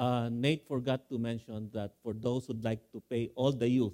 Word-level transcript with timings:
uh, 0.00 0.32
Nate 0.32 0.64
forgot 0.64 1.04
to 1.12 1.18
mention 1.20 1.68
that 1.76 1.92
for 2.02 2.16
those 2.16 2.46
who'd 2.46 2.64
like 2.64 2.80
to 2.96 3.04
pay 3.12 3.28
all 3.36 3.52
the 3.52 3.68
youth, 3.68 3.92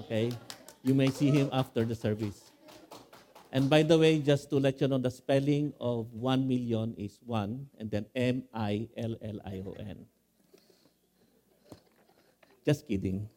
okay, 0.00 0.34
you 0.82 0.92
may 0.92 1.08
see 1.08 1.30
him 1.30 1.48
after 1.52 1.84
the 1.86 1.94
service. 1.94 2.50
And 3.52 3.70
by 3.70 3.82
the 3.86 3.96
way, 3.96 4.18
just 4.18 4.50
to 4.50 4.58
let 4.58 4.80
you 4.80 4.88
know, 4.88 4.98
the 4.98 5.10
spelling 5.10 5.72
of 5.80 6.12
1 6.12 6.46
million 6.46 6.94
is 6.98 7.18
1 7.24 7.78
and 7.78 7.90
then 7.90 8.04
M 8.14 8.42
I 8.52 8.88
L 8.98 9.14
L 9.22 9.38
I 9.46 9.62
O 9.64 9.72
N. 9.78 10.04
Just 12.66 12.86
kidding. 12.86 13.30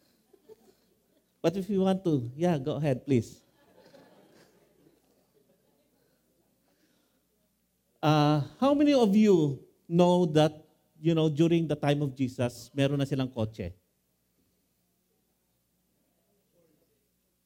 But 1.42 1.56
if 1.56 1.70
you 1.70 1.82
want 1.82 2.04
to, 2.04 2.30
yeah, 2.36 2.58
go 2.58 2.76
ahead, 2.76 3.06
please. 3.06 3.40
Uh, 8.02 8.42
how 8.60 8.74
many 8.74 8.94
of 8.94 9.16
you 9.16 9.62
know 9.88 10.26
that, 10.26 10.66
you 11.02 11.18
know, 11.18 11.28
during 11.28 11.68
the 11.68 11.76
time 11.76 12.06
of 12.06 12.14
Jesus, 12.14 12.70
meron 12.78 13.02
na 13.02 13.10
silang 13.10 13.28
kotse? 13.28 13.74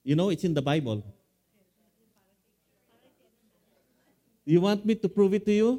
You 0.03 0.13
know, 0.13 0.29
it's 0.29 0.43
in 0.43 0.53
the 0.53 0.61
Bible. 0.61 1.01
You 4.45 4.61
want 4.61 4.85
me 4.85 4.93
to 4.93 5.09
prove 5.09 5.33
it 5.33 5.47
to 5.47 5.55
you? 5.55 5.69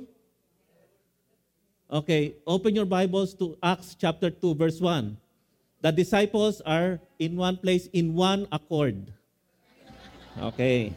Okay, 1.86 2.34
open 2.42 2.74
your 2.74 2.88
Bibles 2.88 3.30
to 3.38 3.54
Acts 3.62 3.94
chapter 3.94 4.26
2, 4.26 4.56
verse 4.56 4.80
1. 4.80 5.14
The 5.84 5.92
disciples 5.92 6.58
are 6.66 6.98
in 7.20 7.36
one 7.36 7.56
place 7.60 7.86
in 7.92 8.16
one 8.16 8.48
accord. 8.50 8.98
Okay. 10.34 10.90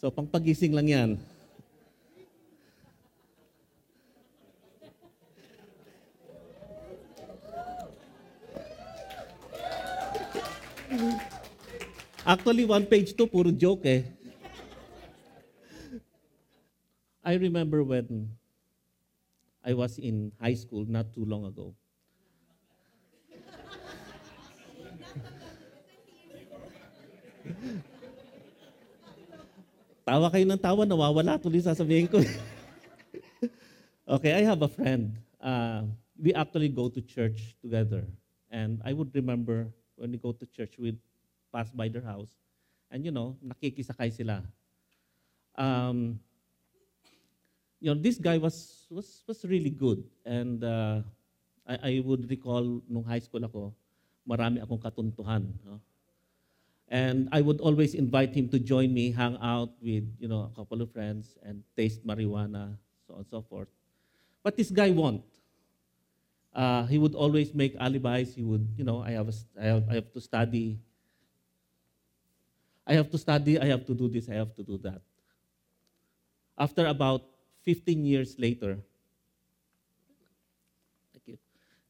So, 0.00 0.08
pangpagising 0.08 0.72
lang 0.72 0.88
yan. 0.88 1.10
Actually, 12.22 12.64
one 12.64 12.86
page 12.86 13.16
to, 13.18 13.26
puro 13.26 13.50
joke 13.50 13.82
eh. 13.86 14.02
I 17.24 17.34
remember 17.34 17.82
when 17.82 18.30
I 19.64 19.74
was 19.74 19.98
in 19.98 20.30
high 20.40 20.54
school 20.54 20.86
not 20.86 21.14
too 21.14 21.26
long 21.26 21.46
ago. 21.46 21.74
tawa 30.02 30.28
kayo 30.28 30.44
ng 30.44 30.58
tawa, 30.58 30.82
nawawala 30.82 31.38
tuloy 31.38 31.62
sasabihin 31.62 32.10
ko. 32.10 32.18
okay, 34.18 34.34
I 34.34 34.42
have 34.42 34.60
a 34.60 34.68
friend. 34.70 35.14
Uh, 35.38 35.86
we 36.18 36.34
actually 36.34 36.68
go 36.68 36.90
to 36.90 37.00
church 37.00 37.54
together. 37.62 38.04
And 38.50 38.82
I 38.84 38.92
would 38.92 39.14
remember 39.14 39.70
when 39.96 40.12
we 40.12 40.18
go 40.18 40.34
to 40.34 40.44
church, 40.50 40.76
we'd 40.76 40.98
pass 41.52 41.70
by 41.70 41.86
their 41.86 42.02
house. 42.02 42.32
And 42.90 43.04
you 43.04 43.12
know, 43.12 43.36
nakikisakay 43.44 44.12
sila. 44.12 44.42
Um, 45.54 46.18
you 47.80 47.92
know, 47.92 48.00
this 48.00 48.16
guy 48.16 48.38
was 48.38 48.88
was 48.88 49.22
was 49.28 49.44
really 49.44 49.70
good. 49.70 50.02
And 50.24 50.64
uh, 50.64 51.04
I, 51.68 51.74
I 51.82 51.92
would 52.04 52.28
recall 52.28 52.80
nung 52.88 53.04
high 53.04 53.20
school 53.20 53.44
ako, 53.44 53.74
marami 54.24 54.64
akong 54.64 54.80
katuntuhan. 54.80 55.52
No? 55.64 55.80
And 56.92 57.28
I 57.32 57.40
would 57.40 57.60
always 57.60 57.94
invite 57.94 58.36
him 58.36 58.52
to 58.52 58.58
join 58.60 58.92
me, 58.92 59.12
hang 59.12 59.40
out 59.40 59.72
with 59.80 60.04
you 60.20 60.28
know 60.28 60.48
a 60.48 60.52
couple 60.56 60.80
of 60.80 60.92
friends, 60.92 61.36
and 61.44 61.64
taste 61.76 62.04
marijuana, 62.04 62.76
so 63.06 63.16
on 63.16 63.24
and 63.24 63.28
so 63.28 63.40
forth. 63.40 63.68
But 64.42 64.56
this 64.56 64.70
guy 64.70 64.90
won't. 64.90 65.22
Uh, 66.52 66.84
he 66.86 66.98
would 66.98 67.14
always 67.14 67.54
make 67.54 67.74
alibis. 67.80 68.34
He 68.34 68.42
would, 68.42 68.68
you 68.76 68.84
know, 68.84 69.00
I 69.00 69.12
have, 69.12 69.28
a, 69.28 69.32
I 69.58 69.64
have, 69.64 69.84
I 69.88 69.94
have 69.94 70.12
to 70.12 70.20
study. 70.20 70.78
I 72.86 72.94
have 72.94 73.10
to 73.10 73.18
study. 73.18 73.58
I 73.58 73.66
have 73.66 73.86
to 73.86 73.94
do 73.94 74.08
this. 74.08 74.28
I 74.28 74.34
have 74.34 74.54
to 74.56 74.62
do 74.62 74.78
that. 74.78 75.00
After 76.58 76.86
about 76.86 77.22
15 77.62 78.04
years 78.04 78.38
later, 78.38 78.78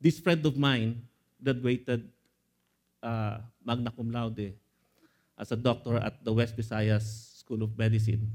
this 0.01 0.19
friend 0.19 0.45
of 0.45 0.57
mine 0.57 1.03
graduated 1.43 2.11
uh, 3.03 3.39
magna 3.65 3.91
cum 3.91 4.11
laude 4.11 4.53
as 5.39 5.53
a 5.53 5.57
doctor 5.57 5.97
at 5.97 6.25
the 6.25 6.33
West 6.33 6.57
Visayas 6.57 7.39
School 7.39 7.63
of 7.63 7.79
Medicine. 7.79 8.31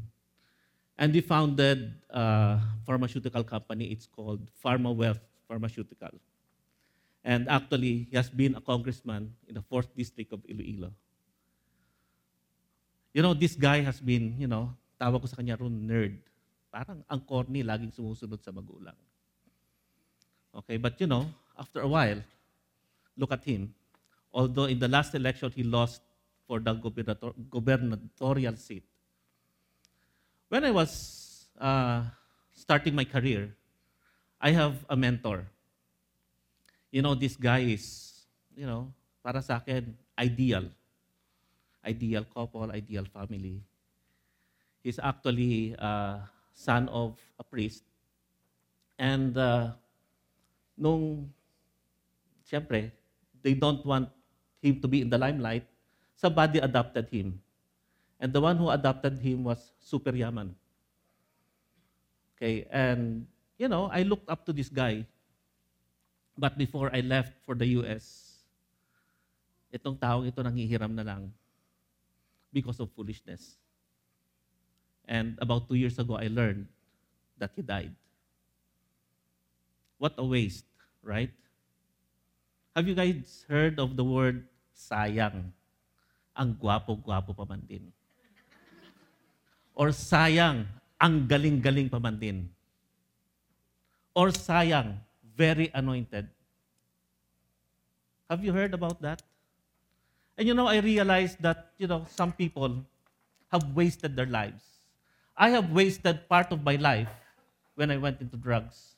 And 0.97 1.13
he 1.13 1.21
founded 1.21 1.93
a 2.09 2.59
pharmaceutical 2.85 3.43
company. 3.43 3.91
It's 3.91 4.07
called 4.07 4.49
Pharma 4.63 4.95
Wealth 4.95 5.21
Pharmaceutical. 5.47 6.09
And 7.23 7.47
actually, 7.49 8.07
he 8.09 8.15
has 8.15 8.29
been 8.29 8.55
a 8.55 8.61
congressman 8.61 9.35
in 9.47 9.55
the 9.55 9.61
4th 9.61 9.93
District 9.95 10.31
of 10.33 10.41
Iloilo. 10.49 10.91
You 13.17 13.25
know, 13.25 13.33
this 13.33 13.57
guy 13.57 13.81
has 13.81 13.97
been, 13.97 14.37
you 14.37 14.45
know, 14.45 14.69
tawag 15.01 15.25
ko 15.25 15.25
sa 15.25 15.41
kanya 15.41 15.57
ron 15.57 15.73
nerd. 15.73 16.21
Parang 16.69 17.01
ang 17.09 17.17
corny, 17.25 17.65
laging 17.65 17.89
sumusunod 17.89 18.37
sa 18.45 18.53
magulang. 18.53 18.93
Okay, 20.53 20.77
but 20.77 20.93
you 21.01 21.09
know, 21.09 21.25
after 21.57 21.81
a 21.81 21.89
while, 21.89 22.21
look 23.17 23.33
at 23.33 23.41
him. 23.41 23.73
Although 24.29 24.69
in 24.69 24.77
the 24.77 24.85
last 24.85 25.17
election, 25.17 25.49
he 25.49 25.65
lost 25.65 26.05
for 26.45 26.61
the 26.61 26.77
gubernator- 26.77 27.33
gubernatorial 27.49 28.53
seat. 28.53 28.85
When 30.53 30.61
I 30.61 30.69
was 30.69 31.49
uh, 31.57 32.05
starting 32.53 32.93
my 32.93 33.09
career, 33.09 33.49
I 34.37 34.53
have 34.53 34.85
a 34.85 34.93
mentor. 34.93 35.49
You 36.93 37.01
know, 37.01 37.17
this 37.17 37.33
guy 37.33 37.65
is, 37.65 38.13
you 38.53 38.69
know, 38.69 38.93
para 39.25 39.41
sa 39.41 39.57
akin, 39.57 39.97
ideal. 40.13 40.69
Ideal 41.87 42.27
couple, 42.27 42.67
ideal 42.67 43.07
family. 43.07 43.63
He's 44.83 44.99
actually 44.99 45.71
a 45.79 46.27
son 46.51 46.91
of 46.91 47.15
a 47.39 47.43
priest. 47.47 47.87
And 48.99 49.31
uh, 49.39 49.71
nung, 50.75 51.31
siyempre, 52.43 52.91
they 53.39 53.55
don't 53.55 53.85
want 53.87 54.11
him 54.59 54.83
to 54.83 54.87
be 54.87 54.99
in 54.99 55.09
the 55.09 55.17
limelight, 55.17 55.63
somebody 56.19 56.59
adopted 56.59 57.07
him. 57.07 57.39
And 58.19 58.33
the 58.33 58.41
one 58.41 58.57
who 58.57 58.67
adopted 58.67 59.21
him 59.21 59.47
was 59.47 59.71
Super 59.79 60.11
Yaman. 60.11 60.51
Okay, 62.35 62.67
and 62.69 63.25
you 63.57 63.71
know, 63.71 63.89
I 63.93 64.03
looked 64.03 64.29
up 64.29 64.45
to 64.45 64.53
this 64.53 64.69
guy. 64.69 65.05
But 66.37 66.57
before 66.57 66.93
I 66.93 67.01
left 67.01 67.33
for 67.45 67.55
the 67.57 67.65
US, 67.81 68.37
itong 69.73 69.97
taong 69.97 70.29
ito 70.29 70.37
nanghihiram 70.41 70.93
na 70.93 71.01
lang 71.01 71.33
because 72.53 72.79
of 72.79 72.91
foolishness. 72.91 73.57
And 75.07 75.37
about 75.39 75.67
two 75.67 75.75
years 75.75 75.99
ago, 75.99 76.17
I 76.19 76.27
learned 76.27 76.67
that 77.37 77.51
he 77.55 77.61
died. 77.61 77.95
What 79.97 80.13
a 80.17 80.25
waste, 80.25 80.65
right? 81.01 81.31
Have 82.75 82.87
you 82.87 82.93
guys 82.93 83.45
heard 83.49 83.79
of 83.79 83.95
the 83.95 84.03
word 84.03 84.45
sayang? 84.75 85.49
Ang 86.37 86.53
gwapo-gwapo 86.53 87.33
pa 87.33 87.45
man 87.49 87.65
din. 87.65 87.89
Or 89.73 89.89
sayang, 89.89 90.69
ang 91.01 91.25
galing-galing 91.25 91.89
pa 91.89 91.97
man 91.97 92.19
din. 92.19 92.49
Or 94.13 94.29
sayang, 94.29 94.97
very 95.23 95.69
anointed. 95.73 96.29
Have 98.29 98.43
you 98.43 98.53
heard 98.53 98.73
about 98.73 99.01
that? 99.01 99.23
And 100.37 100.47
you 100.47 100.53
know, 100.53 100.67
I 100.67 100.77
realized 100.77 101.41
that, 101.41 101.71
you 101.77 101.87
know, 101.87 102.05
some 102.09 102.31
people 102.31 102.85
have 103.51 103.73
wasted 103.75 104.15
their 104.15 104.27
lives. 104.27 104.63
I 105.35 105.49
have 105.49 105.71
wasted 105.71 106.29
part 106.29 106.51
of 106.51 106.63
my 106.63 106.75
life 106.75 107.09
when 107.75 107.89
I 107.89 107.97
went 107.97 108.21
into 108.21 108.37
drugs. 108.37 108.95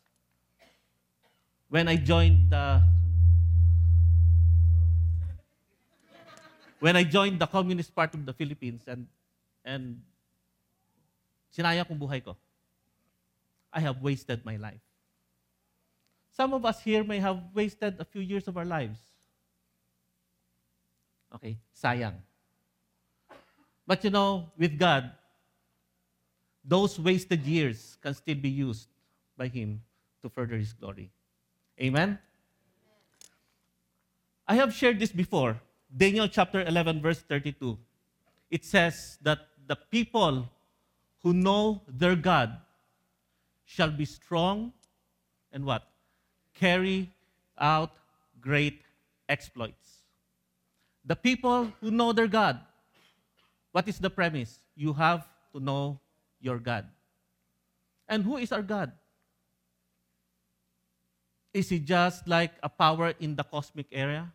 When 1.70 1.88
I 1.88 1.96
joined 1.96 2.50
the 2.50 2.82
when 6.80 6.96
I 6.96 7.04
joined 7.04 7.40
the 7.40 7.48
Communist 7.48 7.94
Party 7.94 8.18
of 8.18 8.26
the 8.26 8.34
Philippines 8.34 8.84
and 8.88 9.06
and 9.64 10.02
sinaya 11.52 11.86
kong 11.86 12.00
buhay 12.00 12.24
ko. 12.24 12.36
I 13.72 13.80
have 13.82 14.02
wasted 14.02 14.44
my 14.44 14.56
life. 14.56 14.82
Some 16.32 16.54
of 16.54 16.66
us 16.66 16.82
here 16.82 17.04
may 17.04 17.20
have 17.20 17.44
wasted 17.54 18.00
a 18.00 18.06
few 18.06 18.22
years 18.22 18.48
of 18.48 18.58
our 18.58 18.66
lives. 18.66 18.98
Okay, 21.36 21.58
sayang. 21.76 22.16
But 23.86 24.04
you 24.04 24.10
know, 24.10 24.50
with 24.58 24.78
God, 24.78 25.12
those 26.64 27.00
wasted 27.00 27.46
years 27.46 27.98
can 28.02 28.14
still 28.14 28.36
be 28.36 28.50
used 28.50 28.88
by 29.38 29.48
Him 29.48 29.82
to 30.22 30.30
further 30.30 30.58
His 30.58 30.74
glory. 30.74 31.10
Amen? 31.82 32.20
I 34.48 34.56
have 34.56 34.74
shared 34.74 35.00
this 35.00 35.12
before. 35.12 35.62
Daniel 35.96 36.28
chapter 36.28 36.62
11, 36.62 37.02
verse 37.02 37.20
32. 37.22 37.78
It 38.52 38.66
says 38.66 39.18
that 39.22 39.40
the 39.68 39.76
people 39.76 40.50
who 41.24 41.34
know 41.34 41.82
their 41.88 42.16
God 42.16 42.58
shall 43.66 43.92
be 43.92 44.06
strong 44.06 44.74
and 45.52 45.66
what? 45.66 45.90
carry 46.60 47.10
out 47.58 47.92
great 48.42 48.82
exploits. 49.30 49.99
The 51.10 51.18
people 51.18 51.74
who 51.82 51.90
know 51.90 52.14
their 52.14 52.30
God, 52.30 52.62
what 53.72 53.88
is 53.90 53.98
the 53.98 54.12
premise? 54.14 54.62
You 54.76 54.94
have 54.94 55.26
to 55.54 55.60
know 55.60 56.00
your 56.40 56.60
God. 56.60 56.86
And 58.08 58.24
who 58.24 58.38
is 58.38 58.52
our 58.52 58.62
God? 58.62 58.92
Is 61.52 61.70
he 61.70 61.80
just 61.80 62.28
like 62.28 62.54
a 62.62 62.70
power 62.70 63.16
in 63.20 63.36
the 63.36 63.44
cosmic 63.44 63.88
area? 63.92 64.32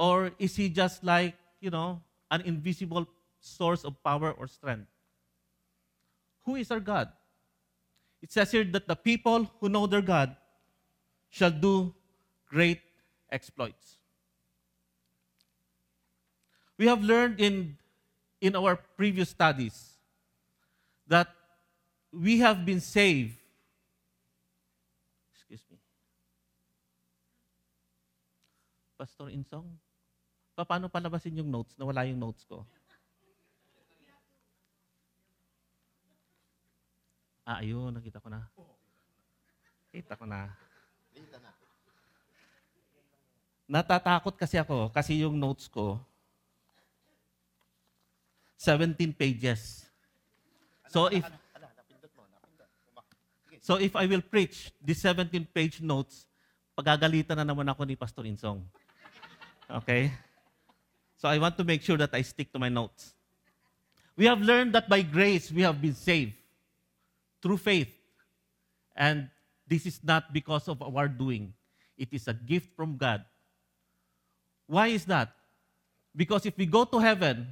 Or 0.00 0.32
is 0.40 0.56
he 0.56 0.68
just 0.68 1.04
like, 1.04 1.38
you 1.60 1.70
know, 1.70 2.02
an 2.32 2.40
invisible 2.40 3.06
source 3.38 3.84
of 3.84 3.94
power 4.02 4.32
or 4.32 4.48
strength? 4.48 4.90
Who 6.42 6.56
is 6.56 6.72
our 6.72 6.80
God? 6.80 7.06
It 8.20 8.32
says 8.32 8.50
here 8.50 8.64
that 8.64 8.88
the 8.88 8.96
people 8.96 9.48
who 9.60 9.68
know 9.68 9.86
their 9.86 10.02
God 10.02 10.34
shall 11.30 11.52
do 11.52 11.94
great 12.50 12.80
exploits. 13.34 13.98
We 16.78 16.86
have 16.86 17.02
learned 17.02 17.42
in, 17.42 17.74
in 18.40 18.54
our 18.54 18.78
previous 18.94 19.34
studies 19.34 19.98
that 21.10 21.26
we 22.14 22.38
have 22.38 22.62
been 22.62 22.78
saved. 22.78 23.34
Excuse 25.34 25.66
me. 25.70 25.78
Pastor 28.94 29.26
Insong, 29.34 29.66
pa- 30.54 30.62
paano 30.62 30.86
palabasin 30.86 31.34
yung 31.42 31.50
notes? 31.50 31.74
Nawala 31.74 32.06
yung 32.06 32.22
notes 32.22 32.46
ko. 32.46 32.62
Ah, 37.44 37.60
ayun, 37.60 37.92
nakita 37.92 38.22
ko 38.22 38.32
na. 38.32 38.40
Kita 39.92 40.16
ko 40.16 40.24
na. 40.24 40.48
Natatakot 43.64 44.36
kasi 44.36 44.60
ako 44.60 44.92
kasi 44.92 45.24
yung 45.24 45.40
notes 45.40 45.66
ko 45.68 45.96
17 48.60 48.96
pages. 49.16 49.88
So 50.88 51.08
if 51.08 51.24
So 53.64 53.80
if 53.80 53.96
I 53.96 54.04
will 54.04 54.20
preach 54.20 54.68
the 54.76 54.92
17 54.92 55.48
page 55.48 55.80
notes, 55.80 56.28
pagagalitan 56.76 57.40
na 57.40 57.48
naman 57.48 57.64
ako 57.64 57.88
ni 57.88 57.96
Pastor 57.96 58.28
Insong. 58.28 58.60
Okay? 59.64 60.12
So 61.16 61.32
I 61.32 61.40
want 61.40 61.56
to 61.56 61.64
make 61.64 61.80
sure 61.80 61.96
that 61.96 62.12
I 62.12 62.20
stick 62.20 62.52
to 62.52 62.60
my 62.60 62.68
notes. 62.68 63.16
We 64.20 64.28
have 64.28 64.44
learned 64.44 64.76
that 64.76 64.84
by 64.84 65.00
grace 65.00 65.48
we 65.48 65.64
have 65.64 65.80
been 65.80 65.96
saved 65.96 66.36
through 67.40 67.56
faith. 67.56 67.88
And 68.92 69.32
this 69.64 69.88
is 69.88 69.96
not 70.04 70.28
because 70.28 70.68
of 70.68 70.84
our 70.84 71.08
doing. 71.08 71.56
It 71.96 72.12
is 72.12 72.28
a 72.28 72.36
gift 72.36 72.76
from 72.76 73.00
God. 73.00 73.24
Why 74.66 74.88
is 74.88 75.04
that? 75.06 75.32
Because 76.16 76.46
if 76.46 76.56
we 76.56 76.66
go 76.66 76.84
to 76.84 76.98
heaven 76.98 77.46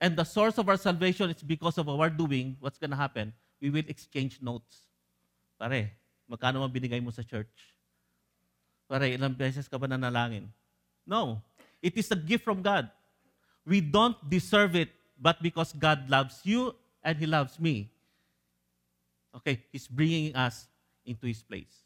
and 0.00 0.16
the 0.16 0.24
source 0.24 0.58
of 0.58 0.68
our 0.68 0.76
salvation 0.76 1.30
is 1.30 1.42
because 1.42 1.78
of 1.78 1.88
our 1.88 2.10
doing, 2.10 2.56
what's 2.60 2.78
going 2.78 2.90
to 2.90 2.96
happen? 2.96 3.32
We 3.60 3.70
will 3.70 3.84
exchange 3.88 4.40
notes. 4.42 4.88
Pare, 5.58 5.92
magkano 6.30 6.60
man 6.60 6.70
binigay 6.70 7.02
mo 7.02 7.10
sa 7.10 7.22
church? 7.22 7.52
Pare, 8.88 9.12
ilang 9.16 9.36
beses 9.36 9.68
ka 9.68 9.78
ba 9.78 9.86
nanalangin? 9.88 10.48
No. 11.06 11.40
It 11.80 11.96
is 11.96 12.10
a 12.10 12.16
gift 12.16 12.44
from 12.44 12.62
God. 12.62 12.90
We 13.64 13.80
don't 13.80 14.16
deserve 14.28 14.76
it, 14.76 14.90
but 15.20 15.42
because 15.42 15.72
God 15.72 16.10
loves 16.10 16.40
you 16.44 16.74
and 17.02 17.18
He 17.18 17.26
loves 17.26 17.58
me, 17.58 17.90
okay, 19.36 19.62
He's 19.70 19.86
bringing 19.86 20.34
us 20.34 20.66
into 21.04 21.26
His 21.26 21.42
place. 21.42 21.85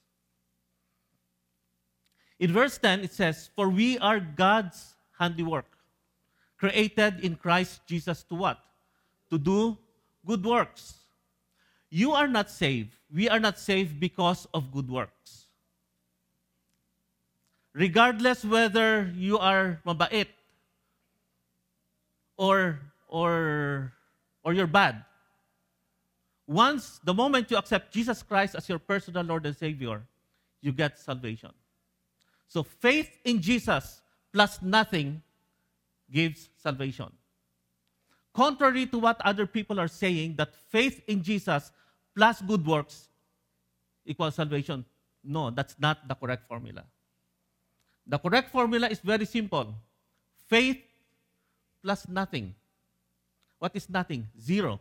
In 2.40 2.54
verse 2.54 2.78
10, 2.78 3.00
it 3.00 3.12
says, 3.12 3.50
For 3.54 3.68
we 3.68 3.98
are 3.98 4.18
God's 4.18 4.94
handiwork, 5.18 5.66
created 6.56 7.20
in 7.20 7.36
Christ 7.36 7.82
Jesus 7.86 8.22
to 8.24 8.34
what? 8.34 8.58
To 9.28 9.36
do 9.36 9.76
good 10.26 10.44
works. 10.44 10.94
You 11.90 12.12
are 12.12 12.26
not 12.26 12.50
saved. 12.50 12.96
We 13.12 13.28
are 13.28 13.38
not 13.38 13.58
saved 13.58 14.00
because 14.00 14.48
of 14.54 14.72
good 14.72 14.88
works. 14.90 15.46
Regardless 17.74 18.42
whether 18.42 19.12
you 19.14 19.38
are 19.38 19.78
mabait 19.86 20.28
or, 22.38 22.80
or, 23.06 23.92
or 24.42 24.54
you're 24.54 24.66
bad, 24.66 25.04
once, 26.46 27.00
the 27.04 27.14
moment 27.14 27.50
you 27.50 27.58
accept 27.58 27.92
Jesus 27.92 28.22
Christ 28.22 28.54
as 28.54 28.68
your 28.68 28.78
personal 28.78 29.22
Lord 29.22 29.44
and 29.44 29.56
Savior, 29.56 30.02
you 30.62 30.72
get 30.72 30.98
salvation. 30.98 31.50
So 32.50 32.66
faith 32.66 33.14
in 33.22 33.38
Jesus 33.40 34.02
plus 34.34 34.58
nothing 34.60 35.22
gives 36.10 36.50
salvation. 36.58 37.06
Contrary 38.34 38.86
to 38.86 38.98
what 38.98 39.22
other 39.22 39.46
people 39.46 39.78
are 39.78 39.86
saying, 39.86 40.34
that 40.34 40.50
faith 40.68 41.00
in 41.06 41.22
Jesus 41.22 41.70
plus 42.14 42.42
good 42.42 42.66
works 42.66 43.06
equals 44.04 44.34
salvation. 44.34 44.84
No, 45.22 45.50
that's 45.50 45.76
not 45.78 46.08
the 46.08 46.14
correct 46.16 46.48
formula. 46.48 46.82
The 48.04 48.18
correct 48.18 48.50
formula 48.50 48.88
is 48.88 48.98
very 48.98 49.26
simple 49.26 49.72
faith 50.48 50.82
plus 51.84 52.08
nothing. 52.08 52.52
What 53.60 53.76
is 53.76 53.88
nothing? 53.88 54.26
Zero. 54.40 54.80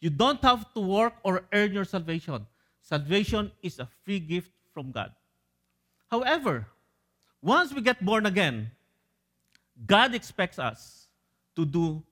You 0.00 0.10
don't 0.10 0.42
have 0.42 0.74
to 0.74 0.80
work 0.80 1.14
or 1.24 1.44
earn 1.54 1.72
your 1.72 1.86
salvation. 1.86 2.44
Salvation 2.82 3.50
is 3.62 3.78
a 3.78 3.88
free 4.04 4.20
gift 4.20 4.52
from 4.74 4.92
God. 4.92 5.12
However, 6.10 6.66
once 7.42 7.72
we 7.72 7.80
get 7.80 8.04
born 8.04 8.26
again, 8.26 8.70
God 9.86 10.14
expects 10.14 10.58
us 10.58 11.08
to 11.54 11.64
do 11.64 12.02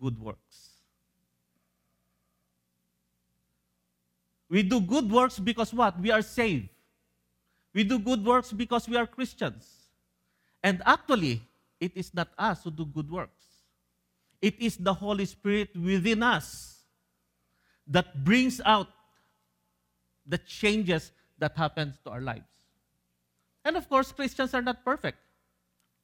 good 0.00 0.18
works. 0.18 0.70
We 4.48 4.62
do 4.62 4.80
good 4.80 5.10
works 5.10 5.38
because 5.38 5.72
what? 5.72 5.98
We 5.98 6.10
are 6.10 6.22
saved. 6.22 6.68
We 7.72 7.84
do 7.84 7.98
good 7.98 8.24
works 8.24 8.52
because 8.52 8.86
we 8.86 8.96
are 8.96 9.06
Christians. 9.06 9.88
And 10.62 10.82
actually, 10.84 11.40
it 11.80 11.96
is 11.96 12.12
not 12.12 12.28
us 12.36 12.62
who 12.62 12.70
do 12.70 12.84
good 12.84 13.10
works. 13.10 13.42
It 14.42 14.60
is 14.60 14.76
the 14.76 14.92
Holy 14.92 15.24
Spirit 15.24 15.70
within 15.74 16.22
us 16.22 16.80
that 17.86 18.24
brings 18.24 18.60
out 18.64 18.88
the 20.26 20.38
changes 20.38 21.12
that 21.38 21.56
happens 21.56 21.98
to 22.04 22.10
our 22.10 22.20
lives. 22.20 22.51
And 23.64 23.76
of 23.76 23.88
course, 23.88 24.12
Christians 24.12 24.54
are 24.54 24.62
not 24.62 24.84
perfect. 24.84 25.18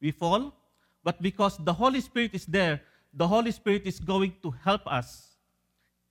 We 0.01 0.11
fall, 0.13 0.55
but 1.03 1.21
because 1.21 1.57
the 1.59 1.73
Holy 1.73 2.01
Spirit 2.01 2.35
is 2.35 2.47
there, 2.47 2.81
the 3.13 3.27
Holy 3.27 3.51
Spirit 3.51 3.83
is 3.85 3.99
going 3.99 4.35
to 4.43 4.51
help 4.51 4.87
us, 4.87 5.37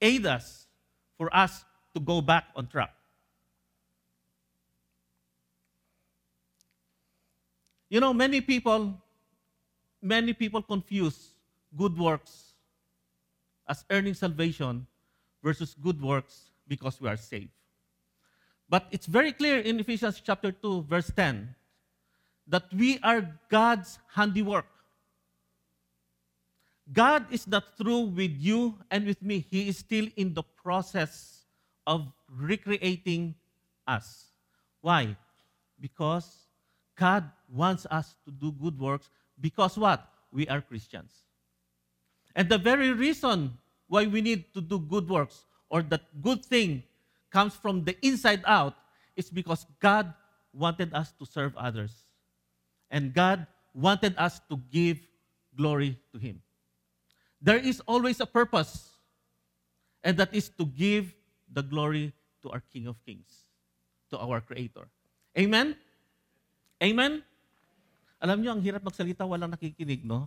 aid 0.01 0.25
us, 0.25 0.67
for 1.17 1.33
us 1.35 1.63
to 1.93 1.99
go 1.99 2.21
back 2.21 2.45
on 2.55 2.67
track. 2.67 2.93
You 7.89 8.01
know, 8.01 8.13
many 8.13 8.41
people, 8.41 9.01
many 10.01 10.33
people 10.33 10.61
confuse 10.61 11.29
good 11.75 11.97
works 11.97 12.53
as 13.67 13.85
earning 13.89 14.13
salvation 14.13 14.85
versus 15.41 15.75
good 15.81 16.01
works 16.01 16.51
because 16.67 16.99
we 16.99 17.07
are 17.07 17.17
saved. 17.17 17.49
But 18.69 18.87
it's 18.91 19.05
very 19.05 19.31
clear 19.31 19.59
in 19.59 19.79
Ephesians 19.79 20.21
chapter 20.23 20.51
2, 20.51 20.83
verse 20.83 21.11
10, 21.15 21.55
that 22.47 22.63
we 22.73 22.99
are 23.03 23.39
God's 23.49 23.99
handiwork. 24.13 24.67
God 26.91 27.25
is 27.31 27.47
not 27.47 27.77
through 27.77 28.15
with 28.15 28.31
you 28.37 28.75
and 28.91 29.05
with 29.05 29.21
me. 29.21 29.45
He 29.49 29.67
is 29.67 29.77
still 29.77 30.07
in 30.15 30.33
the 30.33 30.43
process 30.43 31.43
of 31.85 32.07
recreating 32.29 33.35
us. 33.87 34.27
Why? 34.81 35.15
Because 35.79 36.47
God 36.95 37.29
wants 37.51 37.85
us 37.91 38.15
to 38.25 38.31
do 38.31 38.51
good 38.51 38.79
works 38.79 39.09
because 39.39 39.77
what? 39.77 40.07
We 40.31 40.47
are 40.47 40.61
Christians. 40.61 41.23
And 42.35 42.49
the 42.49 42.57
very 42.57 42.91
reason 42.91 43.57
why 43.87 44.05
we 44.07 44.21
need 44.21 44.53
to 44.53 44.61
do 44.61 44.79
good 44.79 45.07
works 45.09 45.45
or 45.69 45.81
that 45.83 46.21
good 46.21 46.43
thing 46.43 46.83
comes 47.31 47.55
from 47.55 47.83
the 47.83 47.95
inside 48.05 48.43
out 48.45 48.75
is 49.15 49.29
because 49.29 49.65
God 49.79 50.13
wanted 50.53 50.93
us 50.93 51.13
to 51.19 51.25
serve 51.25 51.55
others. 51.57 51.91
And 52.89 53.13
God 53.13 53.45
wanted 53.73 54.15
us 54.17 54.39
to 54.49 54.57
give 54.71 54.97
glory 55.55 55.97
to 56.13 56.17
Him. 56.17 56.41
There 57.41 57.57
is 57.57 57.81
always 57.85 58.19
a 58.19 58.25
purpose, 58.25 58.89
and 60.03 60.17
that 60.17 60.33
is 60.33 60.49
to 60.57 60.65
give 60.65 61.13
the 61.51 61.61
glory 61.61 62.13
to 62.41 62.49
our 62.49 62.61
King 62.73 62.87
of 62.87 62.97
Kings, 63.05 63.29
to 64.09 64.17
our 64.17 64.41
Creator. 64.41 64.87
Amen? 65.37 65.75
Amen? 66.81 67.21
Alam 68.17 68.41
niyo, 68.41 68.57
ang 68.57 68.61
hirap 68.65 68.81
magsalita, 68.81 69.21
walang 69.29 69.53
nakikinig, 69.53 70.01
no? 70.01 70.25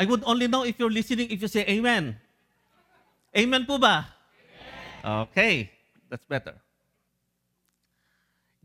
I 0.00 0.08
would 0.08 0.24
only 0.24 0.48
know 0.48 0.64
if 0.64 0.80
you're 0.80 0.92
listening 0.92 1.28
if 1.28 1.44
you 1.44 1.50
say 1.50 1.68
Amen. 1.68 2.16
Amen 3.36 3.68
po 3.68 3.76
ba? 3.76 4.08
Okay. 5.04 5.70
that's 6.10 6.24
better. 6.26 6.54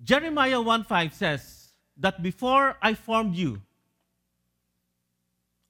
Jeremiah 0.04 0.60
1:5 0.60 1.14
says 1.14 1.72
that 1.96 2.22
before 2.22 2.76
I 2.82 2.94
formed 2.94 3.36
you, 3.36 3.62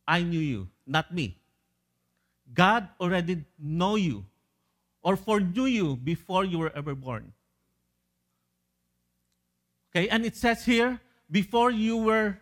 I 0.07 0.23
knew 0.23 0.39
you, 0.39 0.69
not 0.87 1.13
me. 1.13 1.37
God 2.53 2.87
already 2.99 3.43
know 3.59 3.95
you 3.95 4.25
or 5.03 5.15
foreknew 5.17 5.65
you 5.65 5.95
before 5.97 6.45
you 6.45 6.57
were 6.57 6.71
ever 6.73 6.95
born. 6.95 7.33
Okay, 9.91 10.09
and 10.09 10.25
it 10.25 10.35
says 10.35 10.65
here, 10.65 10.99
before 11.29 11.69
you 11.69 11.97
were 11.97 12.39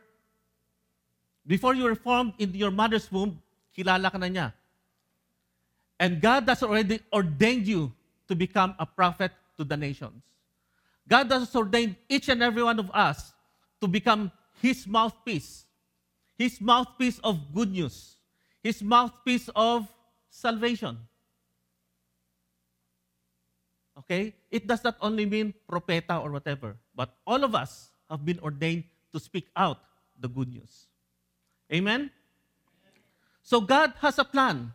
before 1.46 1.76
you 1.76 1.84
were 1.84 1.96
formed 1.96 2.34
in 2.40 2.56
your 2.56 2.72
mother's 2.72 3.12
womb, 3.12 3.42
kilala 3.76 4.08
ka 4.12 4.18
na 4.18 4.28
niya. 4.32 4.54
And 6.00 6.22
God 6.22 6.48
has 6.48 6.64
already 6.64 7.04
ordained 7.12 7.68
you 7.68 7.92
to 8.28 8.36
become 8.36 8.76
a 8.80 8.86
prophet 8.86 9.32
to 9.58 9.64
the 9.64 9.78
nations. 9.78 10.24
God 11.08 11.32
has 11.32 11.56
ordained 11.56 11.96
each 12.08 12.30
and 12.30 12.42
every 12.42 12.64
one 12.64 12.80
of 12.80 12.90
us 12.92 13.34
to 13.82 13.88
become 13.88 14.32
His 14.62 14.88
mouthpiece, 14.88 15.66
His 16.38 16.62
mouthpiece 16.62 17.20
of 17.20 17.54
good 17.54 17.72
news, 17.72 18.16
His 18.64 18.82
mouthpiece 18.82 19.50
of 19.56 19.88
salvation. 20.30 20.98
Okay? 24.00 24.34
It 24.50 24.68
does 24.68 24.84
not 24.84 24.98
only 25.02 25.26
mean 25.26 25.54
propeta 25.70 26.24
or 26.24 26.32
whatever, 26.32 26.76
but 26.96 27.14
all 27.28 27.44
of 27.44 27.54
us 27.54 27.90
have 28.10 28.26
been 28.26 28.40
ordained 28.40 28.84
to 29.12 29.20
speak 29.20 29.48
out 29.56 29.80
the 30.20 30.28
good 30.28 30.50
news. 30.50 30.88
Amen? 31.72 32.10
So 33.44 33.60
God 33.60 33.94
has 34.00 34.18
a 34.18 34.24
plan. 34.24 34.72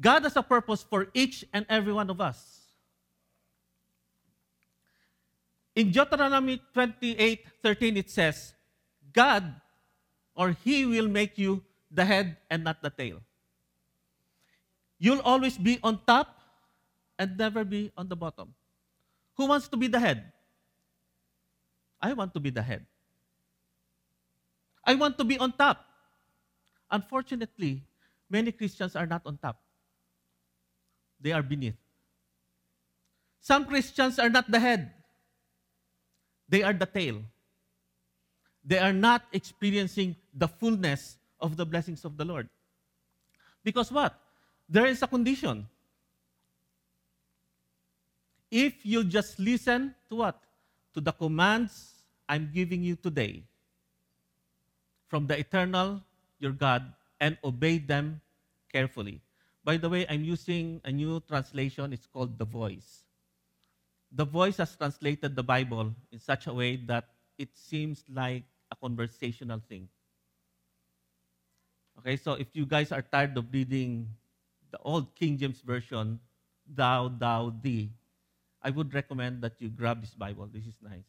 God 0.00 0.24
has 0.24 0.36
a 0.36 0.42
purpose 0.42 0.82
for 0.82 1.08
each 1.14 1.44
and 1.52 1.64
every 1.68 1.92
one 1.92 2.10
of 2.10 2.20
us. 2.20 2.61
In 5.74 5.90
Deuteronomy 5.90 6.60
28:13 6.74 7.96
it 7.96 8.10
says, 8.10 8.54
God 9.12 9.44
or 10.34 10.52
He 10.64 10.84
will 10.84 11.08
make 11.08 11.38
you 11.38 11.62
the 11.90 12.04
head 12.04 12.36
and 12.50 12.64
not 12.64 12.82
the 12.82 12.90
tail. 12.90 13.20
You'll 14.98 15.20
always 15.20 15.58
be 15.58 15.78
on 15.82 16.00
top 16.06 16.40
and 17.18 17.36
never 17.36 17.64
be 17.64 17.90
on 17.96 18.08
the 18.08 18.16
bottom. 18.16 18.54
Who 19.36 19.46
wants 19.46 19.68
to 19.68 19.76
be 19.76 19.88
the 19.88 20.00
head? 20.00 20.32
I 22.00 22.12
want 22.12 22.34
to 22.34 22.40
be 22.40 22.50
the 22.50 22.62
head. 22.62 22.86
I 24.84 24.94
want 24.94 25.16
to 25.18 25.24
be 25.24 25.38
on 25.38 25.52
top. 25.52 25.84
Unfortunately, 26.90 27.82
many 28.28 28.52
Christians 28.52 28.96
are 28.96 29.06
not 29.06 29.22
on 29.24 29.38
top. 29.38 29.60
They 31.20 31.32
are 31.32 31.42
beneath. 31.42 31.78
Some 33.40 33.64
Christians 33.64 34.18
are 34.18 34.28
not 34.28 34.50
the 34.50 34.60
head. 34.60 35.01
They 36.52 36.62
are 36.62 36.76
the 36.76 36.84
tail. 36.84 37.24
They 38.62 38.76
are 38.76 38.92
not 38.92 39.24
experiencing 39.32 40.14
the 40.36 40.46
fullness 40.46 41.16
of 41.40 41.56
the 41.56 41.64
blessings 41.64 42.04
of 42.04 42.18
the 42.18 42.26
Lord. 42.26 42.46
Because 43.64 43.90
what? 43.90 44.20
There 44.68 44.84
is 44.84 45.00
a 45.00 45.06
condition. 45.08 45.66
If 48.50 48.84
you 48.84 49.02
just 49.02 49.40
listen 49.40 49.94
to 50.10 50.16
what? 50.16 50.36
To 50.92 51.00
the 51.00 51.12
commands 51.12 52.04
I'm 52.28 52.50
giving 52.52 52.84
you 52.84 52.96
today 52.96 53.44
from 55.08 55.26
the 55.26 55.38
eternal, 55.38 56.02
your 56.38 56.52
God, 56.52 56.84
and 57.18 57.38
obey 57.42 57.78
them 57.78 58.20
carefully. 58.70 59.22
By 59.64 59.78
the 59.78 59.88
way, 59.88 60.04
I'm 60.06 60.22
using 60.22 60.82
a 60.84 60.92
new 60.92 61.20
translation. 61.20 61.94
It's 61.94 62.06
called 62.06 62.36
The 62.36 62.44
Voice. 62.44 63.04
The 64.12 64.24
Voice 64.24 64.58
has 64.58 64.76
translated 64.76 65.34
the 65.34 65.42
Bible 65.42 65.94
in 66.12 66.18
such 66.18 66.46
a 66.46 66.52
way 66.52 66.76
that 66.86 67.08
it 67.38 67.48
seems 67.56 68.04
like 68.12 68.44
a 68.70 68.76
conversational 68.76 69.60
thing. 69.68 69.88
Okay, 71.98 72.16
so 72.16 72.34
if 72.34 72.48
you 72.52 72.66
guys 72.66 72.92
are 72.92 73.02
tired 73.02 73.36
of 73.36 73.46
reading 73.52 74.08
the 74.70 74.78
old 74.78 75.14
King 75.14 75.38
James 75.38 75.60
Version, 75.60 76.20
thou, 76.66 77.08
thou, 77.08 77.52
thee, 77.62 77.90
I 78.62 78.70
would 78.70 78.92
recommend 78.94 79.42
that 79.42 79.60
you 79.60 79.68
grab 79.68 80.00
this 80.00 80.14
Bible. 80.14 80.48
This 80.52 80.66
is 80.66 80.76
nice. 80.82 81.08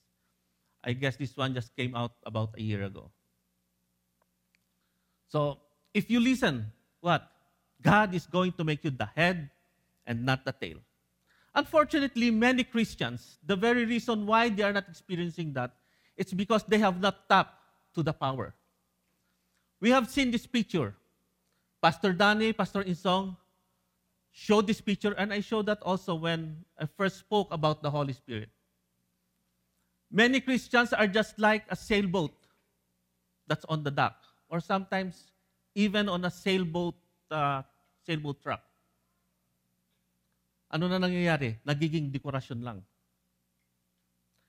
I 0.84 0.94
guess 0.94 1.16
this 1.16 1.36
one 1.36 1.54
just 1.54 1.76
came 1.76 1.96
out 1.96 2.14
about 2.26 2.56
a 2.58 2.62
year 2.62 2.84
ago. 2.84 3.10
So, 5.30 5.60
if 5.94 6.10
you 6.10 6.20
listen, 6.20 6.72
what? 7.00 7.30
God 7.82 8.14
is 8.14 8.26
going 8.28 8.54
to 8.54 8.64
make 8.64 8.84
you 8.84 8.92
the 8.92 9.06
head 9.06 9.50
and 10.06 10.26
not 10.26 10.46
the 10.46 10.52
tail. 10.52 10.78
Unfortunately, 11.56 12.32
many 12.32 12.64
Christians, 12.64 13.38
the 13.46 13.56
very 13.56 13.86
reason 13.86 14.26
why 14.26 14.50
they 14.50 14.64
are 14.64 14.74
not 14.74 14.90
experiencing 14.90 15.54
that, 15.54 15.72
it's 16.18 16.34
because 16.34 16.64
they 16.64 16.80
have 16.80 17.00
not 17.00 17.30
tapped 17.30 17.62
to 17.94 18.02
the 18.02 18.14
power. 18.14 18.56
We 19.80 19.92
have 19.92 20.10
seen 20.10 20.32
this 20.32 20.48
picture. 20.48 20.96
Pastor 21.82 22.14
Danny, 22.14 22.54
Pastor 22.54 22.84
Insong 22.84 23.38
showed 24.32 24.66
this 24.66 24.82
picture, 24.82 25.12
and 25.14 25.32
I 25.32 25.42
showed 25.42 25.68
that 25.68 25.82
also 25.84 26.16
when 26.16 26.66
I 26.80 26.88
first 26.88 27.20
spoke 27.20 27.54
about 27.54 27.84
the 27.84 27.92
Holy 27.92 28.14
Spirit. 28.14 28.50
Many 30.10 30.40
Christians 30.42 30.94
are 30.94 31.08
just 31.08 31.38
like 31.38 31.66
a 31.70 31.76
sailboat 31.76 32.34
that's 33.48 33.66
on 33.66 33.84
the 33.84 33.92
dock, 33.92 34.16
or 34.50 34.60
sometimes 34.60 35.34
even 35.76 36.10
on 36.10 36.26
a 36.26 36.32
sailboat, 36.32 36.96
uh, 37.30 37.62
sailboat 38.06 38.42
truck. 38.42 38.62
Ano 40.74 40.90
na 40.90 40.98
nangyayari? 40.98 41.62
Nagiging 41.62 42.10
dekorasyon 42.10 42.66
lang. 42.66 42.82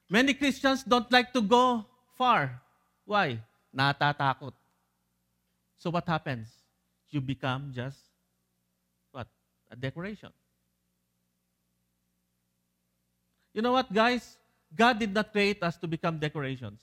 Many 0.09 0.33
Christians 0.33 0.81
don't 0.81 1.13
like 1.13 1.37
to 1.37 1.45
go 1.45 1.85
far. 2.17 2.65
Why? 3.05 3.45
Natatakot. 3.77 4.57
So 5.77 5.93
what 5.93 6.09
happens? 6.09 6.49
You 7.13 7.21
become 7.21 7.77
just 7.77 8.01
what? 9.13 9.29
A 9.69 9.77
decoration. 9.77 10.33
You 13.53 13.61
know 13.61 13.73
what, 13.73 13.93
guys? 13.93 14.41
God 14.75 14.99
did 14.99 15.13
not 15.13 15.31
create 15.31 15.63
us 15.63 15.77
to 15.79 15.87
become 15.87 16.19
decorations. 16.19 16.81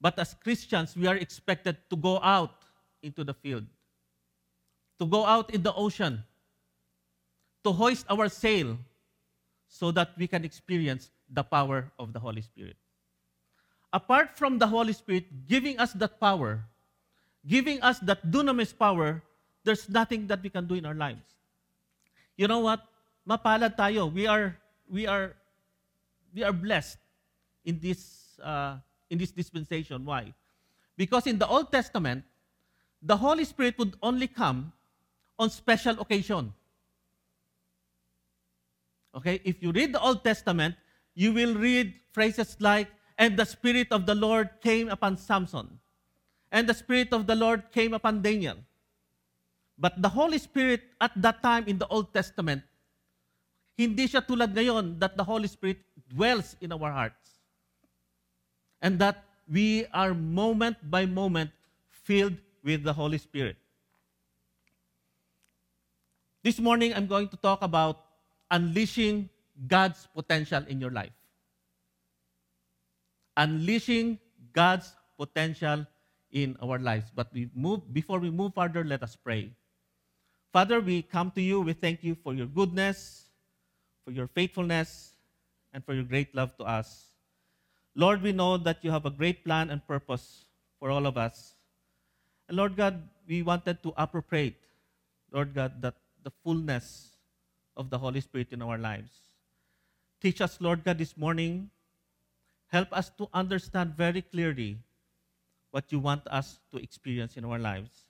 But 0.00 0.18
as 0.18 0.34
Christians, 0.34 0.96
we 0.96 1.06
are 1.06 1.16
expected 1.16 1.76
to 1.88 1.96
go 1.96 2.20
out 2.20 2.66
into 3.02 3.22
the 3.22 3.32
field, 3.32 3.64
to 4.98 5.06
go 5.06 5.24
out 5.24 5.54
in 5.54 5.62
the 5.62 5.72
ocean, 5.72 6.24
to 7.64 7.72
hoist 7.72 8.06
our 8.08 8.28
sail 8.28 8.78
so 9.68 9.90
that 9.92 10.12
we 10.18 10.26
can 10.26 10.44
experience 10.44 11.10
the 11.30 11.42
power 11.42 11.90
of 11.98 12.12
the 12.12 12.18
Holy 12.18 12.42
Spirit. 12.42 12.76
Apart 13.92 14.36
from 14.36 14.58
the 14.58 14.66
Holy 14.66 14.92
Spirit 14.92 15.26
giving 15.46 15.78
us 15.78 15.92
that 15.94 16.18
power, 16.20 16.64
giving 17.46 17.80
us 17.82 17.98
that 18.00 18.30
dunamis 18.30 18.76
power, 18.76 19.22
there's 19.64 19.88
nothing 19.88 20.26
that 20.26 20.42
we 20.42 20.50
can 20.50 20.66
do 20.66 20.74
in 20.74 20.86
our 20.86 20.94
lives. 20.94 21.34
You 22.36 22.48
know 22.48 22.60
what? 22.60 22.86
Mapalad 23.28 23.76
tayo. 23.76 24.12
We 24.12 24.26
are, 24.26 24.56
we 24.88 25.06
are, 25.06 25.36
we 26.34 26.42
are 26.42 26.52
blessed 26.52 26.98
in 27.64 27.78
this, 27.78 28.38
uh, 28.42 28.78
in 29.10 29.18
this 29.18 29.30
dispensation. 29.30 30.04
Why? 30.04 30.32
Because 30.96 31.26
in 31.26 31.38
the 31.38 31.46
Old 31.46 31.70
Testament, 31.70 32.24
the 33.02 33.16
Holy 33.16 33.44
Spirit 33.44 33.78
would 33.78 33.96
only 34.02 34.26
come 34.26 34.72
on 35.38 35.50
special 35.50 35.98
occasion. 36.00 36.52
Okay, 39.14 39.40
if 39.44 39.62
you 39.62 39.72
read 39.72 39.92
the 39.92 40.00
Old 40.00 40.22
Testament, 40.22 40.76
you 41.14 41.32
will 41.32 41.54
read 41.54 41.94
phrases 42.12 42.56
like, 42.60 42.88
and 43.18 43.36
the 43.36 43.44
Spirit 43.44 43.88
of 43.90 44.06
the 44.06 44.14
Lord 44.14 44.48
came 44.62 44.88
upon 44.88 45.16
Samson, 45.16 45.78
and 46.52 46.68
the 46.68 46.74
Spirit 46.74 47.12
of 47.12 47.26
the 47.26 47.34
Lord 47.34 47.70
came 47.72 47.92
upon 47.92 48.22
Daniel. 48.22 48.56
But 49.76 50.00
the 50.00 50.08
Holy 50.08 50.38
Spirit 50.38 50.82
at 51.00 51.10
that 51.16 51.42
time 51.42 51.64
in 51.66 51.78
the 51.78 51.88
Old 51.88 52.12
Testament, 52.14 52.62
hindi 53.76 54.06
siya 54.06 54.20
tulad 54.20 54.52
ngayon 54.52 55.00
that 55.00 55.16
the 55.16 55.24
Holy 55.24 55.48
Spirit 55.48 55.80
dwells 56.12 56.54
in 56.60 56.70
our 56.70 56.92
hearts. 56.92 57.40
And 58.80 59.00
that 59.00 59.24
we 59.48 59.84
are 59.92 60.12
moment 60.12 60.76
by 60.84 61.04
moment 61.04 61.50
filled 61.88 62.36
with 62.62 62.84
the 62.84 62.92
Holy 62.92 63.18
Spirit. 63.18 63.56
This 66.44 66.60
morning, 66.60 66.92
I'm 66.92 67.08
going 67.08 67.28
to 67.28 67.36
talk 67.36 67.60
about 67.60 68.09
unleashing 68.50 69.28
God's 69.66 70.08
potential 70.14 70.64
in 70.68 70.80
your 70.80 70.90
life. 70.90 71.12
Unleashing 73.36 74.18
God's 74.52 74.92
potential 75.16 75.86
in 76.32 76.56
our 76.62 76.78
lives. 76.78 77.10
But 77.14 77.32
we 77.32 77.50
move, 77.54 77.92
before 77.92 78.18
we 78.18 78.30
move 78.30 78.54
further, 78.54 78.84
let 78.84 79.02
us 79.02 79.16
pray. 79.16 79.50
Father, 80.52 80.80
we 80.80 81.02
come 81.02 81.30
to 81.32 81.40
you. 81.40 81.60
We 81.60 81.72
thank 81.72 82.02
you 82.02 82.16
for 82.22 82.34
your 82.34 82.46
goodness, 82.46 83.26
for 84.04 84.10
your 84.10 84.26
faithfulness, 84.26 85.12
and 85.72 85.84
for 85.84 85.94
your 85.94 86.04
great 86.04 86.34
love 86.34 86.56
to 86.56 86.64
us. 86.64 87.06
Lord, 87.94 88.22
we 88.22 88.32
know 88.32 88.56
that 88.56 88.78
you 88.82 88.90
have 88.90 89.06
a 89.06 89.10
great 89.10 89.44
plan 89.44 89.70
and 89.70 89.86
purpose 89.86 90.44
for 90.78 90.90
all 90.90 91.06
of 91.06 91.16
us. 91.16 91.54
And 92.48 92.56
Lord 92.56 92.76
God, 92.76 93.02
we 93.28 93.42
wanted 93.42 93.82
to 93.82 93.94
appropriate, 93.96 94.56
Lord 95.30 95.54
God, 95.54 95.82
that 95.82 95.94
the 96.24 96.32
fullness 96.42 97.09
of 97.80 97.88
the 97.88 97.96
Holy 97.96 98.20
Spirit 98.20 98.52
in 98.52 98.60
our 98.60 98.76
lives. 98.76 99.08
Teach 100.20 100.44
us, 100.44 100.60
Lord 100.60 100.84
God, 100.84 100.98
this 100.98 101.16
morning. 101.16 101.70
Help 102.68 102.92
us 102.92 103.08
to 103.16 103.26
understand 103.32 103.96
very 103.96 104.20
clearly 104.20 104.76
what 105.72 105.88
you 105.88 105.98
want 105.98 106.28
us 106.28 106.60
to 106.70 106.76
experience 106.76 107.36
in 107.40 107.44
our 107.44 107.58
lives. 107.58 108.04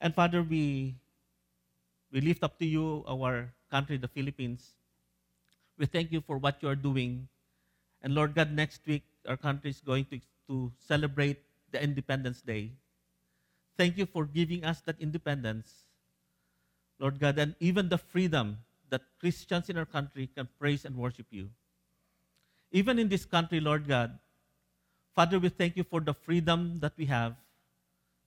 And 0.00 0.14
Father, 0.14 0.42
we, 0.42 0.94
we 2.12 2.20
lift 2.20 2.44
up 2.44 2.56
to 2.60 2.66
you 2.66 3.04
our 3.08 3.50
country, 3.68 3.98
the 3.98 4.06
Philippines. 4.06 4.74
We 5.76 5.86
thank 5.86 6.12
you 6.12 6.22
for 6.22 6.38
what 6.38 6.62
you 6.62 6.68
are 6.68 6.78
doing. 6.78 7.26
And 8.00 8.14
Lord 8.14 8.34
God, 8.34 8.52
next 8.52 8.86
week, 8.86 9.02
our 9.26 9.36
country 9.36 9.70
is 9.70 9.80
going 9.80 10.06
to, 10.06 10.20
to 10.46 10.70
celebrate 10.78 11.42
the 11.72 11.82
Independence 11.82 12.40
Day. 12.42 12.70
Thank 13.76 13.98
you 13.98 14.06
for 14.06 14.24
giving 14.24 14.64
us 14.64 14.80
that 14.86 14.96
independence, 15.00 15.84
Lord 16.98 17.18
God, 17.18 17.38
and 17.38 17.54
even 17.60 17.88
the 17.88 17.98
freedom 17.98 18.58
that 18.90 19.02
Christians 19.20 19.68
in 19.68 19.76
our 19.76 19.86
country 19.86 20.28
can 20.34 20.48
praise 20.58 20.84
and 20.84 20.96
worship 20.96 21.26
you. 21.30 21.48
Even 22.72 22.98
in 22.98 23.08
this 23.08 23.24
country, 23.24 23.60
Lord 23.60 23.88
God, 23.88 24.18
Father, 25.14 25.38
we 25.38 25.48
thank 25.48 25.76
you 25.76 25.84
for 25.84 26.00
the 26.00 26.14
freedom 26.14 26.78
that 26.80 26.92
we 26.96 27.06
have, 27.06 27.34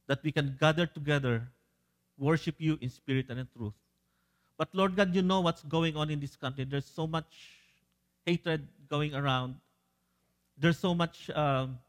that 0.08 0.24
we 0.24 0.32
can 0.32 0.58
gather 0.60 0.86
together, 0.86 1.48
worship 2.18 2.56
you 2.58 2.78
in 2.82 2.90
spirit 2.90 3.28
and 3.30 3.40
in 3.40 3.48
truth. 3.56 3.74
But 4.58 4.70
Lord 4.74 4.96
God, 4.96 5.16
you 5.16 5.22
know 5.22 5.42
what's 5.42 5.64
going 5.64 5.96
on 5.96 6.10
in 6.10 6.20
this 6.20 6.36
country. 6.36 6.66
There's 6.66 6.86
so 6.86 7.08
much 7.08 7.26
hatred 8.26 8.68
going 8.90 9.16
around. 9.16 9.56
There's 10.58 10.78
so 10.78 10.94
much 10.94 11.30
um, 11.32 11.80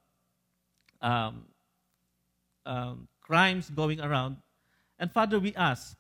um, 1.01 1.45
um, 2.65 3.09
crimes 3.21 3.71
going 3.71 4.01
around. 4.01 4.37
And 4.99 5.11
Father, 5.11 5.41
we 5.41 5.55
ask 5.55 5.97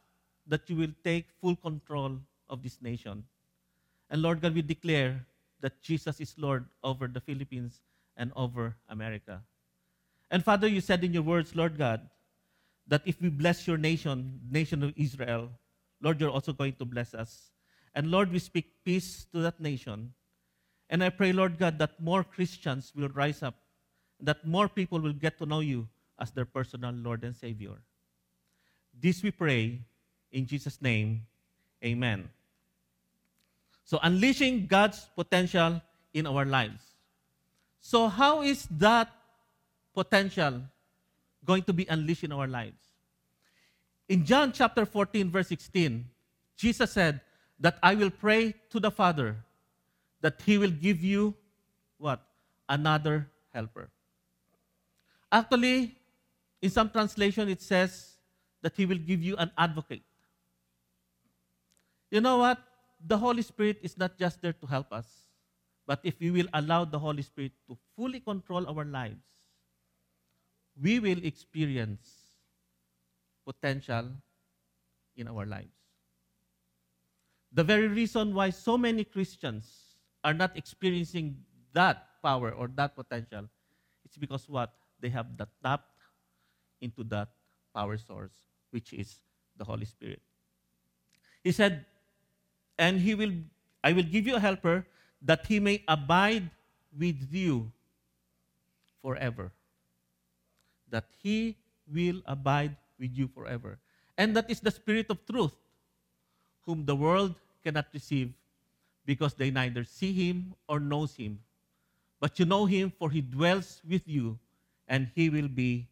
that 0.46 0.70
you 0.70 0.76
will 0.76 0.94
take 1.04 1.26
full 1.40 1.56
control 1.56 2.18
of 2.52 2.62
this 2.62 2.78
nation. 2.80 3.24
And 4.10 4.20
Lord 4.20 4.42
God, 4.42 4.54
we 4.54 4.62
declare 4.62 5.24
that 5.60 5.80
Jesus 5.82 6.20
is 6.20 6.34
Lord 6.36 6.66
over 6.84 7.08
the 7.08 7.20
Philippines 7.20 7.80
and 8.16 8.30
over 8.36 8.76
America. 8.90 9.40
And 10.30 10.44
Father, 10.44 10.68
you 10.68 10.80
said 10.80 11.02
in 11.02 11.14
your 11.14 11.22
words, 11.22 11.56
Lord 11.56 11.78
God, 11.78 12.08
that 12.86 13.02
if 13.06 13.20
we 13.20 13.30
bless 13.30 13.66
your 13.66 13.78
nation, 13.78 14.38
nation 14.50 14.82
of 14.82 14.92
Israel, 14.96 15.48
Lord, 16.02 16.20
you're 16.20 16.30
also 16.30 16.52
going 16.52 16.74
to 16.74 16.84
bless 16.84 17.14
us. 17.14 17.50
And 17.94 18.10
Lord, 18.10 18.30
we 18.30 18.38
speak 18.38 18.84
peace 18.84 19.26
to 19.32 19.40
that 19.40 19.60
nation. 19.60 20.12
And 20.90 21.02
I 21.02 21.08
pray, 21.08 21.32
Lord 21.32 21.58
God, 21.58 21.78
that 21.78 22.00
more 22.00 22.24
Christians 22.24 22.92
will 22.94 23.08
rise 23.08 23.42
up, 23.42 23.54
that 24.20 24.46
more 24.46 24.68
people 24.68 25.00
will 25.00 25.12
get 25.12 25.38
to 25.38 25.46
know 25.46 25.60
you 25.60 25.88
as 26.18 26.30
their 26.30 26.44
personal 26.44 26.92
Lord 26.92 27.24
and 27.24 27.34
Savior. 27.34 27.80
This 29.00 29.22
we 29.22 29.30
pray 29.30 29.80
in 30.32 30.46
Jesus' 30.46 30.82
name. 30.82 31.26
Amen. 31.84 32.28
So, 33.92 34.00
unleashing 34.02 34.68
God's 34.68 35.04
potential 35.14 35.82
in 36.14 36.26
our 36.26 36.46
lives. 36.46 36.80
So, 37.82 38.08
how 38.08 38.40
is 38.40 38.64
that 38.80 39.12
potential 39.92 40.62
going 41.44 41.62
to 41.64 41.74
be 41.74 41.84
unleashed 41.84 42.24
in 42.24 42.32
our 42.32 42.48
lives? 42.48 42.80
In 44.08 44.24
John 44.24 44.50
chapter 44.50 44.86
14, 44.86 45.28
verse 45.28 45.48
16, 45.48 46.06
Jesus 46.56 46.90
said 46.90 47.20
that 47.60 47.76
I 47.82 47.94
will 47.94 48.08
pray 48.08 48.54
to 48.70 48.80
the 48.80 48.90
Father 48.90 49.36
that 50.22 50.40
he 50.40 50.56
will 50.56 50.72
give 50.72 51.04
you 51.04 51.34
what? 51.98 52.24
Another 52.70 53.28
helper. 53.52 53.90
Actually, 55.30 55.98
in 56.62 56.70
some 56.70 56.88
translation, 56.88 57.46
it 57.50 57.60
says 57.60 58.16
that 58.62 58.72
he 58.74 58.86
will 58.86 58.96
give 59.04 59.22
you 59.22 59.36
an 59.36 59.50
advocate. 59.58 60.00
You 62.10 62.22
know 62.22 62.38
what? 62.38 62.56
The 63.04 63.18
Holy 63.18 63.42
Spirit 63.42 63.78
is 63.82 63.98
not 63.98 64.18
just 64.18 64.40
there 64.40 64.52
to 64.52 64.66
help 64.66 64.92
us, 64.92 65.06
but 65.86 66.00
if 66.04 66.18
we 66.20 66.30
will 66.30 66.46
allow 66.54 66.84
the 66.84 66.98
Holy 66.98 67.22
Spirit 67.22 67.52
to 67.68 67.76
fully 67.96 68.20
control 68.20 68.66
our 68.68 68.84
lives, 68.84 69.24
we 70.80 71.00
will 71.00 71.18
experience 71.24 72.08
potential 73.44 74.06
in 75.16 75.28
our 75.28 75.44
lives. 75.44 75.74
The 77.52 77.64
very 77.64 77.88
reason 77.88 78.34
why 78.34 78.50
so 78.50 78.78
many 78.78 79.04
Christians 79.04 79.98
are 80.24 80.32
not 80.32 80.56
experiencing 80.56 81.36
that 81.74 82.06
power 82.22 82.52
or 82.52 82.68
that 82.76 82.94
potential, 82.94 83.48
it's 84.04 84.16
because 84.16 84.48
what? 84.48 84.72
They 85.00 85.10
have 85.10 85.26
not 85.38 85.48
tapped 85.62 85.90
into 86.80 87.02
that 87.04 87.28
power 87.74 87.98
source, 87.98 88.32
which 88.70 88.92
is 88.92 89.16
the 89.56 89.64
Holy 89.64 89.84
Spirit. 89.84 90.22
He 91.42 91.52
said, 91.52 91.84
and 92.78 93.00
he 93.00 93.14
will 93.14 93.32
I 93.84 93.92
will 93.92 94.06
give 94.06 94.26
you 94.26 94.36
a 94.36 94.40
helper 94.40 94.86
that 95.22 95.46
he 95.46 95.58
may 95.58 95.82
abide 95.88 96.50
with 96.96 97.18
you 97.30 97.70
forever. 99.02 99.50
That 100.90 101.06
he 101.22 101.56
will 101.90 102.22
abide 102.26 102.76
with 102.98 103.10
you 103.16 103.28
forever. 103.28 103.78
And 104.16 104.36
that 104.36 104.50
is 104.50 104.60
the 104.60 104.70
Spirit 104.70 105.10
of 105.10 105.24
truth, 105.26 105.56
whom 106.62 106.86
the 106.86 106.94
world 106.94 107.34
cannot 107.64 107.86
receive 107.92 108.32
because 109.04 109.34
they 109.34 109.50
neither 109.50 109.84
see 109.84 110.12
him 110.12 110.54
or 110.68 110.78
knows 110.78 111.14
him. 111.16 111.40
But 112.20 112.38
you 112.38 112.44
know 112.44 112.66
him, 112.66 112.92
for 112.98 113.10
he 113.10 113.20
dwells 113.20 113.82
with 113.88 114.06
you, 114.06 114.38
and 114.86 115.10
he 115.14 115.28
will 115.28 115.48
be 115.48 115.88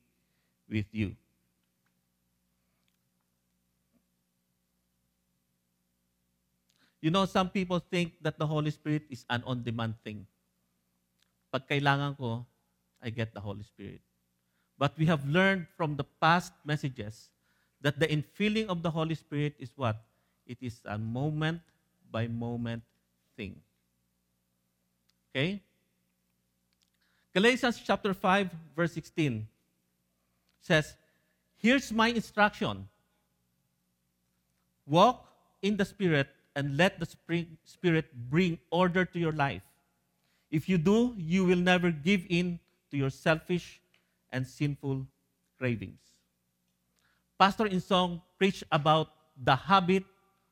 with 0.69 0.87
you. 0.93 1.17
You 7.01 7.11
know, 7.11 7.25
some 7.25 7.49
people 7.49 7.81
think 7.81 8.21
that 8.21 8.39
the 8.39 8.47
Holy 8.47 8.71
Spirit 8.71 9.05
is 9.09 9.25
an 9.31 9.43
on-demand 9.47 9.95
thing. 10.05 10.27
Pag 11.53 11.67
kailangan 11.67 12.17
ko, 12.17 12.45
I 13.01 13.09
get 13.09 13.33
the 13.33 13.41
Holy 13.41 13.65
Spirit. 13.65 14.01
But 14.77 14.97
we 14.97 15.07
have 15.07 15.25
learned 15.25 15.67
from 15.77 15.97
the 15.97 16.05
past 16.21 16.53
messages 16.65 17.31
that 17.81 17.99
the 17.99 18.07
infilling 18.07 18.69
of 18.69 18.83
the 18.83 18.91
Holy 18.91 19.15
Spirit 19.15 19.57
is 19.59 19.73
what? 19.77 19.97
It 20.47 20.59
is 20.61 20.81
a 20.85 20.99
moment 20.99 21.61
by 22.11 22.29
moment 22.29 22.83
thing. 23.37 23.57
Okay? 25.31 25.61
Galatians 27.33 27.81
chapter 27.81 28.13
5, 28.13 28.51
verse 28.77 28.93
16 28.93 29.47
says, 30.61 30.97
Here's 31.57 31.93
my 31.93 32.09
instruction 32.09 32.89
walk 34.87 35.25
in 35.63 35.77
the 35.77 35.85
Spirit 35.85 36.29
and 36.57 36.77
let 36.77 36.99
the 36.99 37.07
Spirit 37.65 38.07
bring 38.31 38.59
order 38.71 39.05
to 39.05 39.19
your 39.19 39.33
life. 39.33 39.63
If 40.51 40.69
you 40.69 40.79
do, 40.79 41.15
you 41.17 41.45
will 41.45 41.59
never 41.59 41.91
give 41.91 42.27
in 42.29 42.59
to 42.91 42.97
your 42.97 43.11
selfish 43.11 43.81
and 44.33 44.47
sinful 44.47 45.07
cravings. 45.59 46.01
Pastor 47.39 47.67
Insong 47.67 48.21
preached 48.39 48.65
about 48.73 49.09
the 49.43 49.55
habit 49.55 50.05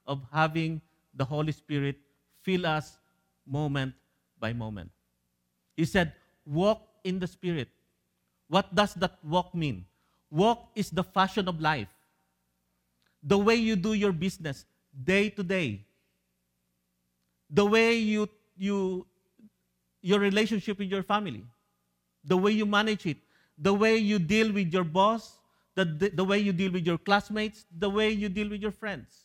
of 0.06 0.22
having 0.32 0.80
the 1.14 1.24
Holy 1.24 1.52
Spirit 1.52 1.96
fill 2.42 2.64
us 2.64 2.98
moment 3.46 3.92
by 4.38 4.52
moment. 4.52 4.90
He 5.76 5.84
said, 5.84 6.12
Walk 6.46 6.80
in 7.04 7.18
the 7.18 7.26
Spirit. 7.26 7.68
What 8.48 8.74
does 8.74 8.94
that 8.94 9.18
walk 9.22 9.54
mean? 9.54 9.84
Walk 10.30 10.70
is 10.74 10.90
the 10.90 11.04
fashion 11.04 11.48
of 11.48 11.60
life, 11.60 11.88
the 13.22 13.36
way 13.36 13.56
you 13.56 13.76
do 13.76 13.92
your 13.92 14.12
business 14.12 14.64
day 15.04 15.28
to 15.30 15.42
day, 15.42 15.84
the 17.50 17.64
way 17.64 17.94
you, 17.94 18.28
you 18.56 19.06
your 20.02 20.20
relationship 20.20 20.78
with 20.78 20.88
your 20.88 21.02
family, 21.02 21.44
the 22.24 22.36
way 22.36 22.52
you 22.52 22.66
manage 22.66 23.06
it, 23.06 23.16
the 23.56 23.72
way 23.72 23.96
you 23.96 24.18
deal 24.18 24.52
with 24.52 24.72
your 24.72 24.84
boss, 24.84 25.38
the, 25.74 25.84
the, 25.84 26.08
the 26.10 26.24
way 26.24 26.38
you 26.38 26.52
deal 26.52 26.72
with 26.72 26.86
your 26.86 26.98
classmates, 26.98 27.64
the 27.78 27.88
way 27.90 28.10
you 28.10 28.28
deal 28.28 28.48
with 28.48 28.60
your 28.60 28.70
friends. 28.70 29.24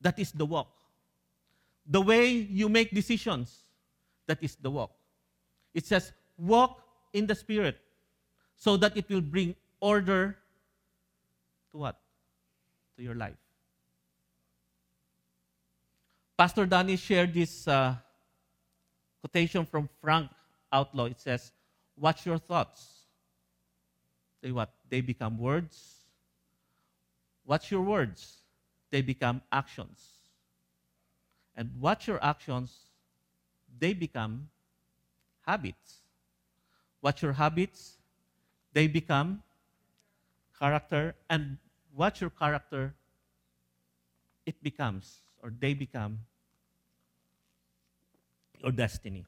That 0.00 0.18
is 0.18 0.32
the 0.32 0.44
walk. 0.44 0.68
The 1.86 2.00
way 2.00 2.28
you 2.28 2.68
make 2.68 2.90
decisions, 2.90 3.64
that 4.26 4.42
is 4.42 4.56
the 4.56 4.70
walk. 4.70 4.90
It 5.72 5.86
says, 5.86 6.12
walk 6.36 6.82
in 7.12 7.26
the 7.26 7.34
Spirit 7.34 7.78
so 8.56 8.76
that 8.76 8.96
it 8.96 9.08
will 9.08 9.20
bring 9.20 9.54
order 9.80 10.36
to 11.72 11.78
what? 11.78 11.98
To 12.96 13.02
your 13.02 13.14
life. 13.14 13.36
Pastor 16.36 16.66
Danny 16.66 16.96
shared 16.96 17.32
this 17.32 17.66
uh, 17.66 17.94
quotation 19.20 19.64
from 19.64 19.88
Frank 20.00 20.30
Outlaw. 20.72 21.06
It 21.06 21.20
says, 21.20 21.52
Watch 21.96 22.26
your 22.26 22.38
thoughts 22.38 22.96
they 24.46 24.52
what? 24.52 24.70
They 24.88 25.00
become 25.00 25.38
words. 25.38 26.06
What's 27.44 27.68
your 27.68 27.82
words? 27.82 28.42
They 28.90 29.02
become 29.02 29.42
actions. 29.50 30.06
And 31.56 31.70
what's 31.80 32.06
your 32.06 32.22
actions? 32.22 32.70
They 33.78 33.92
become 33.92 34.50
habits. 35.44 36.02
What's 37.00 37.22
your 37.22 37.32
habits? 37.32 37.96
They 38.72 38.86
become 38.86 39.42
character. 40.58 41.16
And 41.28 41.58
what's 41.92 42.20
your 42.20 42.30
character? 42.30 42.94
It 44.44 44.62
becomes, 44.62 45.22
or 45.46 45.52
they 45.60 45.74
become 45.74 46.18
your 48.60 48.72
destiny. 48.72 49.24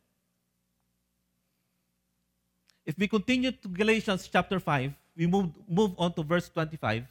If 2.85 2.99
we 2.99 3.07
continue 3.07 3.53
to 3.53 3.69
Galatians 3.69 4.27
chapter 4.27 4.59
5, 4.59 4.93
we 5.17 5.27
move, 5.29 5.51
move 5.69 5.93
on 5.97 6.13
to 6.15 6.25
verse 6.25 6.49
25. 6.49 7.05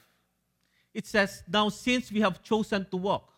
It 0.94 1.06
says, 1.08 1.42
Now 1.48 1.70
since 1.70 2.12
we 2.12 2.20
have 2.20 2.44
chosen 2.44 2.86
to 2.92 2.98
walk, 2.98 3.32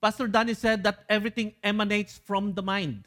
Pastor 0.00 0.28
Danny 0.28 0.54
said 0.54 0.84
that 0.84 1.00
everything 1.08 1.52
emanates 1.64 2.20
from 2.24 2.54
the 2.54 2.62
mind. 2.62 3.04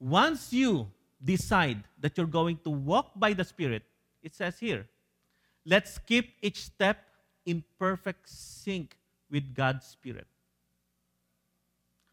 Once 0.00 0.50
you 0.50 0.88
decide 1.22 1.84
that 2.00 2.16
you're 2.16 2.26
going 2.26 2.58
to 2.64 2.70
walk 2.70 3.10
by 3.16 3.34
the 3.34 3.44
Spirit, 3.44 3.82
it 4.22 4.34
says 4.34 4.58
here, 4.58 4.86
let's 5.66 5.98
keep 5.98 6.34
each 6.40 6.64
step 6.64 7.04
in 7.46 7.62
perfect 7.78 8.28
sync 8.28 8.96
with 9.30 9.54
God's 9.54 9.86
Spirit. 9.86 10.26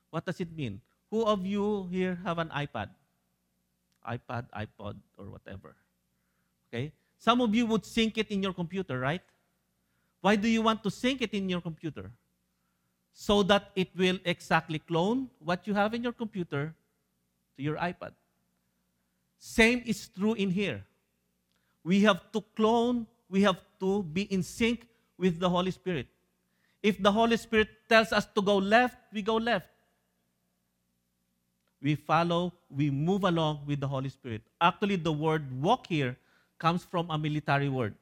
What 0.10 0.26
does 0.26 0.40
it 0.40 0.52
mean? 0.56 0.82
Who 1.10 1.24
of 1.24 1.46
you 1.46 1.88
here 1.92 2.20
have 2.24 2.38
an 2.38 2.50
iPad? 2.50 2.90
iPad, 4.08 4.46
iPod, 4.52 4.96
or 5.18 5.26
whatever. 5.26 5.76
Okay? 6.68 6.92
Some 7.18 7.42
of 7.42 7.54
you 7.54 7.66
would 7.68 7.86
sync 7.86 8.18
it 8.18 8.32
in 8.32 8.42
your 8.42 8.54
computer, 8.54 9.00
right? 9.00 9.22
Why 10.22 10.36
do 10.36 10.48
you 10.48 10.62
want 10.62 10.84
to 10.84 10.92
sync 10.92 11.22
it 11.22 11.34
in 11.34 11.50
your 11.50 11.62
computer? 11.62 12.12
So 13.14 13.44
that 13.44 13.72
it 13.76 13.90
will 13.96 14.20
exactly 14.26 14.80
clone 14.80 15.30
what 15.40 15.68
you 15.68 15.74
have 15.74 15.94
in 15.94 16.04
your 16.04 16.14
computer 16.14 16.74
to 17.58 17.64
your 17.64 17.76
iPad. 17.78 18.12
Same 19.38 19.84
is 19.86 20.08
true 20.08 20.34
in 20.34 20.50
here. 20.50 20.84
We 21.84 22.02
have 22.02 22.32
to 22.32 22.42
clone, 22.56 23.08
we 23.30 23.42
have 23.42 23.58
to 23.80 24.04
be 24.04 24.24
in 24.24 24.44
sync 24.44 24.88
with 25.22 25.40
the 25.40 25.48
Holy 25.48 25.70
Spirit. 25.70 26.08
If 26.82 26.98
the 27.02 27.12
Holy 27.12 27.38
Spirit 27.38 27.70
tells 27.88 28.12
us 28.12 28.26
to 28.34 28.42
go 28.42 28.58
left, 28.58 28.98
we 29.14 29.22
go 29.22 29.38
left. 29.38 29.68
We 31.80 31.94
follow, 31.96 32.54
we 32.70 32.90
move 32.90 33.24
along 33.24 33.62
with 33.68 33.80
the 33.80 33.88
Holy 33.88 34.10
Spirit. 34.10 34.42
Actually, 34.60 34.96
the 34.96 35.14
word 35.14 35.46
walk 35.62 35.86
here 35.86 36.18
comes 36.58 36.84
from 36.84 37.10
a 37.12 37.18
military 37.18 37.70
word, 37.70 37.94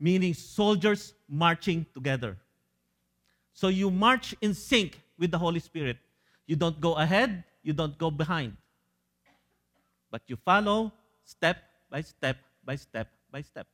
meaning 0.00 0.32
soldiers 0.32 1.12
marching 1.28 1.84
together. 1.94 2.36
So 3.52 3.68
you 3.68 3.90
march 3.90 4.34
in 4.40 4.54
sync 4.54 5.00
with 5.18 5.30
the 5.30 5.38
Holy 5.38 5.60
Spirit. 5.60 5.98
You 6.46 6.56
don't 6.56 6.80
go 6.80 6.94
ahead, 6.94 7.44
you 7.62 7.74
don't 7.74 7.96
go 7.98 8.10
behind. 8.10 8.56
But 10.10 10.22
you 10.26 10.36
follow 10.36 10.92
step 11.24 11.58
by 11.90 12.00
step 12.00 12.36
by 12.64 12.76
step 12.76 13.08
by 13.30 13.42
step. 13.42 13.66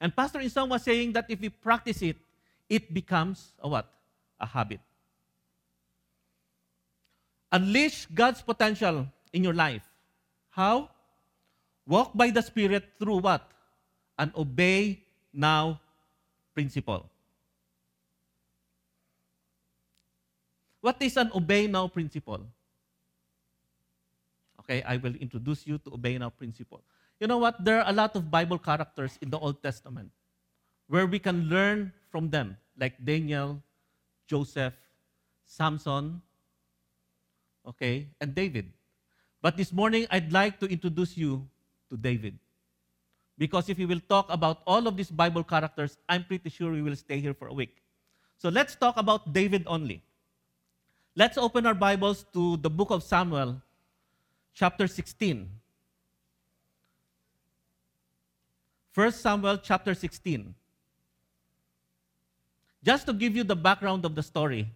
And 0.00 0.14
Pastor 0.14 0.38
Insong 0.38 0.68
was 0.68 0.82
saying 0.82 1.12
that 1.12 1.26
if 1.28 1.40
we 1.40 1.48
practice 1.48 2.02
it, 2.02 2.16
it 2.68 2.94
becomes 2.94 3.52
a 3.58 3.68
what? 3.68 3.90
A 4.40 4.46
habit. 4.46 4.80
Unleash 7.50 8.06
God's 8.06 8.42
potential 8.42 9.06
in 9.32 9.42
your 9.42 9.54
life. 9.54 9.82
How? 10.50 10.90
Walk 11.86 12.12
by 12.14 12.30
the 12.30 12.42
Spirit 12.42 12.84
through 12.98 13.18
what? 13.18 13.50
An 14.18 14.32
obey 14.36 15.02
now 15.32 15.80
principle. 16.54 17.08
What 20.80 21.00
is 21.00 21.16
an 21.16 21.30
obey 21.34 21.66
now 21.66 21.88
principle? 21.88 22.40
Okay, 24.60 24.82
I 24.82 24.96
will 24.98 25.14
introduce 25.16 25.66
you 25.66 25.78
to 25.78 25.94
obey 25.94 26.18
now 26.18 26.30
principle. 26.30 26.82
You 27.20 27.26
know 27.26 27.38
what? 27.38 27.64
There 27.64 27.82
are 27.82 27.90
a 27.90 27.92
lot 27.92 28.14
of 28.14 28.30
Bible 28.30 28.58
characters 28.58 29.18
in 29.20 29.30
the 29.30 29.38
Old 29.38 29.62
Testament 29.62 30.10
where 30.86 31.06
we 31.06 31.18
can 31.18 31.48
learn 31.48 31.92
from 32.10 32.30
them, 32.30 32.56
like 32.78 32.94
Daniel, 33.04 33.62
Joseph, 34.26 34.74
Samson, 35.44 36.22
okay, 37.66 38.06
and 38.20 38.34
David. 38.34 38.72
But 39.42 39.56
this 39.56 39.72
morning, 39.72 40.06
I'd 40.10 40.32
like 40.32 40.58
to 40.60 40.66
introduce 40.66 41.16
you 41.16 41.46
to 41.90 41.96
David. 41.96 42.38
Because 43.36 43.68
if 43.68 43.78
we 43.78 43.86
will 43.86 44.02
talk 44.08 44.26
about 44.30 44.62
all 44.66 44.86
of 44.86 44.96
these 44.96 45.10
Bible 45.10 45.44
characters, 45.44 45.96
I'm 46.08 46.24
pretty 46.24 46.50
sure 46.50 46.72
we 46.72 46.82
will 46.82 46.96
stay 46.96 47.20
here 47.20 47.34
for 47.34 47.48
a 47.48 47.54
week. 47.54 47.76
So 48.38 48.48
let's 48.48 48.74
talk 48.74 48.96
about 48.96 49.32
David 49.32 49.64
only. 49.66 50.02
Let's 51.14 51.38
open 51.38 51.66
our 51.66 51.74
Bibles 51.74 52.24
to 52.32 52.56
the 52.58 52.70
book 52.70 52.90
of 52.90 53.02
Samuel, 53.02 53.60
chapter 54.54 54.86
16. 54.86 55.57
1 58.98 59.12
Samuel 59.12 59.58
chapter 59.58 59.94
16. 59.94 60.52
Just 62.82 63.06
to 63.06 63.12
give 63.12 63.36
you 63.36 63.44
the 63.44 63.54
background 63.54 64.04
of 64.04 64.16
the 64.16 64.22
story. 64.24 64.66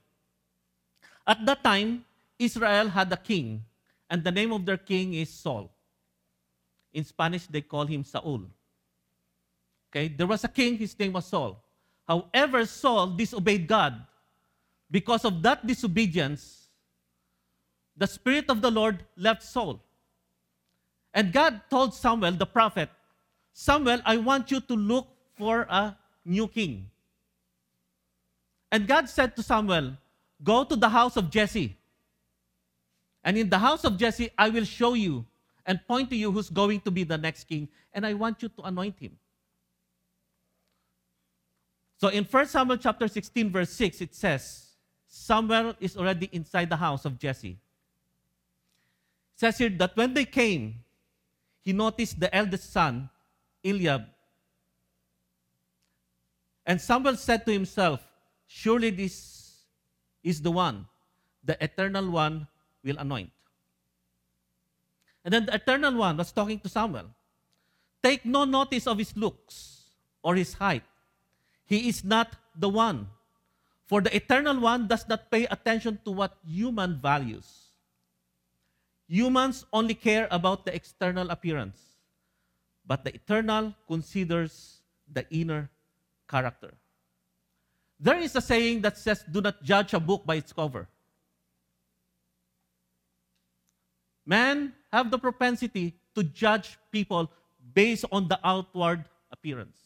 At 1.27 1.45
that 1.45 1.65
time, 1.65 2.05
Israel 2.39 2.89
had 2.89 3.11
a 3.13 3.17
king, 3.17 3.65
and 4.09 4.23
the 4.23 4.31
name 4.31 4.53
of 4.53 4.65
their 4.65 4.77
king 4.77 5.15
is 5.15 5.29
Saul. 5.29 5.73
In 6.95 7.03
Spanish, 7.05 7.49
they 7.49 7.63
call 7.63 7.85
him 7.85 8.05
Saul. 8.05 8.43
Okay, 9.91 10.07
there 10.07 10.29
was 10.29 10.45
a 10.45 10.49
king, 10.49 10.79
his 10.79 10.97
name 10.97 11.15
was 11.15 11.27
Saul. 11.27 11.61
However, 12.07 12.65
Saul 12.65 13.09
disobeyed 13.09 13.67
God 13.67 14.07
because 14.89 15.25
of 15.25 15.43
that 15.43 15.67
disobedience, 15.67 16.69
the 17.97 18.07
Spirit 18.07 18.45
of 18.49 18.63
the 18.63 18.71
Lord 18.71 19.03
left 19.17 19.43
Saul. 19.43 19.83
And 21.13 21.33
God 21.33 21.61
told 21.69 21.93
Samuel, 21.93 22.31
the 22.31 22.47
prophet, 22.47 22.89
Samuel, 23.53 24.01
I 24.05 24.17
want 24.17 24.51
you 24.51 24.61
to 24.61 24.75
look 24.75 25.09
for 25.37 25.67
a 25.69 25.97
new 26.25 26.49
king. 26.49 26.91
And 28.71 28.87
God 28.87 29.09
said 29.09 29.37
to 29.37 29.43
Samuel, 29.43 29.97
Go 30.43 30.65
to 30.65 30.75
the 30.75 30.88
house 30.88 31.17
of 31.17 31.31
Jesse. 31.31 31.77
And 33.23 33.38
in 33.38 33.49
the 33.49 33.59
house 33.59 33.85
of 33.85 33.97
Jesse, 33.97 34.31
I 34.37 34.49
will 34.49 34.65
show 34.65 34.95
you 34.95 35.25
and 35.65 35.81
point 35.87 36.11
to 36.11 36.17
you 36.17 36.33
who's 36.33 36.51
going 36.51 36.81
to 36.81 36.91
be 36.91 37.05
the 37.05 37.17
next 37.19 37.45
king, 37.45 37.69
and 37.93 38.05
I 38.05 38.15
want 38.15 38.43
you 38.43 38.49
to 38.49 38.62
anoint 38.62 38.99
him. 38.99 39.17
So 41.99 42.09
in 42.09 42.25
1 42.25 42.47
Samuel 42.47 42.79
chapter 42.79 43.07
16, 43.07 43.53
verse 43.53 43.71
6, 43.71 44.01
it 44.01 44.15
says, 44.15 44.71
Samuel 45.07 45.75
is 45.79 45.97
already 45.97 46.29
inside 46.33 46.69
the 46.69 46.77
house 46.77 47.05
of 47.05 47.19
Jesse. 47.19 47.51
It 47.51 47.59
says 49.37 49.59
here 49.59 49.71
that 49.71 49.97
when 49.97 50.15
they 50.15 50.25
came, 50.25 50.81
he 51.61 51.73
noticed 51.73 52.19
the 52.19 52.35
eldest 52.35 52.73
son, 52.73 53.09
Eliab. 53.64 54.07
And 56.66 56.81
Samuel 56.81 57.16
said 57.16 57.44
to 57.46 57.53
himself, 57.53 58.01
Surely 58.46 58.90
this 58.90 59.64
is 60.22 60.40
the 60.40 60.51
one, 60.51 60.87
the 61.44 61.57
eternal 61.62 62.11
one 62.11 62.46
will 62.85 62.98
anoint. 62.98 63.31
And 65.25 65.33
then 65.33 65.46
the 65.46 65.55
eternal 65.55 65.94
one 65.94 66.16
was 66.16 66.33
talking 66.33 66.59
to 66.61 66.68
Samuel. 66.68 67.07
Take 68.03 68.25
no 68.25 68.44
notice 68.44 68.87
of 68.87 68.98
his 68.98 69.16
looks 69.16 69.83
or 70.22 70.35
his 70.35 70.55
height. 70.55 70.83
He 71.64 71.88
is 71.88 72.05
not 72.05 72.35
the 72.57 72.68
one 72.68 73.07
for 73.92 74.01
the 74.01 74.09
eternal 74.16 74.57
one 74.59 74.88
does 74.88 75.07
not 75.07 75.31
pay 75.31 75.44
attention 75.53 76.01
to 76.07 76.11
what 76.12 76.38
human 76.48 76.96
values. 76.96 77.77
Humans 79.07 79.66
only 79.68 79.92
care 79.92 80.29
about 80.31 80.64
the 80.64 80.75
external 80.75 81.29
appearance, 81.29 81.91
but 82.87 83.05
the 83.05 83.14
eternal 83.14 83.75
considers 83.87 84.83
the 85.11 85.27
inner 85.31 85.71
character. 86.29 86.75
There 87.99 88.18
is 88.18 88.35
a 88.35 88.40
saying 88.40 88.83
that 88.83 88.99
says, 88.99 89.25
Do 89.31 89.40
not 89.40 89.62
judge 89.62 89.95
a 89.95 90.01
book 90.01 90.27
by 90.27 90.37
its 90.37 90.53
cover. 90.53 90.88
Men 94.27 94.73
have 94.92 95.11
the 95.11 95.18
propensity 95.18 95.95
to 96.14 96.23
judge 96.23 96.79
people 96.90 97.31
based 97.75 98.05
on 98.11 98.29
the 98.29 98.38
outward 98.45 99.05
appearance. 99.31 99.79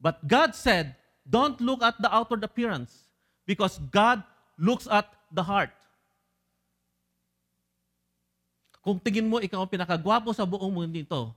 But 0.00 0.26
God 0.26 0.54
said, 0.54 0.94
don't 1.28 1.58
look 1.60 1.82
at 1.82 1.96
the 2.00 2.12
outward 2.12 2.44
appearance 2.44 3.08
because 3.46 3.80
God 3.90 4.22
looks 4.58 4.86
at 4.86 5.08
the 5.32 5.42
heart. 5.42 5.72
Kung 8.84 9.00
tingin 9.00 9.32
mo 9.32 9.40
ikaw 9.40 9.64
ang 9.64 9.72
pinakagwapo 9.72 10.36
sa 10.36 10.44
buong 10.44 10.68
mundo 10.68 11.00
ito, 11.00 11.32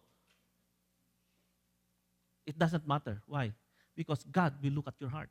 it 2.48 2.56
doesn't 2.56 2.88
matter. 2.88 3.20
Why? 3.28 3.52
Because 3.92 4.24
God 4.24 4.56
will 4.64 4.72
look 4.72 4.88
at 4.88 4.96
your 5.04 5.12
heart. 5.12 5.28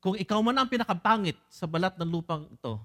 Kung 0.00 0.16
ikaw 0.16 0.40
man 0.40 0.56
ang 0.56 0.70
pinakapangit 0.72 1.36
sa 1.52 1.68
balat 1.68 1.92
ng 2.00 2.08
lupang 2.08 2.48
ito, 2.48 2.80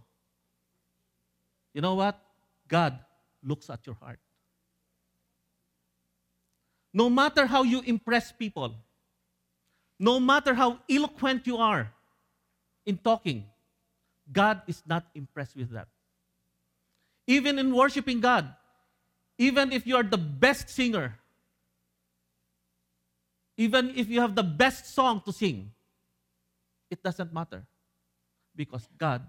you 1.71 1.80
know 1.80 1.95
what? 1.95 2.19
God 2.67 2.99
looks 3.39 3.71
at 3.71 3.80
your 3.88 3.95
heart. 3.95 4.19
No 6.91 7.10
matter 7.10 7.47
how 7.47 7.63
you 7.63 7.82
impress 7.88 8.36
people, 8.36 8.76
no 9.97 10.19
matter 10.19 10.54
how 10.54 10.78
eloquent 10.89 11.47
you 11.47 11.58
are 11.58 11.89
in 12.86 12.97
talking, 12.97 13.45
God 14.30 14.62
is 14.67 14.84
not 14.86 15.08
impressed 15.15 15.56
with 15.56 15.71
that. 15.71 15.88
Even 17.26 17.58
in 17.58 17.73
worshiping 17.73 18.19
God, 18.19 18.52
even 19.38 19.71
if 19.71 19.88
you 19.88 19.95
are 19.95 20.06
the 20.06 20.17
best 20.19 20.69
singer, 20.69 21.17
even 23.57 23.93
if 23.95 24.09
you 24.09 24.19
have 24.21 24.33
the 24.33 24.43
best 24.43 24.93
song 24.93 25.21
to 25.25 25.31
sing, 25.31 25.69
it 26.89 27.01
doesn't 27.01 27.33
matter. 27.33 27.63
Because 28.55 28.87
God 28.97 29.21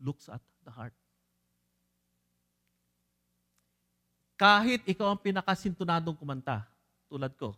looks 0.00 0.28
at 0.28 0.40
the 0.64 0.70
heart. 0.70 0.92
Kahit 4.40 4.82
ikaw 4.88 5.12
ang 5.12 5.20
pinakasintunadong 5.20 6.16
kumanta, 6.18 6.64
tulad 7.06 7.30
ko, 7.36 7.54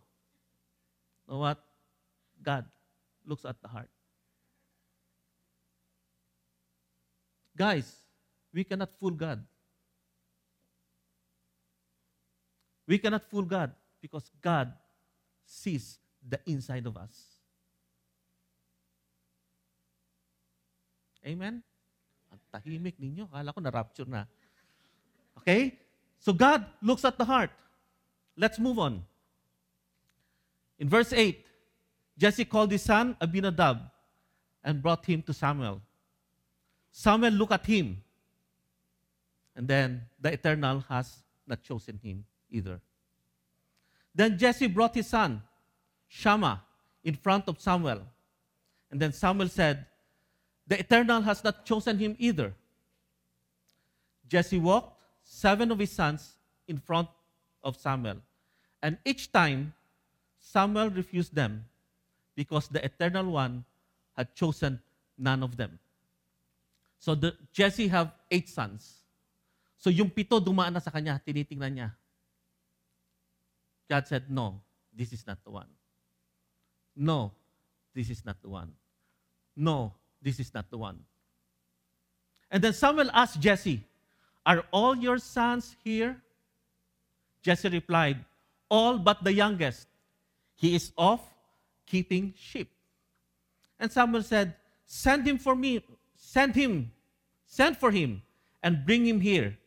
know 1.25 1.41
what? 1.41 1.57
God 2.43 2.67
looks 3.25 3.47
at 3.47 3.57
the 3.63 3.67
heart. 3.71 3.89
Guys, 7.55 7.87
we 8.53 8.63
cannot 8.67 8.91
fool 8.99 9.15
God. 9.15 9.39
We 12.85 12.99
cannot 12.99 13.23
fool 13.25 13.47
God 13.47 13.71
because 14.03 14.29
God 14.43 14.69
sees 15.47 15.97
the 16.27 16.39
inside 16.45 16.85
of 16.85 16.97
us. 16.97 17.37
Amen? 21.25 21.61
Ang 22.31 22.41
tahimik 22.53 22.97
ninyo. 23.01 23.29
Kala 23.29 23.53
ko 23.53 23.59
na-rapture 23.61 24.05
na. 24.05 24.25
Okay? 25.37 25.77
So 26.19 26.33
God 26.33 26.65
looks 26.81 27.05
at 27.05 27.17
the 27.17 27.25
heart. 27.25 27.49
Let's 28.37 28.59
move 28.59 28.77
on. 28.77 29.01
In 30.77 30.89
verse 30.89 31.13
8, 31.13 31.45
Jesse 32.17 32.45
called 32.45 32.71
his 32.71 32.83
son 32.83 33.15
Abinadab 33.21 33.89
and 34.63 34.81
brought 34.81 35.05
him 35.05 35.21
to 35.23 35.33
Samuel. 35.33 35.81
Samuel 36.91 37.33
looked 37.33 37.53
at 37.53 37.65
him, 37.65 38.01
and 39.55 39.67
then 39.67 40.01
the 40.19 40.33
Eternal 40.33 40.83
has 40.87 41.23
not 41.47 41.61
chosen 41.61 41.99
him 42.01 42.25
either. 42.51 42.79
Then 44.13 44.37
Jesse 44.37 44.67
brought 44.67 44.95
his 44.95 45.07
son, 45.07 45.41
Shammah, 46.15 46.63
in 47.03 47.13
front 47.15 47.43
of 47.51 47.59
Samuel. 47.59 47.99
And 48.89 49.01
then 49.01 49.11
Samuel 49.11 49.49
said, 49.49 49.85
The 50.65 50.79
Eternal 50.79 51.21
has 51.21 51.43
not 51.43 51.65
chosen 51.65 51.99
him 51.99 52.15
either. 52.17 52.53
Jesse 54.29 54.57
walked 54.57 54.95
seven 55.23 55.71
of 55.71 55.79
his 55.79 55.91
sons 55.91 56.39
in 56.67 56.79
front 56.79 57.09
of 57.63 57.75
Samuel. 57.75 58.23
And 58.81 58.97
each 59.03 59.31
time, 59.31 59.73
Samuel 60.39 60.89
refused 60.89 61.35
them 61.35 61.65
because 62.33 62.69
the 62.69 62.83
Eternal 62.83 63.25
One 63.35 63.65
had 64.15 64.33
chosen 64.33 64.79
none 65.17 65.43
of 65.43 65.57
them. 65.57 65.77
So 66.97 67.13
the, 67.13 67.35
Jesse 67.51 67.89
have 67.89 68.13
eight 68.31 68.47
sons. 68.47 69.03
So 69.77 69.89
yung 69.89 70.09
pito 70.09 70.39
dumaan 70.39 70.71
na 70.71 70.79
sa 70.79 70.91
kanya, 70.91 71.19
tinitingnan 71.19 71.75
niya. 71.75 71.91
God 73.89 74.07
said, 74.07 74.31
no, 74.31 74.61
this 74.95 75.11
is 75.11 75.27
not 75.27 75.43
the 75.43 75.51
one. 75.51 75.74
No, 76.95 77.31
this 77.93 78.09
is 78.09 78.25
not 78.25 78.41
the 78.41 78.49
one. 78.49 78.71
No, 79.55 79.93
this 80.21 80.39
is 80.39 80.53
not 80.53 80.69
the 80.69 80.77
one. 80.77 80.99
And 82.51 82.63
then 82.63 82.73
Samuel 82.73 83.09
asked 83.13 83.39
Jesse, 83.39 83.83
Are 84.45 84.63
all 84.71 84.95
your 84.95 85.17
sons 85.17 85.75
here? 85.83 86.17
Jesse 87.41 87.69
replied, 87.69 88.23
All 88.69 88.97
but 88.97 89.23
the 89.23 89.33
youngest. 89.33 89.87
He 90.55 90.75
is 90.75 90.91
off 90.97 91.21
keeping 91.85 92.33
sheep. 92.37 92.71
And 93.79 93.91
Samuel 93.91 94.23
said, 94.23 94.55
Send 94.85 95.27
him 95.27 95.37
for 95.37 95.55
me, 95.55 95.83
send 96.15 96.55
him, 96.55 96.91
send 97.45 97.77
for 97.77 97.91
him, 97.91 98.21
and 98.63 98.85
bring 98.85 99.05
him 99.05 99.19
here. 99.19 99.57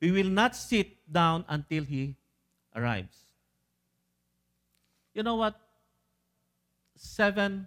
We 0.00 0.10
will 0.10 0.28
not 0.28 0.54
sit 0.54 1.10
down 1.10 1.44
until 1.48 1.84
he 1.84 2.16
arrives. 2.76 3.16
You 5.14 5.22
know 5.22 5.36
what? 5.36 5.58
Seven 6.96 7.66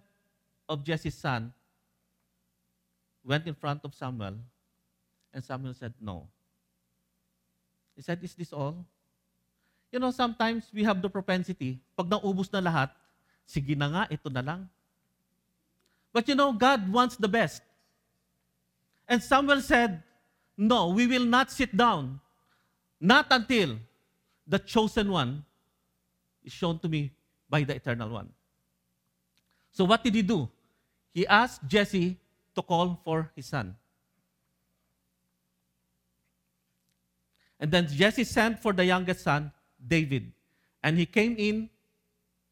of 0.67 0.83
Jesse's 0.83 1.15
sons 1.15 1.51
went 3.23 3.45
in 3.45 3.53
front 3.53 3.83
of 3.83 3.93
Samuel, 3.93 4.39
and 5.33 5.43
Samuel 5.43 5.73
said, 5.73 5.93
No. 5.99 6.27
He 7.95 8.01
said, 8.01 8.23
Is 8.23 8.33
this 8.35 8.53
all? 8.53 8.85
You 9.91 9.99
know, 9.99 10.11
sometimes 10.11 10.67
we 10.73 10.83
have 10.83 11.01
the 11.01 11.09
propensity, 11.09 11.79
pag 11.95 12.07
naubos 12.07 12.51
na 12.51 12.59
lahat, 12.59 12.91
sige 13.47 13.75
na 13.75 13.87
nga, 13.87 14.03
ito 14.11 14.29
na 14.31 14.41
lang. 14.41 14.69
But 16.11 16.27
you 16.27 16.35
know, 16.35 16.51
God 16.51 16.87
wants 16.91 17.15
the 17.15 17.27
best. 17.27 17.61
And 19.07 19.23
Samuel 19.23 19.61
said, 19.61 20.03
No, 20.57 20.89
we 20.89 21.07
will 21.07 21.25
not 21.25 21.51
sit 21.51 21.75
down. 21.75 22.19
Not 22.99 23.27
until 23.29 23.77
the 24.47 24.59
chosen 24.59 25.11
one 25.11 25.45
is 26.43 26.51
shown 26.51 26.79
to 26.79 26.89
me 26.89 27.11
by 27.49 27.63
the 27.63 27.75
eternal 27.75 28.09
one. 28.09 28.29
So 29.77 29.85
what 29.85 30.03
did 30.03 30.15
he 30.15 30.23
do? 30.23 30.49
He 31.13 31.27
asked 31.27 31.61
Jesse 31.67 32.17
to 32.55 32.63
call 32.63 32.99
for 33.05 33.29
his 33.35 33.45
son. 33.45 33.75
And 37.59 37.69
then 37.69 37.85
Jesse 37.85 38.23
sent 38.23 38.59
for 38.59 38.73
the 38.73 38.83
youngest 38.83 39.21
son, 39.21 39.51
David. 39.77 40.31
And 40.81 40.97
he 40.97 41.05
came 41.05 41.35
in 41.37 41.69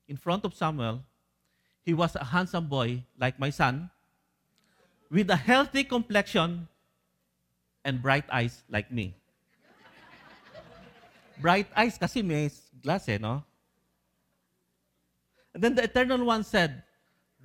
in 0.08 0.18
front 0.18 0.46
of 0.46 0.54
Samuel. 0.54 1.02
He 1.82 1.96
was 1.96 2.16
a 2.16 2.24
handsome 2.24 2.68
boy 2.68 3.02
like 3.18 3.40
my 3.40 3.50
son, 3.50 3.90
with 5.10 5.28
a 5.32 5.36
healthy 5.36 5.84
complexion 5.84 6.68
and 7.84 8.04
bright 8.04 8.26
eyes 8.32 8.62
like 8.70 8.92
me. 8.92 9.16
bright 11.42 11.66
eyes 11.76 11.98
kasi 11.98 12.22
may 12.22 12.52
glass 12.84 13.10
eh, 13.10 13.18
no? 13.18 13.44
And 15.56 15.64
then 15.64 15.74
the 15.74 15.86
Eternal 15.86 16.24
One 16.24 16.44
said, 16.44 16.85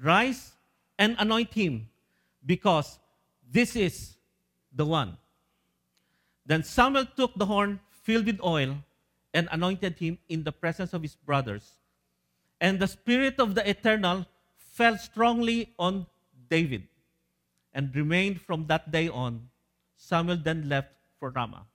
Rise 0.02 0.52
and 0.98 1.16
anoint 1.18 1.52
him, 1.52 1.88
because 2.44 2.98
this 3.50 3.76
is 3.76 4.16
the 4.74 4.86
one. 4.86 5.16
Then 6.46 6.62
Samuel 6.62 7.06
took 7.16 7.34
the 7.34 7.46
horn 7.46 7.80
filled 8.02 8.26
with 8.26 8.40
oil 8.42 8.76
and 9.34 9.48
anointed 9.52 9.98
him 9.98 10.18
in 10.28 10.42
the 10.42 10.52
presence 10.52 10.92
of 10.92 11.02
his 11.02 11.16
brothers. 11.16 11.72
And 12.60 12.78
the 12.78 12.88
Spirit 12.88 13.38
of 13.38 13.54
the 13.54 13.68
Eternal 13.68 14.26
fell 14.56 14.96
strongly 14.98 15.72
on 15.78 16.06
David 16.48 16.88
and 17.72 17.94
remained 17.94 18.40
from 18.40 18.66
that 18.66 18.90
day 18.90 19.08
on. 19.08 19.48
Samuel 19.96 20.38
then 20.38 20.68
left 20.68 20.88
for 21.18 21.30
Ramah. 21.30 21.66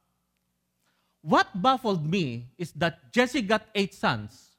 What 1.22 1.62
baffled 1.62 2.06
me 2.06 2.48
is 2.58 2.72
that 2.74 3.14
Jesse 3.14 3.42
got 3.42 3.66
eight 3.74 3.94
sons. 3.94 4.58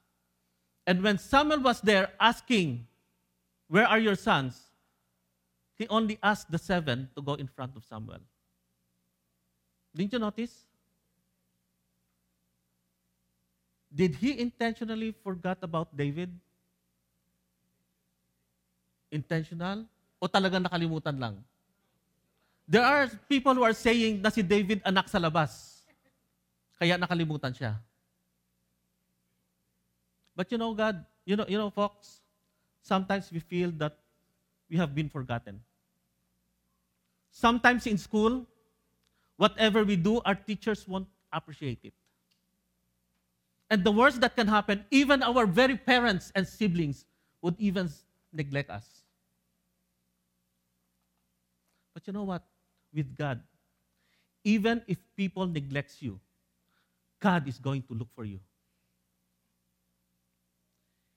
And 0.87 1.03
when 1.03 1.19
Samuel 1.19 1.61
was 1.61 1.81
there 1.81 2.11
asking, 2.19 2.87
Where 3.69 3.87
are 3.87 3.99
your 3.99 4.15
sons? 4.15 4.71
He 5.77 5.87
only 5.89 6.19
asked 6.23 6.51
the 6.51 6.59
seven 6.59 7.11
to 7.15 7.21
go 7.21 7.35
in 7.35 7.47
front 7.47 7.77
of 7.77 7.85
Samuel. 7.85 8.23
Didn't 9.95 10.13
you 10.13 10.19
notice? 10.19 10.65
Did 13.93 14.15
he 14.17 14.39
intentionally 14.41 15.13
forgot 15.25 15.59
about 15.63 15.95
David? 15.97 16.29
Intentional? 19.11 19.89
O 20.21 20.29
talagang 20.29 20.65
nakalimutan 20.65 21.17
lang? 21.17 21.35
There 22.69 22.85
are 22.85 23.07
people 23.31 23.55
who 23.55 23.65
are 23.65 23.77
saying 23.77 24.21
na 24.21 24.29
si 24.29 24.43
David 24.43 24.83
anak 24.85 25.09
sa 25.09 25.17
labas. 25.17 25.81
Kaya 26.77 26.99
nakalimutan 27.01 27.55
siya. 27.57 27.79
But 30.37 30.53
you 30.53 30.59
know, 30.61 30.77
God, 30.77 31.01
you 31.25 31.37
know, 31.41 31.49
you 31.49 31.57
know, 31.57 31.73
folks, 31.73 32.21
sometimes 32.87 33.33
we 33.33 33.41
feel 33.41 33.73
that 33.83 33.99
we 34.71 34.77
have 34.77 34.95
been 34.95 35.09
forgotten. 35.09 35.61
Sometimes 37.31 37.87
in 37.87 37.99
school, 37.99 38.47
whatever 39.37 39.85
we 39.85 39.97
do, 39.97 40.21
our 40.25 40.35
teachers 40.35 40.87
won't 40.87 41.09
appreciate 41.33 41.81
it. 41.83 41.93
And 43.69 43.83
the 43.83 43.91
worst 43.91 44.21
that 44.21 44.37
can 44.37 44.47
happen, 44.47 44.85
even 44.91 45.23
our 45.23 45.47
very 45.47 45.77
parents 45.77 46.31
and 46.37 46.47
siblings 46.47 47.05
would 47.43 47.57
even 47.59 47.91
neglect 48.33 48.71
us. 48.71 48.87
But 51.93 52.07
you 52.07 52.13
know 52.13 52.23
what? 52.23 52.45
With 52.95 53.17
God, 53.17 53.41
even 54.45 54.83
if 54.87 54.99
people 55.17 55.47
neglects 55.47 56.01
you, 56.01 56.21
God 57.19 57.49
is 57.49 57.59
going 57.59 57.83
to 57.83 57.95
look 57.95 58.09
for 58.15 58.25
you. 58.25 58.39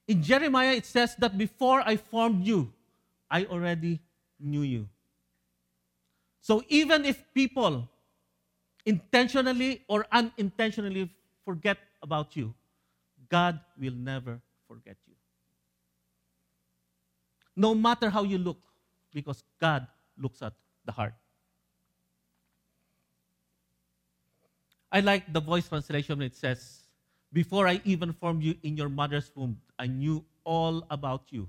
In 0.09 0.23
Jeremiah, 0.23 0.73
it 0.73 0.87
says 0.87 1.13
that 1.21 1.37
before 1.37 1.85
I 1.85 1.95
formed 1.95 2.43
you, 2.43 2.73
I 3.29 3.45
already 3.45 4.01
knew 4.39 4.63
you. 4.63 4.89
So 6.41 6.63
even 6.67 7.05
if 7.05 7.23
people 7.31 7.87
intentionally 8.87 9.83
or 9.87 10.07
unintentionally 10.11 11.13
forget 11.45 11.77
about 12.01 12.35
you, 12.35 12.55
God 13.29 13.59
will 13.77 13.93
never 13.93 14.41
forget 14.67 14.97
you. 15.05 15.13
No 17.55 17.75
matter 17.75 18.09
how 18.09 18.23
you 18.23 18.39
look, 18.39 18.57
because 19.13 19.43
God 19.61 19.85
looks 20.17 20.41
at 20.41 20.53
the 20.85 20.91
heart. 20.91 21.13
I 24.91 25.01
like 25.01 25.31
the 25.31 25.39
voice 25.39 25.69
translation 25.69 26.17
when 26.17 26.25
it 26.25 26.35
says, 26.35 26.79
Before 27.31 27.67
I 27.67 27.79
even 27.85 28.11
formed 28.11 28.41
you 28.41 28.55
in 28.63 28.75
your 28.75 28.89
mother's 28.89 29.29
womb, 29.35 29.61
I 29.79 29.87
knew 29.87 30.25
all 30.43 30.85
about 30.91 31.23
you. 31.29 31.47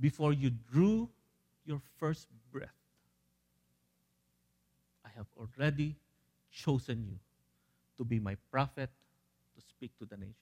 Before 0.00 0.32
you 0.32 0.50
drew 0.50 1.08
your 1.66 1.80
first 1.98 2.28
breath, 2.50 2.74
I 5.04 5.10
have 5.14 5.26
already 5.36 5.96
chosen 6.50 7.04
you 7.06 7.18
to 7.98 8.04
be 8.04 8.18
my 8.18 8.36
prophet 8.50 8.90
to 9.54 9.60
speak 9.60 9.96
to 9.98 10.06
the 10.06 10.16
nations. 10.16 10.36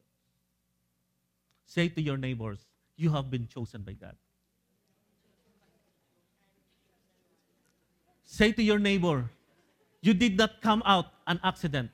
Say 1.66 1.88
to 1.88 2.00
your 2.00 2.16
neighbors, 2.16 2.61
you 2.96 3.11
have 3.11 3.31
been 3.31 3.48
chosen 3.48 3.83
by 3.83 3.92
God. 3.92 4.16
Say 8.24 8.53
to 8.53 8.62
your 8.62 8.79
neighbor, 8.79 9.31
you 10.00 10.14
did 10.14 10.37
not 10.37 10.61
come 10.61 10.83
out 10.87 11.07
an 11.27 11.40
accident. 11.42 11.90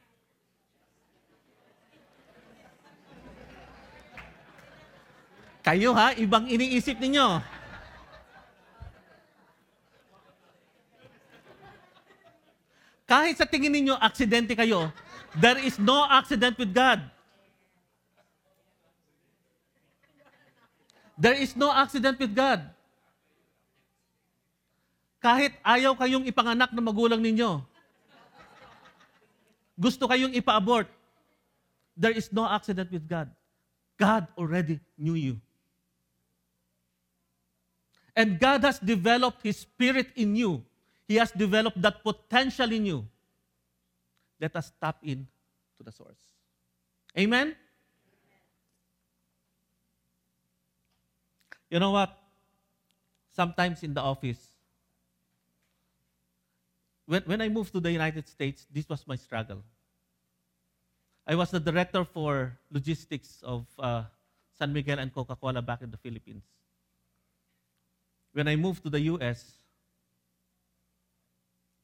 Kayo 5.71 5.95
ha, 5.95 6.11
ibang 6.19 6.51
iniisip 6.51 6.99
ninyo. 6.99 7.39
Kahit 13.07 13.39
sa 13.39 13.47
tingin 13.47 13.71
ninyo, 13.71 13.95
aksidente 13.95 14.59
kayo, 14.59 14.91
there 15.39 15.63
is 15.63 15.79
no 15.79 16.03
accident 16.11 16.59
with 16.59 16.75
God. 16.75 16.99
There 21.15 21.39
is 21.39 21.55
no 21.55 21.71
accident 21.71 22.19
with 22.19 22.35
God. 22.35 22.67
Kahit 25.23 25.55
ayaw 25.63 25.95
kayong 25.95 26.27
ipanganak 26.27 26.75
ng 26.75 26.83
magulang 26.83 27.23
ninyo, 27.23 27.63
gusto 29.79 30.11
kayong 30.11 30.35
ipa-abort, 30.35 30.91
there 31.95 32.19
is 32.19 32.27
no 32.35 32.43
accident 32.43 32.91
with 32.91 33.07
God. 33.07 33.31
God 33.95 34.27
already 34.35 34.83
knew 34.99 35.15
you. 35.15 35.39
And 38.17 38.39
God 38.39 38.63
has 38.63 38.79
developed 38.79 39.43
His 39.43 39.59
Spirit 39.59 40.09
in 40.17 40.37
you. 40.37 40.65
He 41.07 41.17
has 41.17 41.31
developed 41.31 41.81
that 41.83 42.03
potential 42.03 42.71
in 42.71 42.87
you. 42.87 43.07
Let 44.41 44.57
us 44.57 44.73
tap 44.81 44.99
in 45.03 45.27
to 45.79 45.85
the 45.85 45.93
source. 45.93 46.19
Amen? 47.19 47.57
You 51.71 51.79
know 51.79 51.91
what? 51.91 52.17
Sometimes 53.33 53.83
in 53.83 53.95
the 53.95 54.01
office, 54.01 54.39
when, 57.07 57.23
when 57.23 57.41
I 57.41 57.49
moved 57.49 57.73
to 57.73 57.81
the 57.81 57.91
United 57.91 58.29
States, 58.29 58.67
this 58.73 58.89
was 58.89 59.07
my 59.07 59.17
struggle. 59.17 59.63
I 61.27 61.35
was 61.35 61.51
the 61.51 61.61
director 61.61 62.05
for 62.05 62.59
logistics 62.71 63.43
of 63.43 63.67
uh, 63.79 64.05
San 64.59 64.73
Miguel 64.73 64.99
and 64.99 65.15
Coca 65.15 65.37
Cola 65.37 65.63
back 65.63 65.83
in 65.83 65.91
the 65.91 65.97
Philippines. 65.97 66.45
When 68.33 68.47
I 68.47 68.55
moved 68.55 68.83
to 68.87 68.91
the 68.91 69.01
US, 69.15 69.43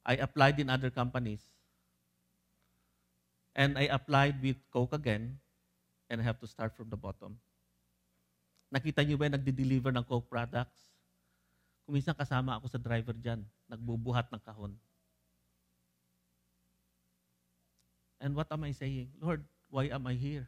I 0.07 0.15
applied 0.23 0.55
in 0.63 0.71
other 0.71 0.87
companies. 0.87 1.43
And 3.51 3.75
I 3.75 3.91
applied 3.91 4.39
with 4.39 4.55
Coke 4.71 4.95
again, 4.95 5.35
and 6.07 6.21
I 6.21 6.23
have 6.23 6.39
to 6.39 6.47
start 6.47 6.77
from 6.77 6.87
the 6.87 6.95
bottom. 6.95 7.35
Nakita 8.71 9.03
niyo 9.03 9.19
ba 9.19 9.27
nagde-deliver 9.27 9.91
ng 9.91 10.05
Coke 10.07 10.31
products? 10.31 10.77
Kuminsan 11.83 12.15
kasama 12.15 12.55
ako 12.55 12.71
sa 12.71 12.79
driver 12.79 13.15
dyan, 13.15 13.43
nagbubuhat 13.67 14.31
ng 14.31 14.41
kahon. 14.43 14.71
And 18.21 18.31
what 18.35 18.47
am 18.51 18.63
I 18.63 18.71
saying? 18.71 19.11
Lord, 19.19 19.43
why 19.67 19.91
am 19.91 20.07
I 20.07 20.15
here? 20.15 20.47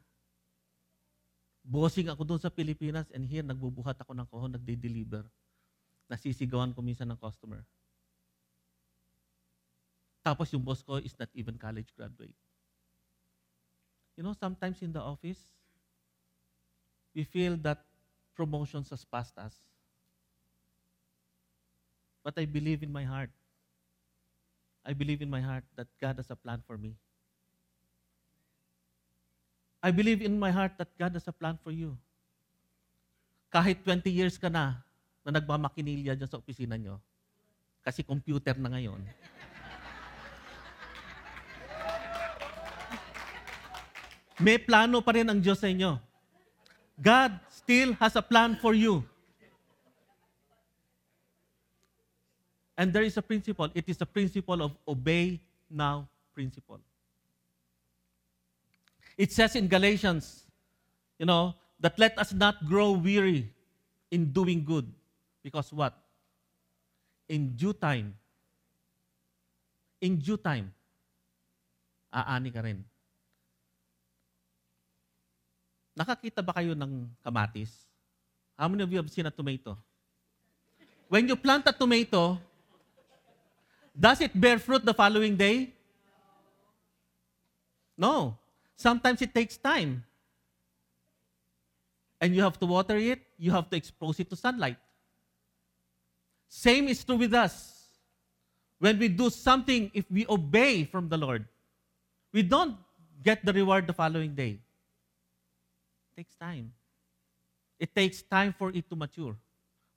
Bossing 1.66 2.08
ako 2.08 2.24
doon 2.24 2.42
sa 2.42 2.50
Pilipinas 2.50 3.12
and 3.12 3.28
here 3.28 3.44
nagbubuhat 3.44 4.00
ako 4.00 4.16
ng 4.16 4.28
kahon, 4.30 4.52
nagde-deliver. 4.56 5.28
Nasisigawan 6.10 6.74
ko 6.74 6.82
minsan 6.82 7.06
ng 7.14 7.20
customer. 7.22 7.62
Tapos 10.26 10.52
yung 10.52 10.66
boss 10.66 10.82
ko 10.82 10.98
is 10.98 11.16
not 11.16 11.30
even 11.38 11.56
college 11.56 11.94
graduate. 11.96 12.36
You 14.18 14.26
know, 14.26 14.36
sometimes 14.36 14.82
in 14.82 14.92
the 14.92 15.00
office, 15.00 15.40
we 17.16 17.24
feel 17.24 17.56
that 17.64 17.86
promotions 18.36 18.90
has 18.90 19.06
passed 19.06 19.38
us. 19.38 19.56
But 22.24 22.36
I 22.36 22.46
believe 22.46 22.84
in 22.84 22.92
my 22.92 23.06
heart. 23.06 23.32
I 24.84 24.94
believe 24.94 25.22
in 25.22 25.30
my 25.30 25.40
heart 25.40 25.64
that 25.78 25.88
God 26.02 26.18
has 26.18 26.30
a 26.32 26.36
plan 26.36 26.62
for 26.68 26.78
me. 26.78 26.98
I 29.82 29.92
believe 29.92 30.22
in 30.22 30.38
my 30.38 30.52
heart 30.52 30.76
that 30.78 30.92
God 31.00 31.14
has 31.14 31.28
a 31.28 31.32
plan 31.32 31.58
for 31.64 31.72
you. 31.72 31.96
Kahit 33.54 33.80
20 33.88 34.12
years 34.12 34.36
ka 34.38 34.52
na 34.52 34.84
na 35.26 35.40
nagmamakinilya 35.40 36.16
dyan 36.16 36.30
sa 36.30 36.40
opisina 36.40 36.76
nyo, 36.80 37.00
kasi 37.84 38.04
computer 38.04 38.56
na 38.60 38.70
ngayon, 38.72 39.02
may 44.40 44.56
plano 44.58 45.04
pa 45.04 45.12
rin 45.12 45.28
ang 45.28 45.40
Diyos 45.40 45.60
sa 45.60 45.68
inyo. 45.68 46.00
God 47.00 47.36
still 47.52 47.96
has 48.00 48.16
a 48.16 48.24
plan 48.24 48.56
for 48.60 48.76
you. 48.76 49.04
And 52.80 52.96
there 52.96 53.04
is 53.04 53.20
a 53.20 53.22
principle. 53.22 53.68
It 53.76 53.92
is 53.92 54.00
a 54.00 54.08
principle 54.08 54.64
of 54.64 54.72
obey 54.88 55.44
now 55.70 56.08
principle. 56.34 56.80
It 59.20 59.36
says 59.36 59.56
in 59.60 59.68
Galatians, 59.68 60.48
you 61.20 61.26
know, 61.28 61.54
that 61.80 62.00
let 62.00 62.18
us 62.18 62.32
not 62.32 62.64
grow 62.66 62.92
weary 62.92 63.52
in 64.12 64.32
doing 64.32 64.64
good. 64.64 64.88
Because 65.44 65.72
what? 65.72 65.96
In 67.30 67.56
due 67.56 67.74
time, 67.74 68.18
in 70.02 70.18
due 70.18 70.38
time, 70.38 70.74
aani 72.10 72.50
ka 72.50 72.62
rin. 72.66 72.82
Nakakita 75.94 76.42
ba 76.42 76.56
kayo 76.56 76.74
ng 76.74 77.12
kamatis? 77.22 77.86
How 78.58 78.68
many 78.68 78.84
of 78.84 78.92
you 78.92 78.98
have 78.98 79.12
seen 79.12 79.28
a 79.28 79.32
tomato? 79.32 79.78
When 81.08 81.28
you 81.28 81.36
plant 81.36 81.68
a 81.68 81.74
tomato, 81.74 82.40
does 83.94 84.22
it 84.22 84.32
bear 84.34 84.60
fruit 84.60 84.84
the 84.86 84.94
following 84.94 85.36
day? 85.36 85.74
No. 87.98 88.38
Sometimes 88.76 89.22
it 89.22 89.36
takes 89.36 89.58
time. 89.58 90.04
And 92.22 92.36
you 92.36 92.42
have 92.44 92.60
to 92.60 92.66
water 92.66 92.96
it, 92.96 93.20
you 93.38 93.52
have 93.52 93.70
to 93.70 93.76
expose 93.76 94.20
it 94.20 94.30
to 94.30 94.36
sunlight. 94.36 94.80
Same 96.50 96.88
is 96.88 97.04
true 97.04 97.16
with 97.16 97.34
us. 97.34 97.86
When 98.80 98.98
we 98.98 99.08
do 99.08 99.30
something, 99.30 99.92
if 99.94 100.10
we 100.10 100.26
obey 100.28 100.84
from 100.84 101.08
the 101.08 101.18
Lord, 101.18 101.46
we 102.34 102.42
don't 102.42 102.76
get 103.24 103.46
the 103.46 103.54
reward 103.54 103.86
the 103.86 103.94
following 103.94 104.34
day. 104.34 104.60
It 106.12 106.18
takes 106.18 106.36
time. 106.36 106.74
It 107.80 107.96
takes 107.96 108.22
time 108.24 108.54
for 108.58 108.72
it 108.72 108.90
to 108.90 108.96
mature. 108.96 109.36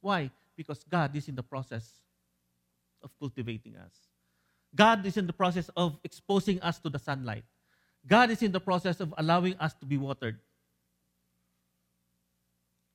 Why? 0.00 0.30
Because 0.56 0.84
God 0.84 1.16
is 1.16 1.28
in 1.28 1.34
the 1.34 1.42
process 1.42 1.88
of 3.02 3.10
cultivating 3.18 3.76
us. 3.76 3.92
God 4.74 5.04
is 5.06 5.16
in 5.16 5.26
the 5.26 5.32
process 5.32 5.70
of 5.76 5.98
exposing 6.04 6.60
us 6.60 6.78
to 6.80 6.90
the 6.90 6.98
sunlight. 6.98 7.44
God 8.06 8.30
is 8.30 8.42
in 8.42 8.52
the 8.52 8.60
process 8.60 9.00
of 9.00 9.14
allowing 9.16 9.54
us 9.58 9.74
to 9.74 9.86
be 9.86 9.96
watered. 9.96 10.38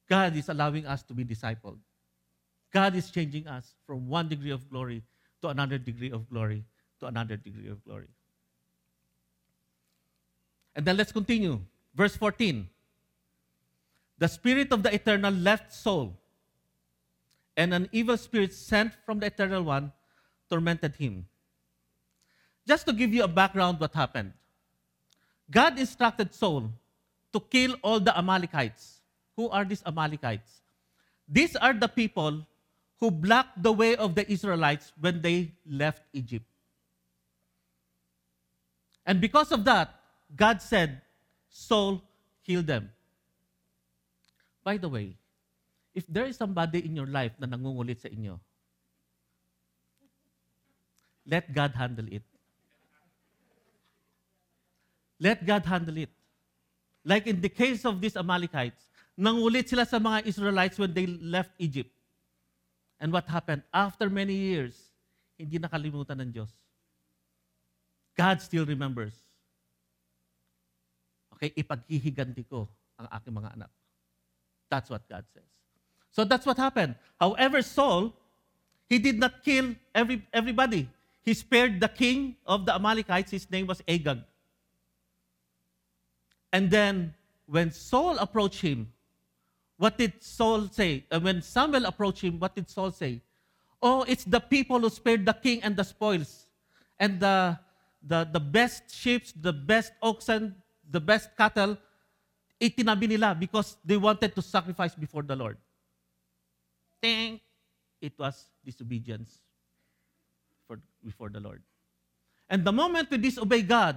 God 0.09 0.35
is 0.35 0.49
allowing 0.49 0.85
us 0.85 1.03
to 1.03 1.13
be 1.13 1.25
discipled. 1.25 1.77
God 2.71 2.95
is 2.95 3.09
changing 3.09 3.47
us 3.47 3.75
from 3.85 4.07
one 4.07 4.27
degree 4.27 4.51
of 4.51 4.69
glory 4.69 5.03
to 5.41 5.47
another 5.47 5.77
degree 5.77 6.11
of 6.11 6.29
glory 6.29 6.63
to 6.99 7.05
another 7.05 7.37
degree 7.37 7.69
of 7.69 7.83
glory. 7.85 8.07
And 10.75 10.85
then 10.85 10.97
let's 10.97 11.11
continue. 11.11 11.59
Verse 11.95 12.15
14. 12.15 12.67
The 14.19 14.27
spirit 14.27 14.71
of 14.71 14.83
the 14.83 14.93
eternal 14.93 15.33
left 15.33 15.73
Saul, 15.73 16.17
and 17.55 17.73
an 17.73 17.89
evil 17.91 18.17
spirit 18.17 18.53
sent 18.53 18.93
from 19.05 19.19
the 19.19 19.27
eternal 19.27 19.63
one 19.63 19.91
tormented 20.49 20.95
him. 20.95 21.25
Just 22.67 22.85
to 22.87 22.93
give 22.93 23.13
you 23.13 23.23
a 23.23 23.27
background 23.27 23.79
what 23.79 23.93
happened. 23.93 24.33
God 25.49 25.79
instructed 25.79 26.33
Saul 26.33 26.69
to 27.31 27.39
kill 27.39 27.75
all 27.81 27.99
the 27.99 28.17
Amalekites. 28.17 29.01
Who 29.35 29.49
are 29.49 29.63
these 29.63 29.83
Amalekites? 29.85 30.61
These 31.27 31.55
are 31.55 31.73
the 31.73 31.87
people 31.87 32.45
who 32.99 33.11
blocked 33.11 33.61
the 33.61 33.71
way 33.71 33.95
of 33.95 34.15
the 34.15 34.29
Israelites 34.31 34.91
when 34.99 35.21
they 35.21 35.53
left 35.65 36.01
Egypt. 36.13 36.45
And 39.05 39.21
because 39.21 39.51
of 39.51 39.63
that, 39.65 39.93
God 40.35 40.61
said, 40.61 41.01
Saul, 41.49 42.01
kill 42.45 42.61
them. 42.63 42.91
By 44.63 44.77
the 44.77 44.89
way, 44.89 45.15
if 45.95 46.05
there 46.07 46.25
is 46.25 46.35
somebody 46.35 46.83
in 46.85 46.95
your 46.95 47.07
life 47.07 47.31
na 47.39 47.47
nangungulit 47.47 48.01
sa 48.01 48.09
inyo, 48.09 48.39
let 51.25 51.53
God 51.53 51.71
handle 51.73 52.05
it. 52.11 52.23
Let 55.19 55.45
God 55.45 55.65
handle 55.65 55.97
it. 55.97 56.09
Like 57.05 57.25
in 57.25 57.41
the 57.41 57.49
case 57.49 57.85
of 57.85 58.01
these 58.01 58.17
Amalekites, 58.17 58.91
nangulit 59.17 59.69
sila 59.69 59.85
sa 59.87 59.97
mga 59.97 60.27
Israelites 60.27 60.77
when 60.77 60.93
they 60.93 61.07
left 61.07 61.55
Egypt. 61.57 61.96
And 62.99 63.13
what 63.13 63.27
happened? 63.27 63.61
After 63.73 64.09
many 64.09 64.33
years, 64.33 64.73
hindi 65.37 65.59
nakalimutan 65.59 66.17
ng 66.17 66.31
Diyos. 66.33 66.49
God 68.17 68.41
still 68.41 68.65
remembers. 68.65 69.13
Okay, 71.37 71.53
ipaghihiganti 71.53 72.49
ko 72.49 72.65
ang 72.97 73.05
aking 73.13 73.37
mga 73.37 73.53
anak. 73.53 73.69
That's 74.73 74.89
what 74.89 75.05
God 75.05 75.23
says. 75.29 75.45
So 76.09 76.25
that's 76.25 76.45
what 76.49 76.57
happened. 76.57 76.95
However, 77.21 77.61
Saul, 77.61 78.09
he 78.89 78.97
did 78.97 79.19
not 79.21 79.45
kill 79.45 79.77
every, 79.93 80.25
everybody. 80.33 80.89
He 81.21 81.33
spared 81.35 81.79
the 81.79 81.89
king 81.89 82.35
of 82.45 82.65
the 82.65 82.73
Amalekites. 82.73 83.29
His 83.29 83.45
name 83.51 83.67
was 83.67 83.83
Agag. 83.87 84.25
And 86.51 86.71
then, 86.71 87.13
when 87.45 87.69
Saul 87.69 88.17
approached 88.17 88.61
him, 88.61 88.89
what 89.77 89.97
did 89.97 90.13
Saul 90.19 90.67
say? 90.69 91.05
When 91.21 91.41
Samuel 91.41 91.85
approached 91.85 92.21
him, 92.21 92.39
what 92.39 92.55
did 92.55 92.69
Saul 92.69 92.91
say? 92.91 93.21
Oh, 93.81 94.03
it's 94.03 94.23
the 94.23 94.39
people 94.39 94.79
who 94.79 94.89
spared 94.89 95.25
the 95.25 95.33
king 95.33 95.61
and 95.61 95.75
the 95.75 95.83
spoils, 95.83 96.47
and 96.99 97.19
the, 97.19 97.57
the, 98.01 98.27
the 98.31 98.39
best 98.39 98.89
sheep, 98.93 99.23
the 99.39 99.53
best 99.53 99.93
oxen, 100.01 100.55
the 100.89 100.99
best 100.99 101.29
cattle, 101.37 101.77
itinabi 102.59 103.07
nila 103.07 103.35
because 103.35 103.77
they 103.85 103.97
wanted 103.97 104.33
to 104.33 104.41
sacrifice 104.41 104.95
before 104.95 105.21
the 105.21 105.35
Lord. 105.35 105.57
Ting! 107.01 107.39
It 108.01 108.13
was 108.17 108.45
disobedience 108.65 109.39
for, 110.67 110.79
before 111.03 111.29
the 111.29 111.39
Lord. 111.39 111.61
And 112.49 112.63
the 112.63 112.71
moment 112.71 113.11
we 113.11 113.17
disobey 113.17 113.61
God, 113.61 113.95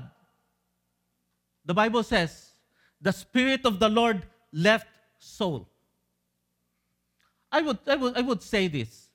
the 1.64 1.74
Bible 1.74 2.02
says, 2.02 2.52
the 3.00 3.12
Spirit 3.12 3.64
of 3.64 3.78
the 3.78 3.88
Lord 3.88 4.26
left 4.52 4.88
Saul. 5.20 5.68
I 7.52 7.62
would, 7.62 7.78
I 7.86 7.96
would, 7.96 8.16
I 8.16 8.20
would 8.22 8.42
say 8.42 8.66
this 8.66 9.08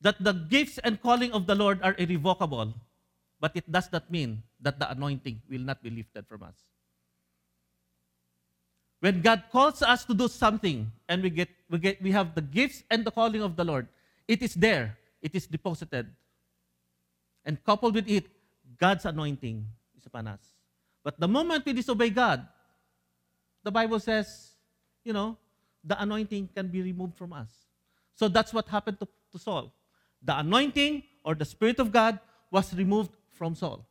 that 0.00 0.22
the 0.22 0.32
gifts 0.32 0.78
and 0.84 1.00
calling 1.02 1.32
of 1.32 1.46
the 1.46 1.54
Lord 1.54 1.80
are 1.82 1.94
irrevocable, 1.98 2.74
but 3.40 3.50
it 3.56 3.70
does 3.70 3.90
not 3.90 4.10
mean 4.10 4.42
that 4.60 4.78
the 4.78 4.90
anointing 4.90 5.42
will 5.50 5.62
not 5.62 5.82
be 5.82 5.90
lifted 5.90 6.26
from 6.28 6.44
us. 6.44 6.54
When 9.00 9.22
God 9.22 9.44
calls 9.50 9.82
us 9.82 10.04
to 10.06 10.14
do 10.14 10.28
something 10.28 10.90
and 11.08 11.22
we 11.22 11.30
get, 11.30 11.48
we 11.70 11.78
get 11.78 12.02
we 12.02 12.10
have 12.10 12.34
the 12.34 12.42
gifts 12.42 12.82
and 12.90 13.04
the 13.04 13.10
calling 13.10 13.42
of 13.42 13.56
the 13.56 13.64
Lord, 13.64 13.86
it 14.26 14.42
is 14.42 14.54
there, 14.54 14.98
it 15.22 15.34
is 15.34 15.46
deposited. 15.46 16.06
And 17.44 17.62
coupled 17.64 17.94
with 17.94 18.08
it, 18.08 18.26
God's 18.78 19.04
anointing 19.04 19.66
is 19.96 20.06
upon 20.06 20.26
us. 20.26 20.40
But 21.02 21.18
the 21.18 21.28
moment 21.28 21.64
we 21.64 21.72
disobey 21.72 22.10
God, 22.10 22.46
the 23.62 23.70
Bible 23.70 24.00
says, 24.00 24.47
you 25.08 25.14
know, 25.14 25.38
the 25.82 25.96
anointing 26.02 26.50
can 26.54 26.68
be 26.68 26.82
removed 26.82 27.16
from 27.16 27.32
us. 27.32 27.48
So 28.14 28.28
that's 28.28 28.52
what 28.52 28.68
happened 28.68 29.00
to, 29.00 29.08
to 29.32 29.38
Saul. 29.38 29.72
The 30.22 30.38
anointing 30.38 31.02
or 31.24 31.34
the 31.34 31.46
Spirit 31.46 31.80
of 31.80 31.90
God 31.90 32.20
was 32.50 32.74
removed 32.74 33.16
from 33.32 33.54
Saul. 33.54 33.86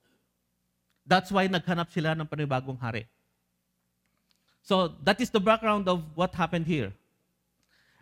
That's 1.08 1.32
why 1.32 1.48
naghanap 1.48 1.92
sila 1.92 2.12
ng 2.12 2.28
panibagong 2.28 2.80
hari. 2.80 3.08
So 4.62 4.94
that 5.04 5.20
is 5.20 5.32
the 5.32 5.40
background 5.40 5.90
of 5.90 6.04
what 6.14 6.36
happened 6.36 6.68
here. 6.68 6.94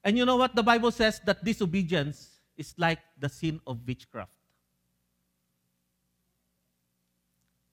And 0.04 0.18
you 0.18 0.26
know 0.26 0.36
what? 0.36 0.54
The 0.54 0.64
Bible 0.64 0.92
says 0.92 1.22
that 1.24 1.46
disobedience 1.46 2.42
is 2.58 2.74
like 2.78 3.00
the 3.18 3.30
sin 3.30 3.62
of 3.66 3.80
witchcraft. 3.88 4.36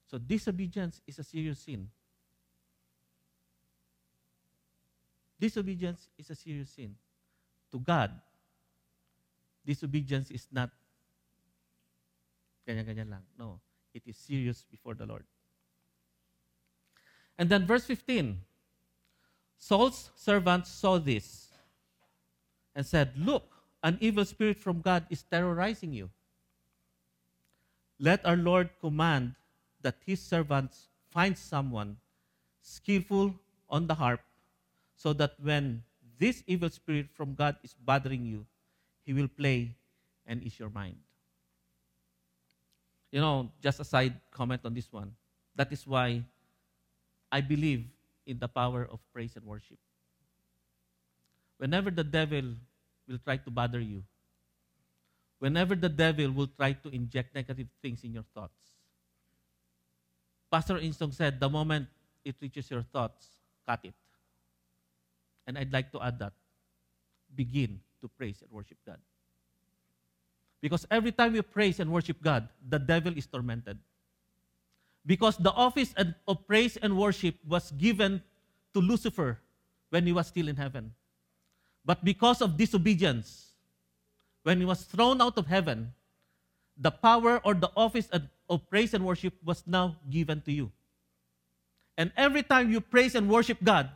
So 0.07 0.19
disobedience 0.19 1.01
is 1.07 1.19
a 1.19 1.25
serious 1.25 1.59
sin. 1.61 1.89
Disobedience 5.43 6.07
is 6.17 6.31
a 6.31 6.37
serious 6.37 6.71
sin. 6.71 6.95
To 7.73 7.81
God, 7.81 8.15
disobedience 9.67 10.31
is 10.31 10.47
not 10.55 10.71
ganyan-ganyan 12.63 13.11
lang. 13.11 13.27
No, 13.35 13.59
it 13.91 14.07
is 14.07 14.15
serious 14.15 14.63
before 14.71 14.95
the 14.95 15.03
Lord. 15.03 15.27
And 17.35 17.51
then 17.51 17.67
verse 17.67 17.83
15, 17.91 18.39
Saul's 19.59 20.15
servants 20.15 20.71
saw 20.71 21.03
this 21.03 21.51
and 22.77 22.87
said, 22.87 23.11
Look, 23.19 23.43
an 23.83 23.99
evil 23.99 24.25
spirit 24.25 24.63
from 24.63 24.79
God 24.79 25.07
is 25.11 25.25
terrorizing 25.27 25.93
you. 25.93 26.11
Let 27.99 28.25
our 28.25 28.39
Lord 28.39 28.71
command 28.79 29.35
that 29.83 29.97
his 30.07 30.23
servants 30.23 30.87
find 31.11 31.37
someone 31.37 31.97
skillful 32.63 33.35
on 33.69 33.89
the 33.89 33.95
harp, 33.99 34.21
so 35.03 35.13
that 35.13 35.35
when 35.43 35.83
this 36.17 36.45
evil 36.47 36.71
spirit 36.71 37.11
from 37.11 37.35
God 37.35 37.57
is 37.67 37.75
bothering 37.75 38.25
you, 38.25 38.47
he 39.03 39.13
will 39.13 39.27
play 39.27 39.75
and 40.25 40.41
ease 40.47 40.61
your 40.61 40.71
mind. 40.71 40.95
You 43.11 43.19
know, 43.21 43.51
just 43.61 43.81
a 43.81 43.85
side 43.85 44.15
comment 44.31 44.63
on 44.65 44.75
this 44.75 44.93
one. 44.93 45.11
That 45.57 45.73
is 45.73 45.85
why 45.85 46.23
I 47.33 47.41
believe 47.41 47.85
in 48.31 48.39
the 48.39 48.47
power 48.47 48.87
of 48.87 49.01
praise 49.13 49.35
and 49.35 49.45
worship. 49.45 49.79
Whenever 51.59 51.91
the 51.91 52.05
devil 52.05 52.55
will 53.09 53.19
try 53.19 53.39
to 53.39 53.51
bother 53.51 53.81
you, 53.81 54.05
whenever 55.41 55.75
the 55.75 55.89
devil 55.89 56.31
will 56.31 56.49
try 56.55 56.75
to 56.75 56.89
inject 56.95 57.35
negative 57.35 57.67
things 57.83 58.05
in 58.05 58.15
your 58.15 58.25
thoughts, 58.35 58.71
Pastor 60.49 60.79
Insong 60.79 61.13
said, 61.13 61.41
the 61.41 61.49
moment 61.51 61.89
it 62.25 62.37
reaches 62.41 62.71
your 62.71 62.83
thoughts, 62.83 63.27
cut 63.67 63.81
it. 63.83 63.95
And 65.47 65.59
I'd 65.59 65.73
like 65.73 65.93
to 65.93 66.01
add 66.01 66.19
that. 66.21 66.33
Begin 67.35 67.81
to 68.01 68.09
praise 68.09 68.43
and 68.43 68.51
worship 68.51 68.79
God. 68.87 68.99
Because 70.61 70.87
every 70.91 71.11
time 71.11 71.33
we 71.33 71.43
praise 71.43 71.81
and 71.81 71.91
worship 71.91 72.23
God, 72.23 72.49
the 72.69 72.79
devil 72.79 73.13
is 73.17 73.27
tormented. 73.27 73.79
Because 75.05 75.37
the 75.37 75.51
office 75.51 75.93
of 76.29 76.47
praise 76.47 76.77
and 76.77 76.97
worship 76.97 77.35
was 77.47 77.73
given 77.73 78.23
to 78.73 78.81
Lucifer 78.81 79.41
when 79.91 80.07
he 80.07 80.13
was 80.13 80.29
still 80.29 80.47
in 80.47 80.57
heaven. 80.57 80.93
But 81.85 82.05
because 82.05 82.41
of 82.41 82.57
disobedience, 82.57 83.49
when 84.45 84.59
he 84.59 84.65
was 84.65 84.83
thrown 84.85 85.21
out 85.21 85.37
of 85.37 85.47
heaven, 85.47 85.93
the 86.77 86.91
power 86.91 87.41
or 87.45 87.55
the 87.55 87.71
office 87.77 88.09
of 88.49 88.71
praise 88.71 88.95
and 88.95 89.05
worship 89.05 89.35
was 89.45 89.65
now 89.67 89.97
given 90.11 90.41
to 90.43 90.53
you. 90.53 90.71
And 91.99 92.13
every 92.17 92.43
time 92.43 92.71
you 92.71 92.81
praise 92.81 93.15
and 93.15 93.29
worship 93.29 93.59
God, 93.63 93.91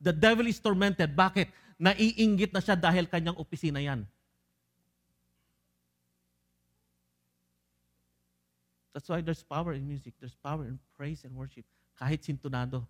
the 0.00 0.12
devil 0.12 0.48
is 0.48 0.58
tormented. 0.58 1.12
Bakit? 1.14 1.52
Naiinggit 1.80 2.52
na 2.52 2.60
siya 2.60 2.76
dahil 2.76 3.08
kanyang 3.08 3.36
opisina 3.36 3.80
yan. 3.80 4.04
That's 8.92 9.08
why 9.08 9.20
there's 9.20 9.44
power 9.44 9.72
in 9.72 9.86
music. 9.86 10.12
There's 10.18 10.34
power 10.34 10.66
in 10.66 10.80
praise 10.96 11.24
and 11.24 11.36
worship. 11.36 11.64
Kahit 11.96 12.26
sintonado. 12.26 12.84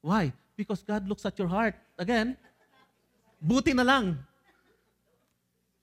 Why? 0.00 0.32
Because 0.56 0.80
God 0.80 1.08
looks 1.08 1.26
at 1.26 1.36
your 1.36 1.48
heart. 1.48 1.74
Again, 1.98 2.36
buti 3.40 3.74
na 3.74 3.82
lang. 3.82 4.16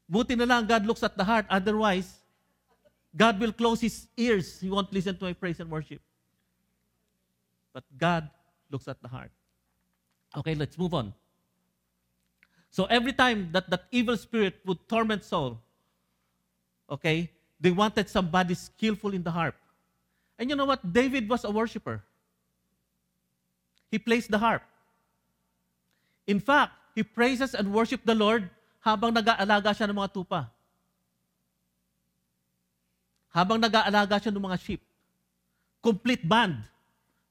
Buti 0.09 0.33
na 0.33 0.45
lang 0.45 0.65
God 0.65 0.85
looks 0.85 1.03
at 1.03 1.17
the 1.17 1.23
heart. 1.23 1.45
Otherwise, 1.49 2.09
God 3.13 3.39
will 3.39 3.53
close 3.53 3.81
His 3.81 4.07
ears. 4.17 4.61
He 4.61 4.69
won't 4.69 4.93
listen 4.93 5.17
to 5.17 5.25
my 5.25 5.33
praise 5.33 5.59
and 5.59 5.69
worship. 5.69 6.01
But 7.73 7.83
God 7.97 8.29
looks 8.71 8.87
at 8.87 9.01
the 9.01 9.07
heart. 9.07 9.31
Okay, 10.35 10.55
let's 10.55 10.77
move 10.77 10.93
on. 10.93 11.13
So 12.69 12.85
every 12.85 13.13
time 13.13 13.49
that 13.53 13.69
that 13.69 13.87
evil 13.91 14.17
spirit 14.17 14.59
would 14.65 14.87
torment 14.87 15.23
Saul, 15.23 15.57
okay, 16.89 17.31
they 17.59 17.71
wanted 17.71 18.09
somebody 18.09 18.53
skillful 18.53 19.13
in 19.13 19.23
the 19.23 19.31
harp. 19.31 19.55
And 20.37 20.49
you 20.49 20.55
know 20.55 20.65
what? 20.65 20.81
David 20.85 21.27
was 21.27 21.43
a 21.43 21.49
worshiper. 21.49 22.03
He 23.89 23.97
plays 23.97 24.27
the 24.27 24.37
harp. 24.37 24.61
In 26.27 26.39
fact, 26.39 26.73
he 26.93 27.01
praises 27.01 27.55
and 27.55 27.73
worship 27.73 28.03
the 28.03 28.13
Lord 28.13 28.49
habang 28.83 29.15
nag-aalaga 29.15 29.71
siya 29.73 29.87
ng 29.89 29.95
mga 29.95 30.11
tupa. 30.11 30.51
Habang 33.31 33.57
nag-aalaga 33.63 34.19
siya 34.21 34.31
ng 34.35 34.43
mga 34.43 34.59
sheep. 34.59 34.81
Complete 35.81 36.21
band. 36.27 36.61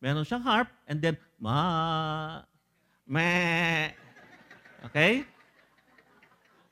Meron 0.00 0.24
siyang 0.24 0.42
harp 0.42 0.68
and 0.86 1.00
then 1.00 1.16
ma 1.40 2.42
me. 3.06 3.92
Okay? 4.90 5.24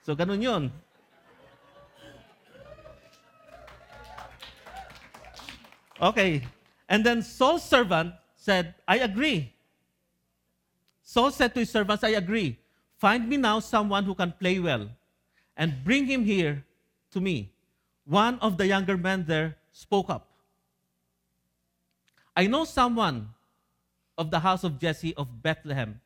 So 0.04 0.14
ganun 0.14 0.42
'yun. 0.42 0.72
Okay. 6.00 6.42
And 6.88 7.04
then 7.04 7.22
Saul's 7.22 7.64
servant 7.64 8.12
said, 8.36 8.74
I 8.86 8.98
agree. 8.98 9.54
Saul 11.02 11.30
said 11.30 11.54
to 11.54 11.60
his 11.60 11.70
servants, 11.70 12.04
I 12.04 12.20
agree. 12.20 12.58
Find 12.98 13.28
me 13.28 13.36
now 13.36 13.60
someone 13.60 14.04
who 14.04 14.14
can 14.14 14.32
play 14.38 14.58
well 14.58 14.88
and 15.56 15.84
bring 15.84 16.06
him 16.06 16.24
here 16.24 16.64
to 17.12 17.20
me. 17.20 17.52
One 18.04 18.38
of 18.40 18.58
the 18.58 18.66
younger 18.66 18.96
men 18.96 19.24
there 19.26 19.56
spoke 19.72 20.10
up. 20.10 20.28
I 22.36 22.46
know 22.46 22.64
someone 22.64 23.28
of 24.18 24.30
the 24.30 24.40
house 24.40 24.64
of 24.64 24.78
Jesse 24.80 25.14
of 25.14 25.42
Bethlehem 25.42 26.00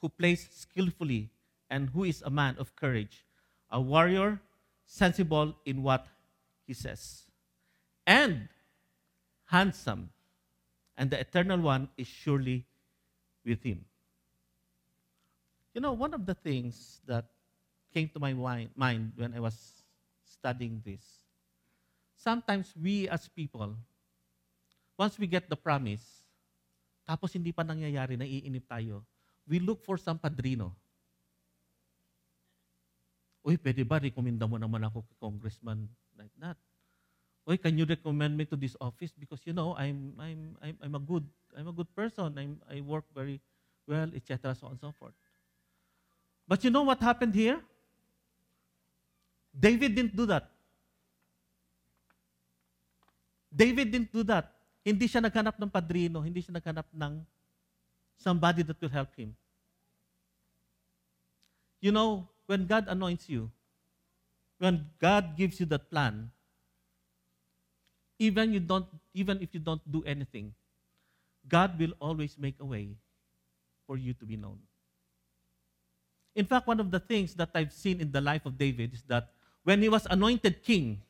who 0.00 0.08
plays 0.08 0.48
skillfully 0.52 1.30
and 1.70 1.88
who 1.90 2.04
is 2.04 2.22
a 2.22 2.30
man 2.30 2.56
of 2.58 2.74
courage, 2.76 3.24
a 3.70 3.80
warrior, 3.80 4.40
sensible 4.86 5.54
in 5.64 5.82
what 5.82 6.06
he 6.66 6.74
says, 6.74 7.22
and 8.06 8.48
handsome, 9.46 10.10
and 10.96 11.10
the 11.10 11.20
eternal 11.20 11.60
one 11.60 11.88
is 11.96 12.06
surely 12.06 12.66
with 13.44 13.62
him. 13.62 13.84
You 15.74 15.80
know, 15.80 15.92
one 15.92 16.12
of 16.12 16.26
the 16.26 16.34
things 16.34 17.00
that 17.06 17.26
came 17.94 18.08
to 18.10 18.18
my 18.18 18.34
mind 18.34 19.12
when 19.16 19.34
I 19.34 19.40
was 19.40 19.84
studying 20.24 20.82
this, 20.84 21.02
sometimes 22.16 22.74
we 22.80 23.08
as 23.08 23.28
people, 23.28 23.76
once 25.00 25.16
we 25.16 25.24
get 25.24 25.48
the 25.48 25.56
promise, 25.56 26.04
tapos 27.08 27.32
hindi 27.32 27.56
pa 27.56 27.64
nangyayari, 27.64 28.20
naiinip 28.20 28.68
tayo, 28.68 29.00
we 29.48 29.56
look 29.56 29.80
for 29.80 29.96
some 29.96 30.20
padrino. 30.20 30.76
Uy, 33.40 33.56
pwede 33.56 33.80
ba, 33.88 33.96
rekomenda 33.96 34.44
mo 34.44 34.60
naman 34.60 34.84
ako 34.84 35.00
kay 35.08 35.16
congressman 35.16 35.88
like 36.20 36.36
that? 36.36 36.60
Uy, 37.48 37.56
can 37.56 37.72
you 37.80 37.88
recommend 37.88 38.36
me 38.36 38.44
to 38.44 38.60
this 38.60 38.76
office 38.76 39.16
because 39.16 39.40
you 39.48 39.56
know 39.56 39.72
I'm 39.80 40.12
I'm 40.20 40.60
I'm, 40.60 40.76
I'm 40.84 40.94
a 40.94 41.00
good 41.00 41.24
I'm 41.56 41.72
a 41.72 41.72
good 41.72 41.88
person. 41.96 42.36
I'm 42.36 42.60
I 42.68 42.84
work 42.84 43.08
very 43.16 43.40
well, 43.88 44.12
etc. 44.12 44.52
So 44.52 44.68
on 44.68 44.76
and 44.76 44.80
so 44.84 44.92
forth. 44.92 45.16
But 46.44 46.60
you 46.60 46.68
know 46.68 46.84
what 46.84 47.00
happened 47.00 47.32
here? 47.32 47.64
David 49.56 49.96
didn't 49.96 50.12
do 50.12 50.28
that. 50.28 50.52
David 53.48 53.88
didn't 53.96 54.12
do 54.12 54.20
that. 54.28 54.59
Hindi 54.84 55.06
siya 55.06 55.20
naghanap 55.20 55.60
ng 55.60 55.68
padrino, 55.68 56.24
hindi 56.24 56.40
siya 56.40 56.56
naghanap 56.56 56.88
ng 56.92 57.20
somebody 58.16 58.62
that 58.64 58.80
will 58.80 58.92
help 58.92 59.12
him. 59.16 59.36
You 61.80 61.92
know, 61.92 62.28
when 62.46 62.66
God 62.66 62.88
anoints 62.88 63.28
you, 63.28 63.50
when 64.60 64.84
God 65.00 65.36
gives 65.36 65.60
you 65.60 65.66
that 65.72 65.88
plan, 65.88 66.28
even 68.20 68.52
you 68.52 68.60
don't 68.60 68.84
even 69.16 69.40
if 69.40 69.56
you 69.56 69.60
don't 69.60 69.80
do 69.88 70.04
anything, 70.04 70.52
God 71.48 71.80
will 71.80 71.96
always 72.00 72.36
make 72.36 72.56
a 72.60 72.64
way 72.64 72.92
for 73.86 73.96
you 73.96 74.12
to 74.20 74.24
be 74.28 74.36
known. 74.36 74.60
In 76.36 76.44
fact, 76.44 76.68
one 76.68 76.78
of 76.78 76.90
the 76.90 77.00
things 77.00 77.34
that 77.34 77.50
I've 77.54 77.72
seen 77.72 78.00
in 78.00 78.12
the 78.12 78.20
life 78.20 78.44
of 78.46 78.56
David 78.56 78.94
is 78.94 79.02
that 79.08 79.32
when 79.64 79.82
he 79.82 79.88
was 79.88 80.06
anointed 80.08 80.62
king, 80.62 81.00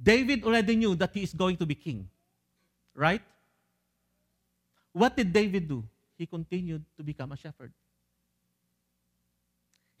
David 0.00 0.44
already 0.44 0.76
knew 0.76 0.94
that 0.94 1.12
he 1.12 1.22
is 1.22 1.34
going 1.34 1.56
to 1.58 1.66
be 1.66 1.74
king. 1.74 2.08
Right? 2.96 3.20
What 4.96 5.14
did 5.14 5.30
David 5.36 5.68
do? 5.68 5.84
He 6.16 6.24
continued 6.24 6.80
to 6.96 7.04
become 7.04 7.30
a 7.30 7.36
shepherd. 7.36 7.70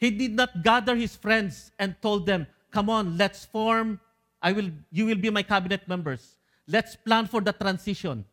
He 0.00 0.08
did 0.10 0.32
not 0.32 0.64
gather 0.64 0.96
his 0.96 1.12
friends 1.12 1.72
and 1.76 1.92
told 2.00 2.24
them, 2.24 2.48
"Come 2.72 2.88
on, 2.88 3.20
let's 3.20 3.44
form 3.44 4.00
I 4.40 4.56
will 4.56 4.72
you 4.88 5.04
will 5.04 5.20
be 5.20 5.28
my 5.28 5.44
cabinet 5.44 5.84
members. 5.84 6.40
Let's 6.64 6.96
plan 6.96 7.28
for 7.28 7.44
the 7.44 7.52
transition." 7.52 8.24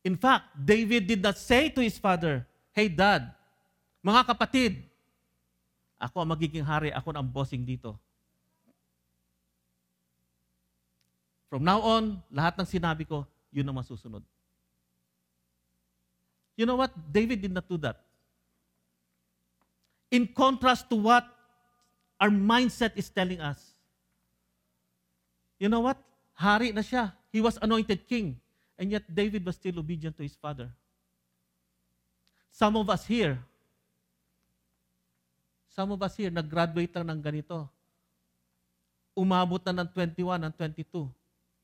In 0.00 0.16
fact, 0.16 0.56
David 0.56 1.04
did 1.04 1.20
not 1.20 1.36
say 1.36 1.68
to 1.68 1.84
his 1.84 2.00
father, 2.00 2.48
"Hey 2.72 2.88
dad, 2.88 3.36
mga 4.00 4.24
kapatid, 4.32 4.80
ako 6.00 6.24
ang 6.24 6.32
magiging 6.32 6.64
hari, 6.64 6.88
ako 6.88 7.12
ang 7.12 7.28
bossing 7.28 7.68
dito." 7.68 8.00
From 11.48 11.64
now 11.64 11.80
on, 11.80 12.20
lahat 12.28 12.60
ng 12.60 12.68
sinabi 12.68 13.08
ko, 13.08 13.24
yun 13.48 13.64
ang 13.64 13.80
masusunod. 13.80 14.20
You 16.58 16.68
know 16.68 16.76
what? 16.76 16.92
David 17.08 17.40
did 17.40 17.54
not 17.54 17.64
do 17.64 17.80
that. 17.80 18.04
In 20.12 20.28
contrast 20.28 20.88
to 20.92 20.96
what 20.96 21.24
our 22.20 22.28
mindset 22.28 22.92
is 22.98 23.08
telling 23.08 23.40
us. 23.40 23.72
You 25.56 25.70
know 25.70 25.80
what? 25.80 25.96
Hari 26.34 26.72
na 26.72 26.82
siya. 26.82 27.14
He 27.30 27.40
was 27.40 27.56
anointed 27.62 28.04
king. 28.10 28.36
And 28.78 28.90
yet 28.90 29.06
David 29.06 29.46
was 29.46 29.56
still 29.56 29.78
obedient 29.78 30.16
to 30.18 30.22
his 30.22 30.34
father. 30.34 30.70
Some 32.50 32.74
of 32.74 32.90
us 32.90 33.06
here, 33.06 33.38
some 35.70 35.94
of 35.94 36.02
us 36.02 36.18
here, 36.18 36.30
nag-graduate 36.30 36.90
lang 36.90 37.06
ng 37.06 37.22
ganito. 37.22 37.70
Umabot 39.14 39.62
na 39.62 39.82
ng 39.82 39.88
21, 39.94 40.42
ng 40.42 40.54
22. 40.54 41.06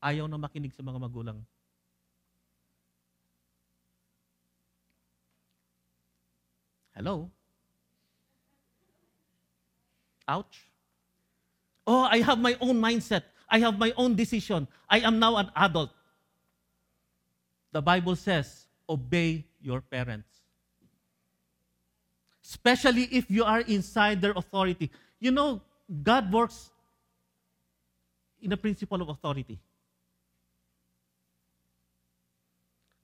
Ayaw 0.05 0.29
na 0.29 0.37
makinig 0.37 0.69
sa 0.77 0.85
mga 0.85 1.01
magulang. 1.01 1.41
Hello? 6.93 7.33
Ouch. 10.29 10.69
Oh, 11.89 12.05
I 12.05 12.21
have 12.21 12.37
my 12.37 12.53
own 12.61 12.77
mindset. 12.77 13.25
I 13.49 13.57
have 13.65 13.81
my 13.81 13.93
own 13.97 14.13
decision. 14.13 14.69
I 14.89 15.01
am 15.01 15.17
now 15.17 15.37
an 15.37 15.49
adult. 15.57 15.89
The 17.73 17.81
Bible 17.81 18.15
says, 18.15 18.69
obey 18.87 19.43
your 19.59 19.81
parents. 19.81 20.29
Especially 22.45 23.09
if 23.11 23.25
you 23.29 23.43
are 23.43 23.61
inside 23.61 24.21
their 24.21 24.37
authority. 24.37 24.89
You 25.19 25.31
know, 25.31 25.61
God 25.89 26.31
works 26.31 26.69
in 28.41 28.53
a 28.53 28.57
principle 28.57 29.01
of 29.01 29.09
authority. 29.09 29.59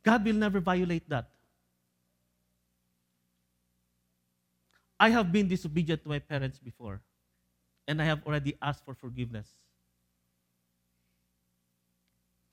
God 0.04 0.26
will 0.26 0.34
never 0.36 0.60
violate 0.60 1.08
that. 1.10 1.30
I 4.99 5.10
have 5.10 5.32
been 5.32 5.47
disobedient 5.47 6.04
to 6.04 6.10
my 6.10 6.20
parents 6.20 6.60
before, 6.60 7.02
and 7.88 8.02
I 8.02 8.06
have 8.06 8.22
already 8.26 8.56
asked 8.62 8.86
for 8.86 8.93
forgiveness. 8.93 9.47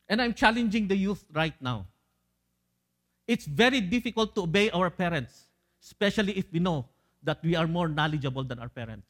And 0.09 0.23
I'm 0.23 0.33
challenging 0.33 0.89
the 0.89 0.97
youth 0.97 1.25
right 1.33 1.55
now. 1.61 1.87
It's 3.27 3.45
very 3.45 3.83
difficult 3.83 4.35
to 4.37 4.43
obey 4.43 4.71
our 4.71 4.89
parents, 4.89 5.45
especially 5.83 6.33
if 6.39 6.51
we 6.51 6.59
know 6.59 6.87
that 7.23 7.43
we 7.43 7.55
are 7.55 7.67
more 7.67 7.89
knowledgeable 7.89 8.45
than 8.45 8.59
our 8.59 8.71
parents. 8.71 9.09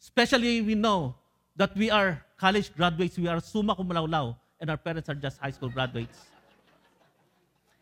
Especially 0.00 0.60
we 0.60 0.74
know 0.74 1.14
that 1.56 1.74
we 1.74 1.90
are 1.90 2.22
college 2.36 2.74
graduates, 2.76 3.18
we 3.18 3.26
are 3.26 3.40
summa 3.40 3.74
cum 3.74 3.88
laude, 3.88 4.36
and 4.60 4.68
our 4.68 4.76
parents 4.76 5.08
are 5.08 5.14
just 5.14 5.38
high 5.38 5.50
school 5.50 5.70
graduates. 5.70 6.18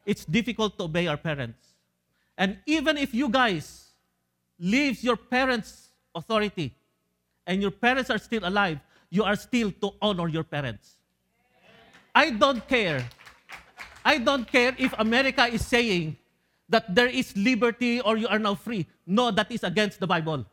It's 0.06 0.24
difficult 0.24 0.78
to 0.78 0.84
obey 0.84 1.08
our 1.08 1.16
parents. 1.16 1.74
And 2.38 2.58
even 2.64 2.96
if 2.96 3.12
you 3.12 3.28
guys 3.28 3.90
leaves 4.58 5.02
your 5.02 5.16
parents' 5.16 5.90
authority 6.14 6.74
and 7.46 7.60
your 7.60 7.72
parents 7.72 8.08
are 8.08 8.18
still 8.18 8.46
alive, 8.46 8.78
you 9.10 9.24
are 9.24 9.36
still 9.36 9.72
to 9.82 9.90
honor 10.00 10.28
your 10.28 10.44
parents. 10.44 10.96
I 12.14 12.30
don't 12.30 12.66
care. 12.66 13.04
I 14.04 14.18
don't 14.18 14.46
care 14.46 14.74
if 14.78 14.94
America 14.98 15.46
is 15.46 15.66
saying 15.66 16.16
that 16.68 16.94
there 16.94 17.08
is 17.08 17.36
liberty 17.36 18.00
or 18.00 18.16
you 18.16 18.28
are 18.28 18.38
now 18.38 18.54
free. 18.54 18.86
No, 19.06 19.30
that 19.30 19.50
is 19.50 19.64
against 19.64 20.00
the 20.00 20.06
Bible. 20.06 20.46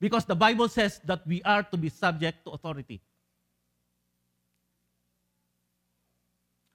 Because 0.00 0.24
the 0.24 0.34
Bible 0.34 0.68
says 0.68 1.00
that 1.04 1.24
we 1.26 1.42
are 1.42 1.62
to 1.62 1.76
be 1.76 1.88
subject 1.88 2.44
to 2.44 2.50
authority. 2.50 3.00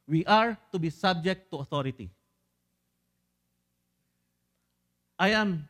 We 0.08 0.24
are 0.26 0.58
to 0.72 0.80
be 0.80 0.90
subject 0.90 1.52
to 1.52 1.58
authority. 1.58 2.10
I 5.20 5.30
am, 5.30 5.68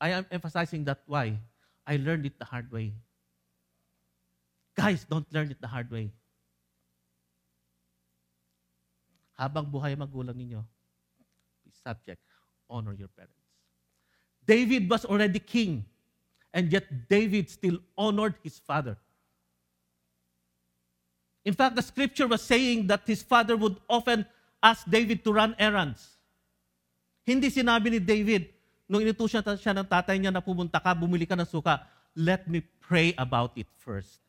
I 0.00 0.10
am 0.10 0.26
emphasizing 0.30 0.84
that 0.84 1.00
why 1.06 1.38
I 1.86 1.96
learned 1.96 2.26
it 2.26 2.38
the 2.38 2.44
hard 2.44 2.70
way. 2.70 2.92
Guys, 4.76 5.06
don't 5.08 5.26
learn 5.32 5.50
it 5.50 5.60
the 5.60 5.68
hard 5.68 5.90
way. 5.90 6.10
Habang 9.38 9.66
buhay 9.66 9.96
magulang 9.96 10.36
ninyo, 10.36 10.62
be 11.64 11.70
subject, 11.72 12.20
honor 12.68 12.92
your 12.92 13.08
parents. 13.08 13.40
David 14.46 14.90
was 14.90 15.04
already 15.04 15.38
king, 15.38 15.84
and 16.52 16.70
yet 16.70 17.08
David 17.08 17.48
still 17.48 17.78
honored 17.96 18.34
his 18.42 18.58
father. 18.58 18.98
In 21.42 21.54
fact, 21.54 21.74
the 21.74 21.82
scripture 21.82 22.30
was 22.30 22.42
saying 22.42 22.86
that 22.86 23.02
his 23.02 23.22
father 23.22 23.58
would 23.58 23.74
often 23.90 24.22
ask 24.62 24.86
David 24.86 25.26
to 25.26 25.34
run 25.34 25.58
errands. 25.58 26.14
Hindi 27.26 27.50
sinabi 27.50 27.98
ni 27.98 27.98
David, 27.98 28.50
nung 28.86 29.02
inutusan 29.02 29.42
siya 29.58 29.74
ng 29.74 29.86
tatay 29.86 30.18
niya 30.22 30.30
na 30.30 30.42
pumunta 30.42 30.78
ka, 30.78 30.94
bumili 30.94 31.26
ka 31.26 31.34
ng 31.34 31.46
suka, 31.46 31.82
let 32.14 32.46
me 32.46 32.62
pray 32.78 33.10
about 33.18 33.50
it 33.58 33.66
first. 33.82 34.22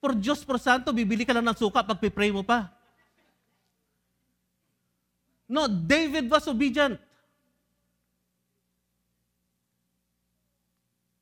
Por 0.00 0.16
Diyos, 0.16 0.44
por 0.44 0.60
Santo, 0.60 0.92
bibili 0.92 1.24
ka 1.24 1.32
lang 1.32 1.48
ng 1.48 1.56
suka 1.56 1.80
pag 1.80 1.96
pray 2.12 2.28
mo 2.28 2.44
pa. 2.44 2.68
No, 5.48 5.68
David 5.68 6.28
was 6.28 6.44
obedient. 6.48 7.00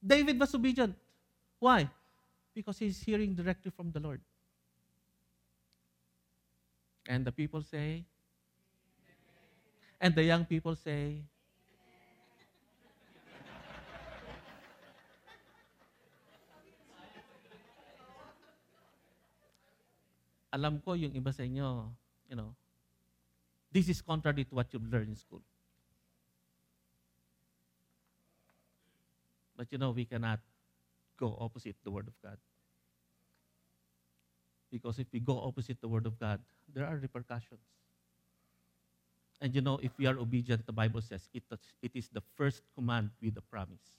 David 0.03 0.35
was 0.39 0.51
obedient. 0.51 0.95
Why? 1.63 1.87
Because 2.55 2.79
he's 2.79 3.01
hearing 3.01 3.35
directly 3.35 3.71
from 3.71 3.91
the 3.91 4.01
Lord. 4.01 4.21
And 7.09 7.25
the 7.25 7.33
people 7.33 7.63
say, 7.63 8.05
and 10.01 10.15
the 10.15 10.23
young 10.23 10.45
people 10.45 10.77
say, 10.77 11.23
alam 20.53 20.79
ko 20.85 20.93
yung 20.93 21.17
iba 21.17 21.33
sa 21.33 21.43
inyo, 21.43 21.89
you 22.29 22.37
know, 22.37 22.53
this 23.73 23.89
is 23.89 24.05
contrary 24.05 24.45
to 24.45 24.55
what 24.55 24.69
you've 24.71 24.85
learned 24.93 25.09
in 25.09 25.17
school. 25.17 25.41
But 29.57 29.73
you 29.73 29.79
know, 29.79 29.91
we 29.97 30.05
cannot 30.05 30.41
go 31.23 31.39
opposite 31.39 31.77
the 31.87 31.91
Word 31.95 32.11
of 32.11 32.19
God. 32.19 32.37
Because 34.75 34.99
if 34.99 35.07
we 35.13 35.21
go 35.21 35.39
opposite 35.39 35.79
the 35.81 35.87
Word 35.87 36.07
of 36.07 36.19
God, 36.19 36.41
there 36.75 36.85
are 36.85 36.97
repercussions. 36.97 37.63
And 39.41 39.55
you 39.55 39.61
know, 39.61 39.79
if 39.83 39.93
we 39.99 40.07
are 40.07 40.19
obedient, 40.19 40.67
the 40.67 40.73
Bible 40.73 41.01
says 41.01 41.29
it, 41.33 41.45
it 41.83 41.93
is 41.95 42.09
the 42.09 42.23
first 42.35 42.63
command 42.75 43.11
with 43.23 43.37
a 43.37 43.43
promise. 43.43 43.95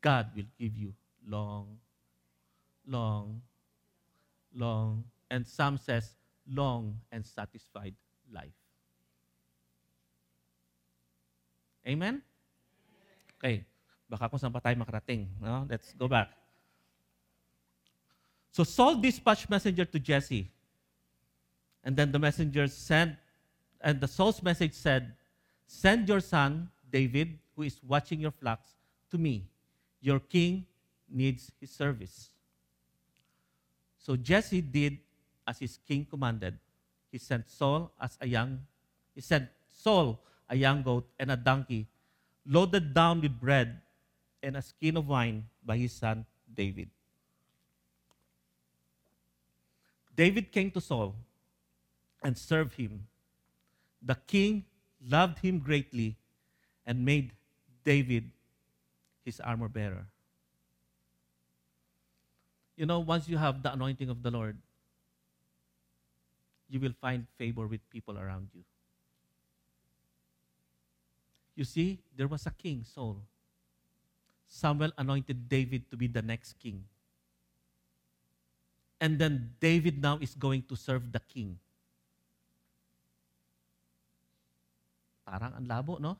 God 0.00 0.30
will 0.34 0.48
give 0.58 0.76
you 0.76 0.94
long, 1.28 1.76
long, 2.86 3.42
long, 4.54 5.04
and 5.30 5.46
some 5.46 5.76
says 5.76 6.14
long 6.48 7.00
and 7.12 7.26
satisfied 7.26 7.94
life. 8.32 8.56
Amen? 11.86 12.22
Okay. 13.38 13.64
Baka 14.08 14.30
kung 14.30 14.38
saan 14.38 14.54
pa 14.54 14.62
tayo 14.62 14.78
makarating. 14.78 15.26
No? 15.42 15.66
Let's 15.66 15.90
go 15.98 16.06
back. 16.06 16.30
So 18.54 18.62
Saul 18.64 18.96
dispatched 19.02 19.50
messenger 19.50 19.84
to 19.84 19.98
Jesse. 19.98 20.48
And 21.82 21.94
then 21.94 22.10
the 22.10 22.18
messenger 22.18 22.66
sent, 22.66 23.14
and 23.80 24.00
the 24.00 24.08
Saul's 24.08 24.42
message 24.42 24.74
said, 24.74 25.14
Send 25.66 26.08
your 26.08 26.20
son, 26.20 26.70
David, 26.90 27.38
who 27.54 27.62
is 27.62 27.78
watching 27.86 28.20
your 28.20 28.30
flocks, 28.30 28.74
to 29.10 29.18
me. 29.18 29.46
Your 30.00 30.20
king 30.20 30.66
needs 31.10 31.52
his 31.60 31.70
service. 31.70 32.30
So 33.98 34.16
Jesse 34.16 34.60
did 34.60 34.98
as 35.46 35.58
his 35.58 35.78
king 35.86 36.06
commanded. 36.08 36.58
He 37.10 37.18
sent 37.18 37.50
Saul 37.50 37.90
as 38.00 38.18
a 38.20 38.26
young, 38.26 38.60
he 39.14 39.20
sent 39.20 39.48
Saul 39.66 40.18
a 40.48 40.56
young 40.56 40.82
goat 40.82 41.06
and 41.18 41.30
a 41.30 41.36
donkey, 41.36 41.86
loaded 42.46 42.94
down 42.94 43.20
with 43.20 43.38
bread 43.38 43.80
and 44.42 44.56
a 44.56 44.62
skin 44.62 44.96
of 44.96 45.08
wine 45.08 45.44
by 45.64 45.76
his 45.76 45.92
son 45.92 46.24
David. 46.52 46.88
David 50.14 50.50
came 50.50 50.70
to 50.70 50.80
Saul 50.80 51.14
and 52.22 52.36
served 52.36 52.74
him. 52.74 53.06
The 54.00 54.16
king 54.26 54.64
loved 55.06 55.38
him 55.40 55.58
greatly 55.58 56.16
and 56.86 57.04
made 57.04 57.32
David 57.84 58.30
his 59.24 59.40
armor 59.40 59.68
bearer. 59.68 60.06
You 62.76 62.86
know, 62.86 63.00
once 63.00 63.28
you 63.28 63.36
have 63.36 63.62
the 63.62 63.72
anointing 63.72 64.08
of 64.08 64.22
the 64.22 64.30
Lord, 64.30 64.56
you 66.68 66.80
will 66.80 66.94
find 67.00 67.26
favor 67.38 67.66
with 67.66 67.88
people 67.90 68.18
around 68.18 68.48
you. 68.54 68.62
You 71.54 71.64
see, 71.64 71.98
there 72.14 72.28
was 72.28 72.46
a 72.46 72.50
king, 72.50 72.84
Saul. 72.84 73.22
Samuel 74.48 74.92
anointed 74.96 75.48
David 75.48 75.90
to 75.90 75.96
be 75.96 76.06
the 76.06 76.22
next 76.22 76.58
king. 76.58 76.84
And 79.00 79.18
then 79.18 79.52
David 79.60 80.00
now 80.00 80.18
is 80.20 80.34
going 80.34 80.62
to 80.70 80.76
serve 80.76 81.12
the 81.12 81.20
king. 81.20 81.58
Parang 85.26 85.52
ang 85.58 85.66
labo, 85.66 86.00
no? 86.00 86.16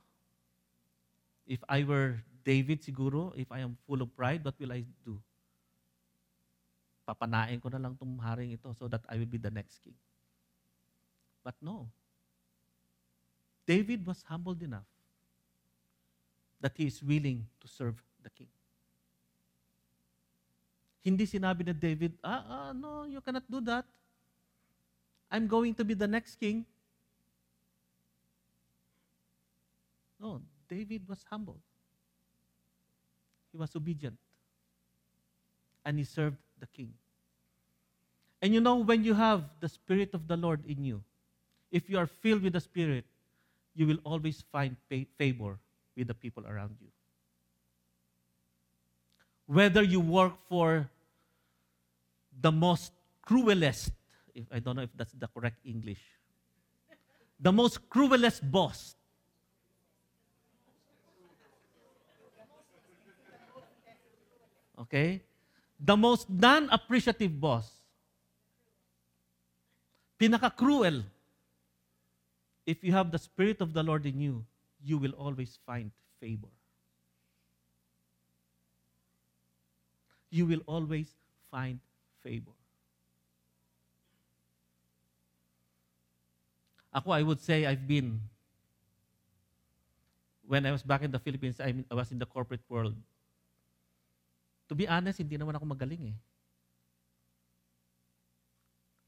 If 1.47 1.63
I 1.71 1.87
were 1.87 2.21
David 2.45 2.83
siguro, 2.83 3.33
if 3.39 3.51
I 3.51 3.63
am 3.63 3.79
full 3.87 4.03
of 4.03 4.11
pride, 4.15 4.45
what 4.45 4.59
will 4.59 4.75
I 4.75 4.83
do? 5.07 5.17
Papanain 7.07 7.63
ko 7.63 7.71
na 7.71 7.79
lang 7.79 7.95
itong 7.95 8.19
haring 8.19 8.51
ito 8.51 8.75
so 8.75 8.91
that 8.91 9.07
I 9.07 9.15
will 9.15 9.31
be 9.31 9.39
the 9.39 9.51
next 9.51 9.79
king. 9.79 9.95
But 11.47 11.55
no. 11.63 11.87
David 13.63 14.03
was 14.07 14.27
humbled 14.27 14.63
enough 14.63 14.87
that 16.61 16.75
he 16.75 16.87
is 16.91 17.03
willing 17.03 17.47
to 17.63 17.67
serve 17.71 18.03
the 18.27 18.35
king. 18.35 18.51
Hindi 21.07 21.23
sinabi 21.23 21.63
ni 21.63 21.71
David, 21.71 22.19
ah, 22.19 22.43
ah, 22.43 22.71
no, 22.75 23.07
you 23.07 23.23
cannot 23.23 23.47
do 23.47 23.63
that. 23.63 23.87
I'm 25.31 25.47
going 25.47 25.71
to 25.79 25.87
be 25.87 25.95
the 25.95 26.11
next 26.11 26.35
king. 26.35 26.67
No, 30.19 30.43
David 30.67 31.07
was 31.07 31.23
humble. 31.31 31.63
He 33.53 33.59
was 33.59 33.71
obedient. 33.79 34.19
And 35.87 35.99
he 35.99 36.05
served 36.05 36.43
the 36.59 36.67
king. 36.67 36.91
And 38.43 38.51
you 38.53 38.61
know, 38.61 38.83
when 38.83 39.07
you 39.07 39.15
have 39.15 39.47
the 39.61 39.69
Spirit 39.71 40.11
of 40.15 40.27
the 40.27 40.37
Lord 40.37 40.67
in 40.67 40.83
you, 40.83 41.03
if 41.71 41.89
you 41.89 41.99
are 41.99 42.07
filled 42.07 42.43
with 42.43 42.55
the 42.55 42.61
Spirit, 42.61 43.05
you 43.75 43.87
will 43.87 44.03
always 44.03 44.43
find 44.51 44.75
favor 44.91 45.59
with 45.97 46.09
the 46.09 46.15
people 46.15 46.43
around 46.47 46.75
you. 46.81 46.91
Whether 49.47 49.83
you 49.83 50.01
work 50.01 50.35
for 50.49 50.91
the 52.41 52.51
most 52.51 52.93
cruelest, 53.23 53.93
if 54.35 54.45
I 54.53 54.59
don't 54.59 54.77
know 54.77 54.83
if 54.83 54.91
that's 54.95 55.13
the 55.13 55.29
correct 55.29 55.59
English, 55.65 56.03
the 57.39 57.53
most 57.53 57.89
cruelest 57.89 58.51
boss. 58.51 58.95
Okay? 64.79 65.23
The 65.81 65.97
most 65.97 66.29
non-appreciative 66.29 67.41
boss. 67.41 67.71
Pinaka-cruel. 70.19 71.05
If 72.67 72.83
you 72.83 72.93
have 72.93 73.11
the 73.11 73.19
Spirit 73.19 73.61
of 73.61 73.73
the 73.73 73.83
Lord 73.83 74.07
in 74.07 74.21
you, 74.21 74.45
you 74.83 74.99
will 74.99 75.13
always 75.13 75.59
find 75.65 75.91
favor. 76.21 76.56
You 80.37 80.45
will 80.45 80.61
always 80.69 81.09
find 81.49 81.81
favor. 82.21 82.53
Ako, 86.93 87.09
I 87.17 87.25
would 87.25 87.41
say 87.41 87.65
I've 87.65 87.89
been, 87.89 88.21
when 90.45 90.69
I 90.69 90.77
was 90.77 90.85
back 90.85 91.01
in 91.01 91.11
the 91.13 91.17
Philippines, 91.17 91.57
I, 91.57 91.73
was 91.89 92.13
in 92.13 92.21
the 92.21 92.29
corporate 92.29 92.61
world. 92.69 92.93
To 94.69 94.75
be 94.77 94.85
honest, 94.85 95.25
hindi 95.25 95.41
naman 95.41 95.57
ako 95.57 95.73
magaling 95.73 96.13
eh. 96.13 96.19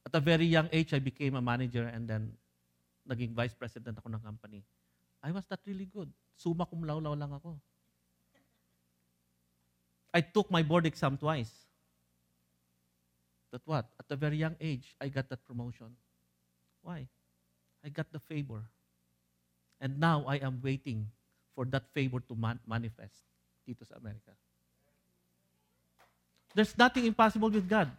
At 0.08 0.16
a 0.16 0.24
very 0.24 0.48
young 0.48 0.72
age, 0.72 0.96
I 0.96 1.00
became 1.04 1.36
a 1.36 1.44
manager 1.44 1.84
and 1.92 2.08
then 2.08 2.32
naging 3.04 3.36
vice 3.36 3.52
president 3.52 4.00
ako 4.00 4.16
ng 4.16 4.24
company. 4.24 4.64
I 5.20 5.28
was 5.28 5.44
not 5.44 5.60
really 5.68 5.84
good. 5.92 6.08
Suma 6.40 6.64
cum 6.64 6.88
laude 6.88 7.04
lang 7.04 7.36
ako. 7.36 7.60
I 10.12 10.20
took 10.20 10.50
my 10.50 10.62
board 10.62 10.86
exam 10.86 11.16
twice. 11.16 11.50
But 13.50 13.62
what? 13.64 13.86
At 13.98 14.06
a 14.10 14.16
very 14.16 14.36
young 14.36 14.56
age, 14.60 14.94
I 15.00 15.08
got 15.08 15.28
that 15.28 15.44
promotion. 15.44 15.96
Why? 16.82 17.08
I 17.84 17.88
got 17.88 18.12
the 18.12 18.18
favor. 18.18 18.62
And 19.80 20.00
now 20.00 20.24
I 20.26 20.36
am 20.36 20.60
waiting 20.62 21.06
for 21.54 21.64
that 21.66 21.84
favor 21.94 22.20
to 22.20 22.34
man- 22.34 22.60
manifest 22.66 23.14
dito 23.66 23.86
sa 23.86 23.96
Amerika. 23.96 24.32
There's 26.54 26.76
nothing 26.76 27.04
impossible 27.04 27.50
with 27.50 27.68
God. 27.68 27.92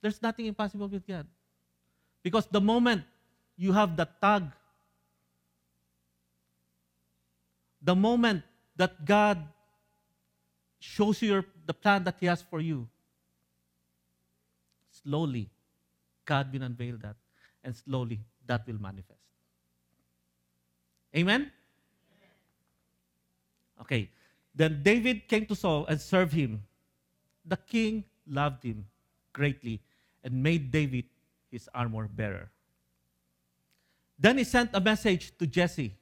There's 0.00 0.22
nothing 0.22 0.46
impossible 0.46 0.88
with 0.88 1.06
God. 1.06 1.26
Because 2.22 2.46
the 2.46 2.60
moment 2.60 3.02
you 3.56 3.72
have 3.72 3.96
that 3.96 4.20
tag, 4.22 4.46
the 7.82 7.94
moment 7.94 8.42
that 8.76 9.04
God 9.04 9.42
shows 10.82 11.22
you 11.22 11.32
your, 11.32 11.44
the 11.66 11.74
plan 11.74 12.04
that 12.04 12.16
He 12.20 12.26
has 12.26 12.42
for 12.42 12.60
you, 12.60 12.88
slowly, 14.90 15.48
God 16.24 16.52
will 16.52 16.62
unveil 16.62 16.96
that, 16.98 17.16
and 17.64 17.74
slowly, 17.74 18.20
that 18.46 18.66
will 18.66 18.80
manifest. 18.80 19.20
Amen? 21.16 21.50
Okay. 23.80 24.08
Then 24.54 24.82
David 24.82 25.28
came 25.28 25.46
to 25.46 25.54
Saul 25.54 25.86
and 25.86 26.00
served 26.00 26.32
him. 26.32 26.62
The 27.44 27.56
king 27.56 28.04
loved 28.26 28.62
him 28.64 28.86
greatly 29.32 29.80
and 30.22 30.42
made 30.42 30.70
David 30.70 31.04
his 31.50 31.68
armor 31.74 32.08
bearer. 32.08 32.50
Then 34.18 34.38
he 34.38 34.44
sent 34.44 34.70
a 34.74 34.80
message 34.80 35.36
to 35.38 35.46
Jesse. 35.46 35.96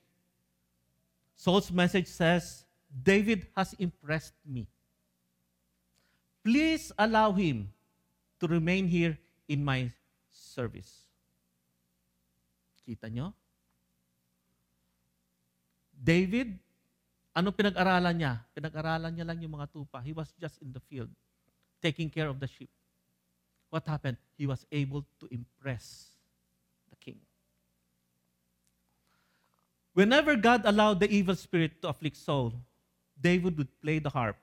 Saul's 1.37 1.71
message 1.71 2.07
says, 2.09 2.65
David 2.91 3.47
has 3.55 3.73
impressed 3.79 4.35
me. 4.43 4.67
Please 6.43 6.91
allow 6.99 7.31
him 7.31 7.71
to 8.43 8.51
remain 8.51 8.91
here 8.91 9.15
in 9.47 9.63
my 9.63 9.87
service. 10.31 11.07
Kita 12.83 13.07
nyo? 13.07 13.31
David, 15.95 16.59
ano 17.37 17.55
pinag-aralan 17.55 18.17
niya? 18.17 18.43
Pinag-aralan 18.51 19.13
niya 19.15 19.29
lang 19.29 19.39
yung 19.39 19.55
mga 19.55 19.71
tupa. 19.71 20.03
He 20.03 20.11
was 20.11 20.35
just 20.41 20.59
in 20.65 20.73
the 20.73 20.83
field, 20.89 21.13
taking 21.79 22.11
care 22.11 22.27
of 22.27 22.41
the 22.41 22.49
sheep. 22.49 22.73
what 23.71 23.87
happened? 23.87 24.19
He 24.37 24.47
was 24.47 24.67
able 24.71 25.07
to 25.21 25.29
impress 25.31 26.11
the 26.91 26.97
king. 26.97 27.19
Whenever 29.95 30.37
God 30.37 30.63
allowed 30.67 31.01
the 31.01 31.11
evil 31.11 31.35
spirit 31.35 31.81
to 31.83 31.89
afflict 31.89 32.17
Saul, 32.17 32.53
David 33.21 33.57
would 33.59 33.69
play 33.81 33.99
the 33.99 34.11
harp. 34.11 34.37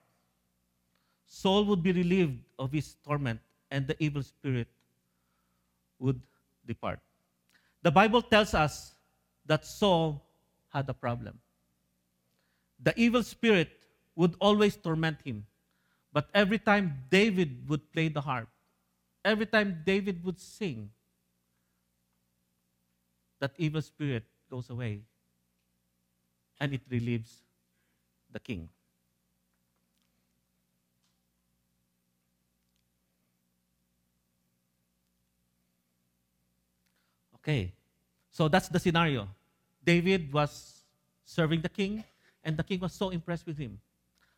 Saul 1.25 1.65
would 1.65 1.83
be 1.83 1.91
relieved 1.91 2.39
of 2.57 2.71
his 2.71 2.95
torment, 3.03 3.39
and 3.71 3.87
the 3.87 4.01
evil 4.01 4.23
spirit 4.23 4.67
would 5.99 6.21
depart. 6.65 6.99
The 7.83 7.91
Bible 7.91 8.21
tells 8.21 8.53
us 8.53 8.93
that 9.45 9.65
Saul 9.65 10.23
had 10.69 10.89
a 10.89 10.93
problem. 10.93 11.39
The 12.81 12.93
evil 12.99 13.23
spirit 13.23 13.69
would 14.15 14.35
always 14.39 14.75
torment 14.75 15.17
him. 15.23 15.45
But 16.13 16.29
every 16.33 16.59
time 16.59 17.03
David 17.09 17.69
would 17.69 17.91
play 17.91 18.07
the 18.07 18.21
harp, 18.21 18.49
every 19.23 19.45
time 19.45 19.81
David 19.85 20.23
would 20.23 20.39
sing, 20.39 20.89
that 23.39 23.53
evil 23.57 23.81
spirit 23.81 24.23
goes 24.49 24.69
away 24.69 25.01
and 26.59 26.73
it 26.73 26.81
relieves 26.89 27.43
the 28.31 28.39
king. 28.39 28.69
Okay, 37.35 37.71
so 38.29 38.49
that's 38.49 38.67
the 38.67 38.79
scenario. 38.79 39.27
David 39.85 40.33
was 40.33 40.83
serving 41.23 41.61
the 41.61 41.69
king, 41.69 42.03
and 42.43 42.57
the 42.57 42.63
king 42.63 42.79
was 42.79 42.91
so 42.91 43.09
impressed 43.09 43.45
with 43.45 43.57
him. 43.57 43.79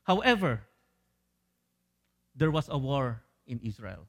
However, 0.03 0.61
there 2.35 2.51
was 2.51 2.69
a 2.69 2.77
war 2.77 3.21
in 3.47 3.59
Israel. 3.63 4.05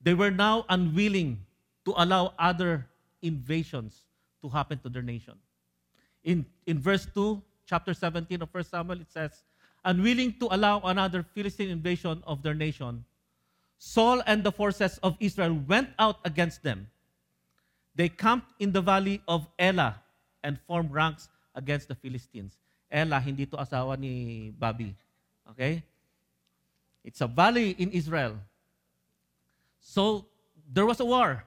They 0.00 0.14
were 0.14 0.30
now 0.30 0.64
unwilling 0.68 1.44
to 1.84 1.94
allow 1.96 2.34
other 2.38 2.86
invasions 3.20 4.02
to 4.42 4.48
happen 4.48 4.78
to 4.80 4.88
their 4.88 5.02
nation. 5.02 5.34
In, 6.24 6.46
in 6.66 6.78
verse 6.78 7.06
2, 7.14 7.42
chapter 7.66 7.94
17 7.94 8.42
of 8.42 8.48
1 8.52 8.64
Samuel, 8.64 9.00
it 9.00 9.10
says, 9.10 9.42
Unwilling 9.84 10.34
to 10.38 10.48
allow 10.52 10.80
another 10.80 11.24
Philistine 11.34 11.70
invasion 11.70 12.22
of 12.26 12.42
their 12.42 12.54
nation, 12.54 13.04
Saul 13.78 14.22
and 14.26 14.44
the 14.44 14.52
forces 14.52 14.98
of 15.02 15.16
Israel 15.18 15.58
went 15.66 15.90
out 15.98 16.18
against 16.24 16.62
them. 16.62 16.86
They 17.96 18.08
camped 18.08 18.54
in 18.60 18.70
the 18.70 18.80
valley 18.80 19.20
of 19.26 19.48
Elah 19.58 20.00
and 20.44 20.58
formed 20.66 20.92
ranks 20.92 21.28
against 21.54 21.88
the 21.88 21.96
Philistines. 21.96 22.56
Elah, 22.90 23.20
hindi 23.20 23.46
to 23.46 23.56
asawa 23.56 23.98
ni 23.98 24.54
Bobby. 24.56 24.94
Okay? 25.50 25.82
It's 27.04 27.20
a 27.20 27.26
valley 27.26 27.74
in 27.78 27.90
Israel. 27.90 28.38
So, 29.80 30.26
there 30.72 30.86
was 30.86 31.00
a 31.00 31.04
war. 31.04 31.44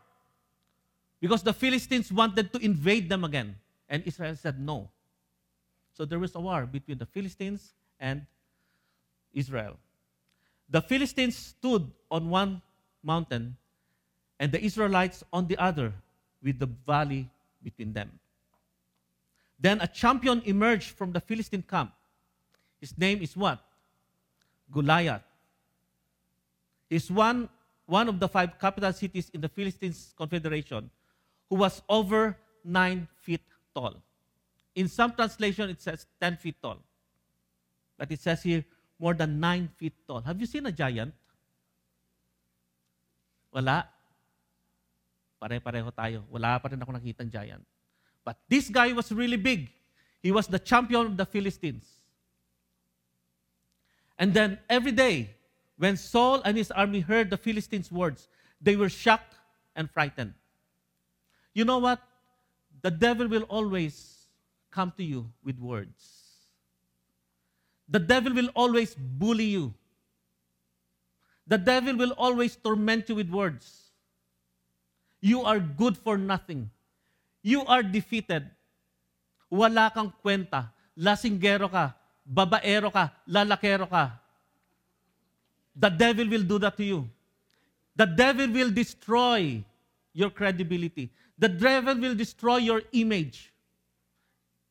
Because 1.22 1.42
the 1.42 1.54
Philistines 1.54 2.12
wanted 2.12 2.52
to 2.52 2.60
invade 2.60 3.08
them 3.08 3.24
again. 3.24 3.56
And 3.90 4.04
Israel 4.06 4.36
said 4.36 4.60
no. 4.60 4.90
So 5.94 6.06
there 6.06 6.20
was 6.20 6.36
a 6.36 6.40
war 6.40 6.66
between 6.66 6.98
the 6.98 7.06
Philistines 7.06 7.74
and 8.00 8.26
Israel. 9.34 9.78
The 10.70 10.82
Philistines 10.82 11.38
stood 11.38 11.90
on 12.10 12.30
one 12.30 12.62
mountain 13.04 13.56
and 14.40 14.52
the 14.52 14.64
Israelites 14.64 15.24
on 15.32 15.48
the 15.48 15.58
other 15.58 15.94
with 16.42 16.60
the 16.60 16.70
valley 16.86 17.30
between 17.64 17.94
them. 17.94 18.12
Then 19.60 19.80
a 19.82 19.88
champion 19.88 20.42
emerged 20.46 20.92
from 20.92 21.12
the 21.12 21.20
Philistine 21.20 21.62
camp. 21.62 21.94
His 22.80 22.98
name 22.98 23.22
is 23.22 23.38
what? 23.38 23.64
Goliath. 24.72 25.24
He's 26.90 27.10
one, 27.10 27.50
one 27.86 28.10
of 28.10 28.20
the 28.20 28.28
five 28.28 28.60
capital 28.60 28.92
cities 28.92 29.32
in 29.34 29.42
the 29.42 29.50
Philistines 29.50 30.14
Confederation 30.18 30.90
who 31.50 31.56
was 31.56 31.82
over 31.88 32.38
nine 32.64 33.08
feet 33.22 33.42
tall. 33.76 34.00
In 34.74 34.88
some 34.88 35.12
translation, 35.12 35.70
it 35.70 35.82
says 35.82 36.08
10 36.22 36.38
feet 36.38 36.56
tall. 36.62 36.80
But 37.98 38.12
it 38.12 38.20
says 38.22 38.42
here, 38.44 38.64
more 39.00 39.14
than 39.14 39.40
nine 39.40 39.70
feet 39.76 39.94
tall. 40.08 40.22
Have 40.22 40.40
you 40.40 40.48
seen 40.48 40.66
a 40.66 40.72
giant? 40.72 41.14
Wala. 43.52 43.88
Pare-pareho 45.40 45.92
tayo. 45.92 46.24
Wala 46.32 46.60
pa 46.60 46.72
rin 46.72 46.82
ako 46.82 46.92
nakitang 46.92 47.30
giant. 47.32 47.64
But 48.24 48.40
this 48.48 48.70
guy 48.70 48.92
was 48.92 49.12
really 49.12 49.38
big. 49.38 49.70
He 50.24 50.32
was 50.32 50.48
the 50.48 50.60
champion 50.60 51.06
of 51.14 51.18
the 51.18 51.26
Philistines. 51.26 51.86
And 54.18 54.34
then 54.34 54.58
every 54.70 54.92
day, 54.92 55.36
when 55.78 55.98
Saul 55.98 56.42
and 56.44 56.58
his 56.58 56.72
army 56.72 57.02
heard 57.02 57.30
the 57.30 57.38
Philistines' 57.38 57.92
words, 57.92 58.28
they 58.60 58.76
were 58.76 58.90
shocked 58.90 59.36
and 59.76 59.92
frightened. 59.92 60.34
You 61.54 61.66
know 61.66 61.80
what? 61.80 62.00
The 62.86 62.92
devil 62.92 63.28
will 63.28 63.46
always 63.50 63.96
come 64.70 64.94
to 64.98 65.04
you 65.04 65.26
with 65.44 65.58
words. 65.58 66.02
The 67.90 67.98
devil 67.98 68.32
will 68.32 68.50
always 68.54 68.94
bully 68.94 69.46
you. 69.46 69.74
The 71.48 71.58
devil 71.58 71.98
will 71.98 72.12
always 72.12 72.56
torment 72.56 73.10
you 73.10 73.16
with 73.16 73.32
words. 73.32 73.90
You 75.20 75.42
are 75.42 75.58
good 75.58 75.98
for 75.98 76.16
nothing. 76.16 76.70
You 77.42 77.66
are 77.66 77.82
defeated. 77.82 78.46
Wala 79.50 79.90
kang 79.90 80.14
kwenta. 80.24 80.70
Lasinggero 80.96 81.72
ka. 81.72 81.96
Babaero 82.22 82.94
ka. 82.94 83.10
Lalakero 83.28 83.90
ka. 83.90 84.12
The 85.76 85.90
devil 85.90 86.30
will 86.30 86.44
do 86.44 86.60
that 86.60 86.78
to 86.78 86.84
you. 86.84 87.10
The 87.96 88.06
devil 88.06 88.48
will 88.48 88.70
destroy 88.70 89.64
your 90.14 90.30
credibility. 90.30 91.10
The 91.38 91.50
devil 91.50 91.96
will 92.00 92.16
destroy 92.16 92.58
your 92.58 92.82
image 92.94 93.54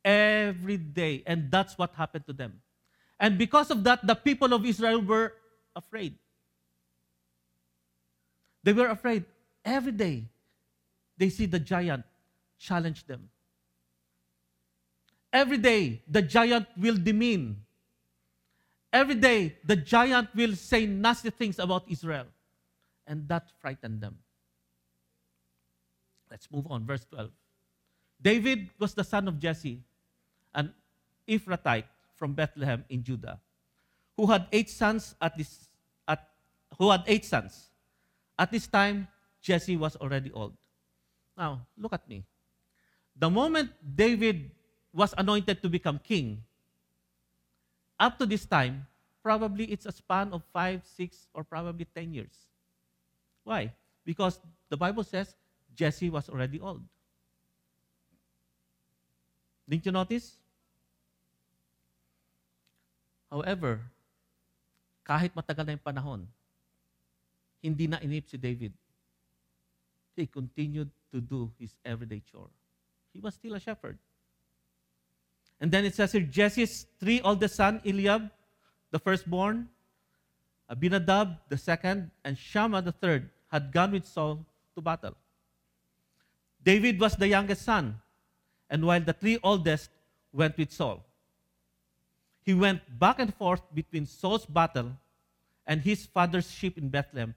every 0.05 0.77
day. 0.77 1.23
And 1.27 1.51
that's 1.51 1.77
what 1.79 1.95
happened 1.95 2.27
to 2.27 2.33
them. 2.33 2.61
And 3.21 3.39
because 3.39 3.71
of 3.71 3.85
that, 3.85 4.07
the 4.07 4.15
people 4.15 4.53
of 4.53 4.65
Israel 4.65 5.01
were 5.01 5.35
afraid. 5.77 6.15
They 8.62 8.73
were 8.73 8.89
afraid. 8.89 9.25
Every 9.65 9.93
day, 9.93 10.25
they 11.17 11.29
see 11.29 11.47
the 11.47 11.61
giant 11.61 12.05
challenge 12.59 13.07
them. 13.07 13.29
Every 15.33 15.59
day, 15.59 16.03
the 16.09 16.23
giant 16.23 16.67
will 16.77 16.97
demean. 16.97 17.61
Every 18.93 19.17
day, 19.17 19.57
the 19.65 19.77
giant 19.77 20.35
will 20.35 20.55
say 20.55 20.87
nasty 20.87 21.31
things 21.31 21.59
about 21.59 21.85
Israel. 21.89 22.27
And 23.07 23.29
that 23.29 23.51
frightened 23.61 24.01
them. 24.01 24.19
Let's 26.35 26.51
move 26.51 26.66
on, 26.66 26.82
verse 26.82 27.07
12. 27.14 27.30
David 28.20 28.70
was 28.80 28.93
the 28.93 29.05
son 29.05 29.28
of 29.28 29.39
Jesse, 29.39 29.78
an 30.53 30.74
Ephrathite 31.28 31.87
from 32.16 32.35
Bethlehem 32.35 32.85
in 32.91 33.05
Judah, 33.05 33.39
who 34.16 34.26
had 34.26 34.49
eight 34.51 34.68
sons 34.68 35.14
at 35.22 35.39
this 35.39 35.70
at 36.09 36.26
who 36.76 36.91
had 36.91 37.05
eight 37.07 37.24
sons. 37.24 37.70
At 38.37 38.51
this 38.51 38.66
time, 38.66 39.07
Jesse 39.43 39.76
was 39.76 39.95
already 39.95 40.32
old. 40.32 40.59
Now, 41.39 41.68
look 41.78 41.93
at 41.93 42.03
me. 42.09 42.24
The 43.14 43.30
moment 43.30 43.70
David 43.78 44.51
was 44.93 45.14
anointed 45.16 45.62
to 45.62 45.68
become 45.68 46.01
king, 46.03 46.43
up 48.01 48.18
to 48.18 48.26
this 48.26 48.45
time, 48.45 48.89
probably 49.22 49.66
it's 49.66 49.87
a 49.87 49.93
span 49.93 50.32
of 50.32 50.43
five, 50.53 50.82
six, 50.82 51.28
or 51.32 51.45
probably 51.45 51.87
ten 51.95 52.12
years. 52.12 52.35
Why? 53.45 53.70
Because 54.05 54.41
the 54.68 54.76
Bible 54.76 55.05
says 55.05 55.37
Jesse 55.75 56.11
was 56.11 56.29
already 56.29 56.61
old. 56.61 56.83
Didn't 59.68 59.87
you 59.87 59.93
notice? 59.93 60.37
However, 63.31 63.81
kahit 65.03 65.35
matagal 65.35 65.64
na 65.66 65.75
yung 65.75 65.85
panahon, 65.85 66.20
hindi 67.64 67.89
na 67.89 67.99
inip 67.99 68.29
si 68.29 68.37
David. 68.37 68.72
He 70.14 70.27
continued 70.27 70.93
to 71.11 71.18
do 71.18 71.51
his 71.59 71.75
everyday 71.83 72.22
chore. 72.22 72.53
He 73.12 73.18
was 73.18 73.35
still 73.35 73.55
a 73.55 73.61
shepherd. 73.61 73.99
And 75.61 75.72
then 75.72 75.85
it 75.85 75.95
says 75.95 76.12
here, 76.12 76.22
Jesse's 76.22 76.87
three 77.01 77.20
oldest 77.22 77.57
son, 77.57 77.81
Eliab, 77.85 78.31
the 78.91 78.99
firstborn, 78.99 79.68
Abinadab, 80.68 81.37
the 81.49 81.59
second, 81.59 82.11
and 82.25 82.39
Shammah, 82.39 82.83
the 82.83 82.93
third, 82.93 83.31
had 83.51 83.72
gone 83.72 83.93
with 83.93 84.07
Saul 84.07 84.45
to 84.75 84.81
battle. 84.81 85.16
David 86.65 86.99
was 86.99 87.17
the 87.17 87.29
youngest 87.29 87.62
son, 87.62 88.01
and 88.71 88.85
while 88.85 89.01
the 89.01 89.12
three 89.12 89.39
oldest 89.43 89.91
went 90.33 90.57
with 90.57 90.73
Saul. 90.73 91.05
He 92.43 92.55
went 92.55 92.81
back 92.99 93.19
and 93.19 93.33
forth 93.35 93.62
between 93.75 94.07
Saul's 94.07 94.47
battle 94.47 94.93
and 95.67 95.81
his 95.81 96.07
father's 96.07 96.51
sheep 96.51 96.77
in 96.77 96.89
Bethlehem, 96.89 97.35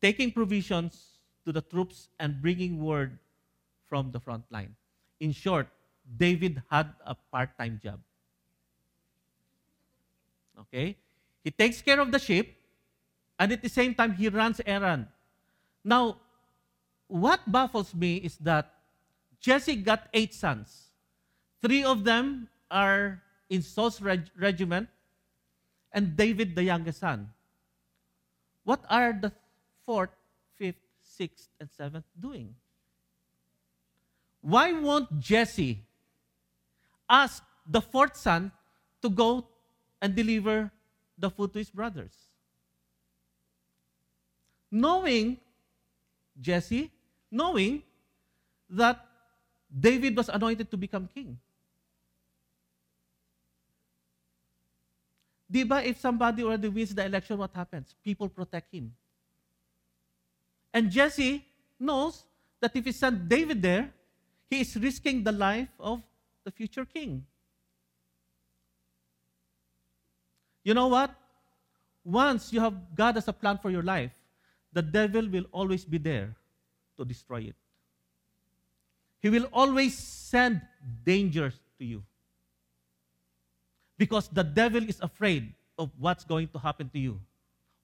taking 0.00 0.32
provisions 0.32 1.18
to 1.44 1.52
the 1.52 1.60
troops 1.60 2.08
and 2.18 2.40
bringing 2.40 2.82
word 2.82 3.18
from 3.88 4.10
the 4.10 4.20
front 4.20 4.44
line. 4.50 4.74
In 5.20 5.32
short, 5.32 5.68
David 6.16 6.62
had 6.70 6.92
a 7.04 7.14
part 7.14 7.56
time 7.58 7.80
job. 7.82 8.00
Okay? 10.58 10.96
He 11.44 11.50
takes 11.50 11.82
care 11.82 12.00
of 12.00 12.10
the 12.10 12.18
sheep, 12.18 12.58
And 13.38 13.52
at 13.52 13.62
the 13.62 13.68
same 13.68 13.94
time, 13.94 14.14
he 14.14 14.28
runs 14.28 14.60
errand. 14.66 15.06
Now, 15.84 16.16
what 17.08 17.40
baffles 17.50 17.94
me 17.94 18.16
is 18.16 18.36
that 18.38 18.74
Jesse 19.40 19.76
got 19.76 20.08
eight 20.12 20.34
sons. 20.34 20.90
Three 21.60 21.82
of 21.82 22.04
them 22.04 22.48
are 22.70 23.22
in 23.50 23.62
Saul's 23.62 24.00
reg- 24.00 24.30
regiment, 24.36 24.88
and 25.92 26.16
David, 26.16 26.54
the 26.54 26.62
youngest 26.62 27.00
son. 27.00 27.30
What 28.64 28.84
are 28.90 29.12
the 29.12 29.32
fourth, 29.86 30.10
fifth, 30.56 30.84
sixth, 31.02 31.48
and 31.58 31.70
seventh 31.70 32.04
doing? 32.20 32.54
Why 34.42 34.72
won't 34.72 35.18
Jesse 35.18 35.80
ask 37.08 37.42
the 37.66 37.80
fourth 37.80 38.16
son 38.16 38.52
to 39.02 39.08
go 39.08 39.46
and 40.00 40.14
deliver 40.14 40.70
the 41.16 41.30
food 41.30 41.54
to 41.54 41.58
his 41.58 41.70
brothers? 41.70 42.12
Knowing, 44.70 45.38
Jesse, 46.40 46.92
knowing 47.30 47.82
that 48.70 49.04
David 49.68 50.16
was 50.16 50.28
anointed 50.28 50.70
to 50.70 50.76
become 50.76 51.08
king. 51.12 51.38
Di 55.50 55.64
ba 55.64 55.84
if 55.84 55.98
somebody 55.98 56.42
already 56.44 56.68
wins 56.68 56.94
the 56.94 57.04
election, 57.04 57.38
what 57.38 57.54
happens? 57.54 57.94
People 58.04 58.28
protect 58.28 58.72
him. 58.72 58.92
And 60.72 60.90
Jesse 60.90 61.44
knows 61.80 62.24
that 62.60 62.76
if 62.76 62.84
he 62.84 62.92
sent 62.92 63.28
David 63.28 63.62
there, 63.62 63.90
he 64.50 64.60
is 64.60 64.76
risking 64.76 65.24
the 65.24 65.32
life 65.32 65.68
of 65.80 66.02
the 66.44 66.50
future 66.50 66.84
king. 66.84 67.24
You 70.64 70.74
know 70.74 70.88
what? 70.88 71.14
Once 72.04 72.52
you 72.52 72.60
have 72.60 72.74
God 72.94 73.16
as 73.16 73.28
a 73.28 73.32
plan 73.32 73.58
for 73.58 73.70
your 73.70 73.82
life, 73.82 74.12
the 74.72 74.82
devil 74.82 75.28
will 75.28 75.44
always 75.52 75.84
be 75.84 75.96
there 75.96 76.36
to 76.98 77.04
destroy 77.04 77.40
it. 77.40 77.56
He 79.20 79.30
will 79.30 79.48
always 79.52 79.96
send 79.96 80.60
dangers 81.04 81.54
to 81.78 81.84
you. 81.84 82.02
Because 83.96 84.28
the 84.28 84.44
devil 84.44 84.82
is 84.82 85.00
afraid 85.00 85.52
of 85.78 85.90
what's 85.98 86.24
going 86.24 86.48
to 86.48 86.58
happen 86.58 86.88
to 86.90 86.98
you 86.98 87.20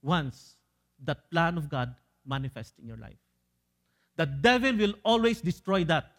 once 0.02 0.56
that 1.02 1.28
plan 1.30 1.58
of 1.58 1.68
God 1.68 1.94
manifests 2.24 2.78
in 2.78 2.86
your 2.86 2.96
life. 2.96 3.18
The 4.16 4.26
devil 4.26 4.76
will 4.76 4.94
always 5.04 5.40
destroy 5.40 5.84
that. 5.84 6.12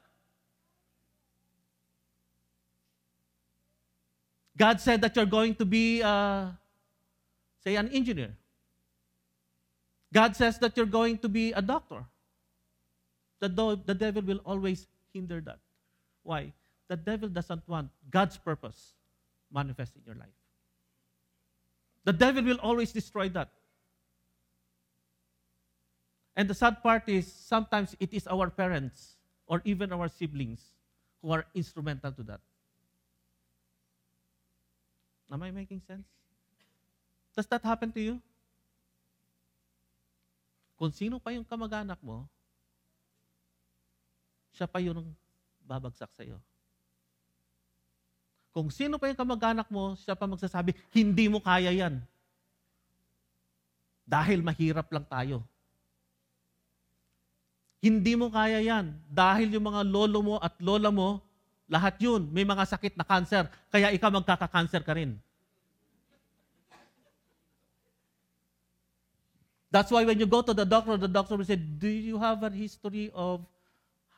God 4.58 4.80
said 4.80 5.02
that 5.02 5.16
you're 5.16 5.26
going 5.26 5.56
to 5.56 5.66
be, 5.66 6.02
uh, 6.02 6.48
say, 7.64 7.76
an 7.76 7.90
engineer. 7.90 8.36
God 10.14 10.36
says 10.36 10.60
that 10.60 10.78
you're 10.78 10.86
going 10.86 11.18
to 11.20 11.30
be 11.30 11.52
a 11.52 11.62
doctor. 11.62 12.06
The, 13.40 13.50
the 13.86 13.94
devil 13.94 14.22
will 14.22 14.42
always 14.46 14.88
hinder 15.14 15.42
that. 15.42 15.60
Why? 16.24 16.54
The 16.88 16.96
devil 16.98 17.30
doesn't 17.30 17.68
want 17.68 17.90
God's 18.10 18.38
purpose 18.38 18.94
manifest 19.52 19.96
in 19.96 20.02
your 20.06 20.16
life. 20.16 20.36
The 22.04 22.14
devil 22.14 22.44
will 22.44 22.60
always 22.62 22.92
destroy 22.92 23.30
that. 23.30 23.50
And 26.36 26.50
the 26.50 26.54
sad 26.54 26.84
part 26.84 27.08
is 27.08 27.32
sometimes 27.32 27.96
it 28.00 28.14
is 28.14 28.28
our 28.28 28.50
parents 28.50 29.16
or 29.48 29.62
even 29.64 29.94
our 29.94 30.10
siblings 30.10 30.62
who 31.22 31.32
are 31.32 31.46
instrumental 31.56 32.12
to 32.12 32.24
that. 32.24 32.42
Am 35.32 35.42
I 35.42 35.50
making 35.50 35.82
sense? 35.88 36.06
Does 37.36 37.48
that 37.48 37.64
happen 37.64 37.92
to 37.94 38.02
you? 38.02 38.22
Kung 40.78 40.92
sino 40.92 41.20
pa 41.20 41.32
yung 41.32 41.46
kamag-anak 41.48 41.98
mo, 42.04 42.28
siya 44.56 44.72
pa 44.72 44.80
yung 44.80 45.04
babagsak 45.68 46.10
sa 46.16 46.24
iyo. 46.24 46.40
Kung 48.56 48.72
sino 48.72 48.96
pa 48.96 49.12
yung 49.12 49.20
kamag-anak 49.20 49.68
mo, 49.68 50.00
siya 50.00 50.16
pa 50.16 50.24
magsasabi, 50.24 50.72
hindi 50.96 51.28
mo 51.28 51.44
kaya 51.44 51.76
yan. 51.76 52.00
Dahil 54.08 54.40
mahirap 54.40 54.88
lang 54.96 55.04
tayo. 55.04 55.44
Hindi 57.84 58.16
mo 58.16 58.32
kaya 58.32 58.64
yan. 58.64 58.96
Dahil 59.12 59.52
yung 59.52 59.68
mga 59.68 59.84
lolo 59.84 60.20
mo 60.24 60.36
at 60.40 60.56
lola 60.64 60.88
mo, 60.88 61.20
lahat 61.68 62.00
yun, 62.00 62.32
may 62.32 62.48
mga 62.48 62.64
sakit 62.64 62.96
na 62.96 63.04
cancer, 63.04 63.44
kaya 63.68 63.92
ikaw 63.92 64.08
magkaka-cancer 64.08 64.88
ka 64.88 64.96
rin. 64.96 65.20
That's 69.68 69.92
why 69.92 70.08
when 70.08 70.16
you 70.16 70.30
go 70.30 70.40
to 70.40 70.56
the 70.56 70.64
doctor, 70.64 70.96
the 70.96 71.12
doctor 71.12 71.36
will 71.36 71.44
say, 71.44 71.60
Do 71.60 71.92
you 71.92 72.16
have 72.16 72.40
a 72.40 72.50
history 72.54 73.12
of 73.12 73.44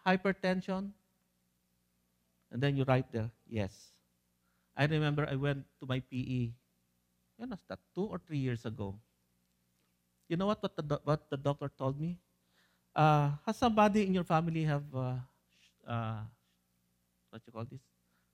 hypertension? 0.08 0.96
And 2.52 2.64
then 2.64 2.78
you 2.78 2.86
write 2.88 3.12
there, 3.12 3.30
Yes. 3.48 3.92
I 4.78 4.86
remember 4.86 5.28
I 5.28 5.36
went 5.36 5.66
to 5.82 5.86
my 5.90 6.00
PE, 6.00 6.54
when 7.38 7.50
was 7.50 7.64
that, 7.68 7.80
two 7.96 8.06
or 8.06 8.20
three 8.22 8.38
years 8.38 8.64
ago. 8.66 8.96
You 10.30 10.38
know 10.38 10.48
what, 10.48 10.62
what, 10.62 10.76
the, 10.76 10.84
doc- 10.84 11.02
what 11.04 11.30
the 11.30 11.38
doctor 11.38 11.70
told 11.78 12.00
me? 12.00 12.20
Uh, 12.96 13.32
has 13.46 13.58
somebody 13.58 14.06
in 14.06 14.14
your 14.14 14.24
family 14.24 14.64
have, 14.64 14.84
uh, 14.94 15.16
uh, 15.88 16.22
what 17.32 17.42
you 17.46 17.54
call 17.54 17.66
this? 17.66 17.82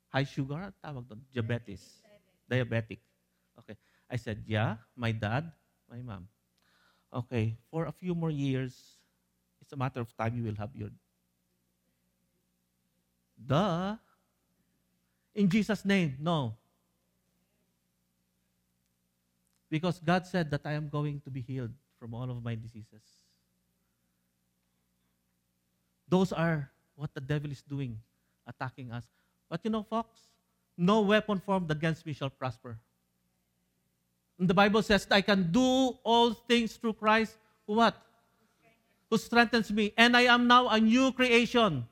High 0.09 0.25
sugar? 0.25 0.73
Tawag 0.83 1.07
doon? 1.09 1.21
Diabetes. 1.33 2.03
Diabetic. 2.49 2.99
Okay. 3.59 3.77
I 4.09 4.17
said, 4.17 4.43
yeah, 4.45 4.77
my 4.95 5.11
dad, 5.11 5.49
my 5.89 6.01
mom. 6.01 6.27
Okay, 7.13 7.57
for 7.69 7.85
a 7.85 7.91
few 7.93 8.15
more 8.15 8.31
years, 8.31 8.97
it's 9.61 9.71
a 9.71 9.77
matter 9.77 10.01
of 10.01 10.09
time 10.17 10.35
you 10.37 10.43
will 10.43 10.57
have 10.57 10.73
your. 10.75 10.89
Duh. 13.45 13.95
In 15.35 15.49
Jesus' 15.49 15.83
name, 15.83 16.15
no. 16.19 16.55
Because 19.69 19.99
God 19.99 20.27
said 20.27 20.51
that 20.51 20.61
I 20.65 20.73
am 20.73 20.89
going 20.89 21.21
to 21.21 21.31
be 21.31 21.41
healed 21.41 21.71
from 21.99 22.13
all 22.13 22.29
of 22.29 22.43
my 22.43 22.53
diseases. 22.55 23.01
Those 26.07 26.31
are 26.31 26.69
what 26.95 27.13
the 27.13 27.21
devil 27.21 27.49
is 27.49 27.63
doing, 27.63 27.97
attacking 28.45 28.91
us. 28.91 29.05
But 29.49 29.61
you 29.63 29.71
know, 29.71 29.81
folks, 29.81 30.21
no 30.77 31.01
weapon 31.01 31.39
formed 31.39 31.71
against 31.71 32.05
me 32.05 32.13
shall 32.13 32.29
prosper. 32.29 32.77
And 34.37 34.47
the 34.47 34.53
Bible 34.53 34.83
says, 34.83 35.07
I 35.09 35.21
can 35.21 35.51
do 35.51 35.97
all 36.03 36.33
things 36.33 36.75
through 36.75 36.93
Christ 36.93 37.37
what? 37.65 37.95
Who 39.09 39.17
strengthens 39.17 39.71
me. 39.71 39.93
And 39.97 40.17
I 40.17 40.21
am 40.23 40.47
now 40.47 40.67
a 40.69 40.79
new 40.79 41.11
creation. 41.11 41.87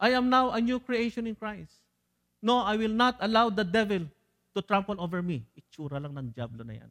I 0.00 0.16
am 0.16 0.30
now 0.32 0.50
a 0.56 0.60
new 0.60 0.80
creation 0.80 1.26
in 1.28 1.36
Christ. 1.36 1.76
No, 2.40 2.64
I 2.64 2.76
will 2.76 2.96
not 2.96 3.20
allow 3.20 3.50
the 3.50 3.64
devil 3.64 4.08
to 4.56 4.62
trample 4.62 4.96
over 4.98 5.20
me. 5.20 5.44
Itsura 5.52 6.00
lang 6.00 6.16
ng 6.16 6.32
diablo 6.32 6.64
na 6.64 6.72
yan. 6.72 6.90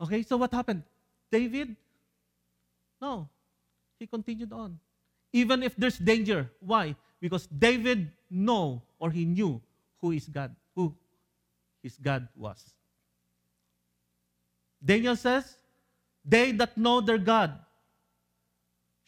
Okay, 0.00 0.24
so 0.24 0.40
what 0.40 0.50
happened? 0.50 0.82
David? 1.30 1.76
No. 3.00 3.28
He 4.00 4.06
continued 4.08 4.50
on. 4.50 4.80
Even 5.32 5.62
if 5.62 5.76
there's 5.76 5.98
danger. 5.98 6.50
Why? 6.58 6.96
Because 7.20 7.46
David 7.46 8.10
know 8.30 8.82
or 8.98 9.12
he 9.12 9.24
knew 9.24 9.60
who 10.00 10.10
is 10.10 10.26
God, 10.26 10.56
who 10.74 10.92
his 11.82 12.00
God 12.00 12.26
was. 12.34 12.74
Daniel 14.82 15.14
says, 15.14 15.58
they 16.24 16.50
that 16.52 16.76
know 16.76 17.00
their 17.00 17.18
God 17.18 17.54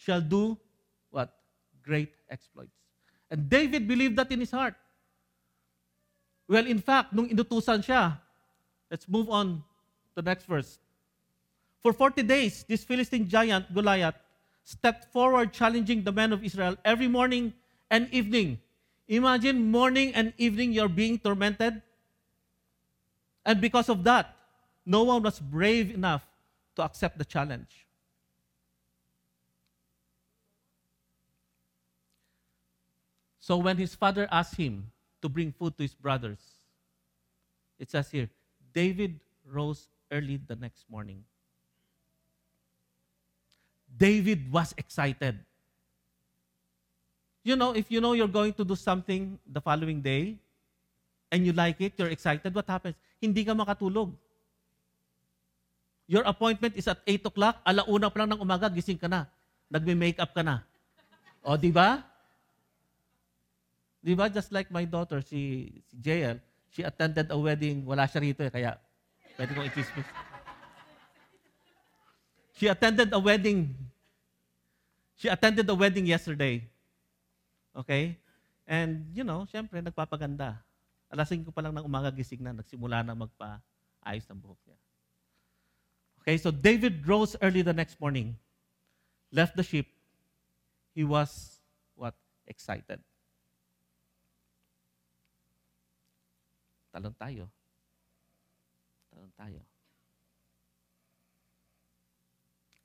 shall 0.05 0.21
do 0.21 0.59
what? 1.11 1.33
Great 1.83 2.13
exploits. 2.29 2.77
And 3.31 3.49
David 3.49 3.89
believed 3.89 4.17
that 4.17 4.31
in 4.31 4.41
his 4.41 4.51
heart. 4.51 4.75
Well, 6.47 6.67
in 6.67 6.79
fact, 6.79 7.13
nung 7.13 7.29
inutusan 7.29 7.81
siya, 7.81 8.21
let's 8.91 9.09
move 9.09 9.31
on 9.31 9.65
to 10.13 10.13
the 10.21 10.23
next 10.23 10.45
verse. 10.45 10.79
For 11.81 11.93
40 11.93 12.23
days, 12.23 12.65
this 12.69 12.85
Philistine 12.85 13.29
giant, 13.29 13.73
Goliath, 13.73 14.17
stepped 14.65 15.13
forward 15.13 15.53
challenging 15.53 16.05
the 16.05 16.13
men 16.13 16.33
of 16.33 16.45
Israel 16.45 16.77
every 16.85 17.09
morning 17.09 17.53
and 17.91 18.09
evening. 18.13 18.61
Imagine 19.09 19.71
morning 19.71 20.15
and 20.15 20.33
evening 20.37 20.73
you're 20.73 20.89
being 20.89 21.19
tormented. 21.19 21.81
And 23.45 23.61
because 23.61 23.89
of 23.89 24.05
that, 24.05 24.37
no 24.87 25.05
one 25.05 25.23
was 25.23 25.41
brave 25.41 25.93
enough 25.93 26.25
to 26.77 26.83
accept 26.83 27.19
the 27.19 27.25
challenge. 27.25 27.84
So 33.45 33.61
when 33.61 33.77
his 33.77 33.93
father 33.93 34.25
asked 34.33 34.57
him 34.57 34.89
to 35.21 35.29
bring 35.29 35.53
food 35.53 35.77
to 35.77 35.85
his 35.85 35.93
brothers, 35.93 36.41
it 37.77 37.93
says 37.93 38.09
here, 38.09 38.33
David 38.73 39.21
rose 39.45 39.93
early 40.09 40.41
the 40.41 40.57
next 40.57 40.89
morning. 40.89 41.21
David 43.93 44.49
was 44.49 44.73
excited. 44.81 45.37
You 47.45 47.53
know, 47.61 47.77
if 47.77 47.93
you 47.93 48.01
know 48.01 48.17
you're 48.17 48.33
going 48.33 48.57
to 48.57 48.65
do 48.65 48.73
something 48.73 49.37
the 49.45 49.61
following 49.61 50.01
day 50.01 50.41
and 51.29 51.45
you 51.45 51.53
like 51.53 51.77
it, 51.85 51.93
you're 52.01 52.09
excited, 52.09 52.49
what 52.49 52.65
happens? 52.65 52.97
Hindi 53.21 53.45
ka 53.45 53.53
makatulog. 53.53 54.17
Your 56.09 56.25
appointment 56.25 56.81
is 56.81 56.89
at 56.89 57.05
8 57.05 57.29
o'clock, 57.29 57.61
alauna 57.61 58.09
pa 58.09 58.25
lang 58.25 58.33
ng 58.33 58.41
umaga, 58.41 58.73
gising 58.73 58.97
ka 58.97 59.05
na. 59.05 59.29
Nagme-makeup 59.69 60.33
ka 60.33 60.41
na. 60.41 60.65
O, 61.45 61.61
di 61.61 61.69
ba? 61.69 62.14
Di 64.05 64.13
ba? 64.13 64.29
Just 64.29 64.53
like 64.53 64.69
my 64.69 64.85
daughter, 64.85 65.25
si, 65.25 65.73
si 65.89 65.97
JL, 65.97 66.37
she 66.69 66.85
attended 66.85 67.33
a 67.33 67.39
wedding, 67.41 67.89
wala 67.89 68.05
siya 68.05 68.21
rito 68.21 68.45
eh, 68.45 68.53
kaya 68.53 68.77
pwede 69.41 69.57
kong 69.57 69.65
i-chismis. 69.73 70.09
She 72.61 72.69
attended 72.69 73.09
a 73.11 73.19
wedding. 73.19 73.73
She 75.17 75.33
attended 75.33 75.65
a 75.65 75.75
wedding 75.75 76.05
yesterday. 76.05 76.69
Okay? 77.73 78.21
And, 78.69 79.09
you 79.17 79.25
know, 79.25 79.49
syempre, 79.49 79.81
nagpapaganda. 79.81 80.61
Alas 81.09 81.33
5 81.33 81.49
pa 81.49 81.65
lang 81.65 81.73
ng 81.73 81.87
umaga 81.89 82.13
gising 82.13 82.45
na, 82.45 82.53
nagsimula 82.53 83.01
na 83.01 83.17
magpa-ayos 83.17 84.29
ng 84.29 84.39
buhok 84.39 84.61
niya. 84.69 84.79
Okay, 86.21 86.37
so 86.37 86.53
David 86.53 87.05
rose 87.09 87.37
early 87.41 87.61
the 87.61 87.73
next 87.73 88.01
morning, 88.01 88.37
left 89.33 89.57
the 89.57 89.63
ship. 89.63 89.87
He 90.93 91.05
was, 91.05 91.61
what? 91.97 92.17
Excited. 92.49 93.01
Talon 96.95 97.15
tayo. 97.19 97.51
Talon 99.11 99.33
tayo. 99.35 99.61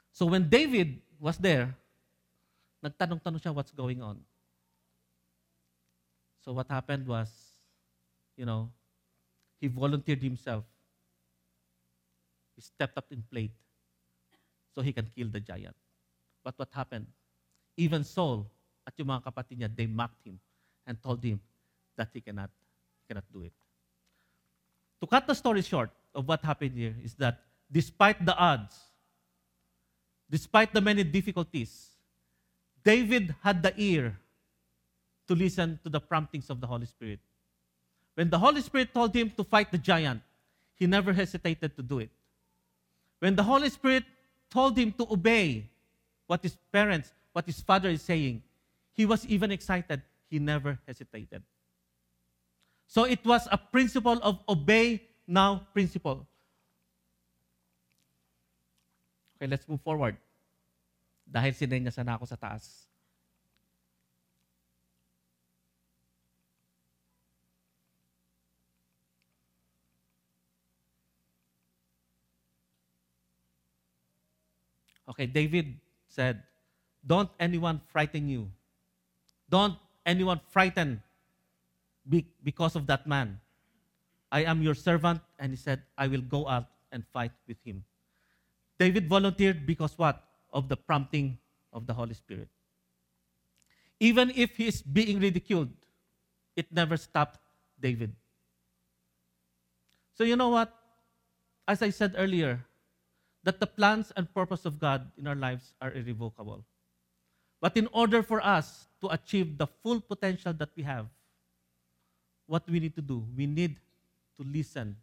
So 0.09 0.25
when 0.25 0.49
David 0.49 0.97
was 1.21 1.37
there, 1.37 1.77
nagtanong-tanong 2.81 3.37
siya 3.37 3.53
what's 3.53 3.69
going 3.69 4.01
on. 4.01 4.17
So 6.41 6.57
what 6.57 6.65
happened 6.65 7.05
was, 7.05 7.29
you 8.33 8.49
know, 8.49 8.73
he 9.61 9.69
volunteered 9.69 10.25
himself. 10.25 10.65
He 12.57 12.65
stepped 12.65 12.97
up 12.97 13.05
in 13.13 13.21
plate 13.29 13.53
so 14.73 14.81
he 14.81 14.91
can 14.91 15.05
kill 15.13 15.29
the 15.29 15.39
giant. 15.39 15.77
But 16.43 16.57
what 16.57 16.73
happened? 16.73 17.05
Even 17.77 18.03
Saul 18.03 18.49
at 18.87 18.97
yung 18.97 19.13
mga 19.13 19.29
kapatid 19.29 19.61
niya, 19.61 19.69
they 19.69 19.85
mocked 19.85 20.25
him 20.25 20.41
and 20.87 20.97
told 20.97 21.21
him 21.21 21.37
that 21.95 22.09
he 22.11 22.19
cannot, 22.19 22.49
cannot 23.05 23.27
do 23.29 23.45
it. 23.45 23.53
To 25.01 25.07
cut 25.07 25.27
the 25.27 25.33
story 25.33 25.61
short 25.61 25.91
of 26.13 26.27
what 26.27 26.43
happened 26.43 26.75
here 26.75 26.95
is 27.03 27.13
that 27.15 27.41
despite 27.71 28.25
the 28.25 28.35
odds, 28.35 28.75
despite 30.29 30.73
the 30.73 30.81
many 30.81 31.03
difficulties, 31.03 31.89
David 32.83 33.35
had 33.41 33.63
the 33.63 33.73
ear 33.77 34.17
to 35.27 35.35
listen 35.35 35.79
to 35.83 35.89
the 35.89 35.99
promptings 35.99 36.49
of 36.49 36.59
the 36.59 36.67
Holy 36.67 36.85
Spirit. 36.85 37.19
When 38.15 38.29
the 38.29 38.39
Holy 38.39 38.61
Spirit 38.61 38.93
told 38.93 39.15
him 39.15 39.31
to 39.37 39.43
fight 39.43 39.71
the 39.71 39.77
giant, 39.77 40.21
he 40.75 40.87
never 40.87 41.13
hesitated 41.13 41.75
to 41.75 41.83
do 41.83 41.99
it. 41.99 42.09
When 43.19 43.35
the 43.35 43.43
Holy 43.43 43.69
Spirit 43.69 44.03
told 44.49 44.77
him 44.77 44.91
to 44.93 45.07
obey 45.11 45.69
what 46.27 46.41
his 46.41 46.57
parents, 46.71 47.11
what 47.33 47.45
his 47.45 47.61
father 47.61 47.89
is 47.89 48.01
saying, 48.01 48.41
he 48.91 49.05
was 49.05 49.25
even 49.27 49.51
excited. 49.51 50.01
He 50.29 50.39
never 50.39 50.79
hesitated. 50.87 51.43
So 52.89 53.05
it 53.05 53.21
was 53.21 53.45
a 53.53 53.57
principle 53.57 54.17
of 54.25 54.41
obey 54.49 55.05
now 55.29 55.61
principle. 55.77 56.25
Okay, 59.37 59.45
let's 59.45 59.69
move 59.69 59.77
forward. 59.85 60.17
Dahil 61.29 61.53
sinenyasan 61.53 62.09
na 62.09 62.17
ako 62.17 62.25
sa 62.25 62.33
taas. 62.33 62.89
Okay, 75.05 75.29
David 75.29 75.77
said, 76.09 76.41
Don't 77.05 77.29
anyone 77.37 77.85
frighten 77.93 78.25
you. 78.25 78.49
Don't 79.45 79.77
anyone 80.09 80.41
frighten 80.49 81.05
because 82.43 82.75
of 82.75 82.87
that 82.87 83.07
man. 83.07 83.39
I 84.31 84.43
am 84.43 84.61
your 84.61 84.75
servant. 84.75 85.21
And 85.39 85.51
he 85.51 85.57
said, 85.57 85.81
I 85.97 86.07
will 86.07 86.21
go 86.21 86.47
out 86.47 86.67
and 86.91 87.03
fight 87.13 87.31
with 87.47 87.57
him. 87.63 87.83
David 88.77 89.07
volunteered 89.07 89.65
because 89.65 89.97
what? 89.97 90.23
Of 90.51 90.69
the 90.69 90.77
prompting 90.77 91.37
of 91.73 91.85
the 91.85 91.93
Holy 91.93 92.13
Spirit. 92.13 92.47
Even 93.99 94.31
if 94.35 94.55
he 94.55 94.67
is 94.67 94.81
being 94.81 95.19
ridiculed, 95.19 95.69
it 96.55 96.71
never 96.71 96.97
stopped 96.97 97.39
David. 97.79 98.15
So, 100.13 100.23
you 100.23 100.35
know 100.35 100.49
what? 100.49 100.73
As 101.67 101.81
I 101.81 101.89
said 101.91 102.15
earlier, 102.17 102.65
that 103.43 103.59
the 103.59 103.67
plans 103.67 104.11
and 104.15 104.33
purpose 104.33 104.65
of 104.65 104.79
God 104.79 105.11
in 105.17 105.27
our 105.27 105.35
lives 105.35 105.73
are 105.81 105.91
irrevocable. 105.93 106.65
But 107.61 107.77
in 107.77 107.87
order 107.91 108.23
for 108.23 108.43
us 108.43 108.87
to 109.01 109.07
achieve 109.09 109.57
the 109.57 109.67
full 109.67 110.01
potential 110.01 110.53
that 110.53 110.69
we 110.75 110.83
have, 110.83 111.07
what 112.49 112.67
we 112.67 112.79
need 112.79 112.95
to 112.95 113.01
do, 113.01 113.23
we 113.37 113.45
need 113.45 113.77
to 114.35 114.43
listen, 114.43 114.95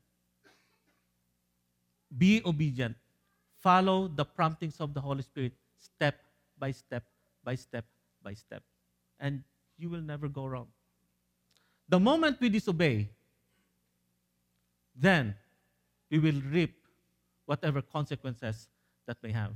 be 2.18 2.42
obedient, 2.44 2.96
follow 3.62 4.08
the 4.08 4.24
promptings 4.24 4.80
of 4.80 4.92
the 4.92 5.00
Holy 5.00 5.22
Spirit 5.22 5.52
step 5.78 6.16
by 6.58 6.72
step 6.72 7.04
by 7.44 7.54
step 7.54 7.84
by 8.20 8.34
step. 8.34 8.64
And 9.20 9.44
you 9.78 9.88
will 9.88 10.00
never 10.00 10.26
go 10.26 10.46
wrong. 10.46 10.66
The 11.88 12.00
moment 12.00 12.40
we 12.40 12.48
disobey, 12.48 13.08
then 14.96 15.36
we 16.10 16.18
will 16.18 16.42
reap 16.50 16.74
whatever 17.44 17.80
consequences 17.80 18.66
that 19.06 19.18
may 19.22 19.30
have. 19.30 19.52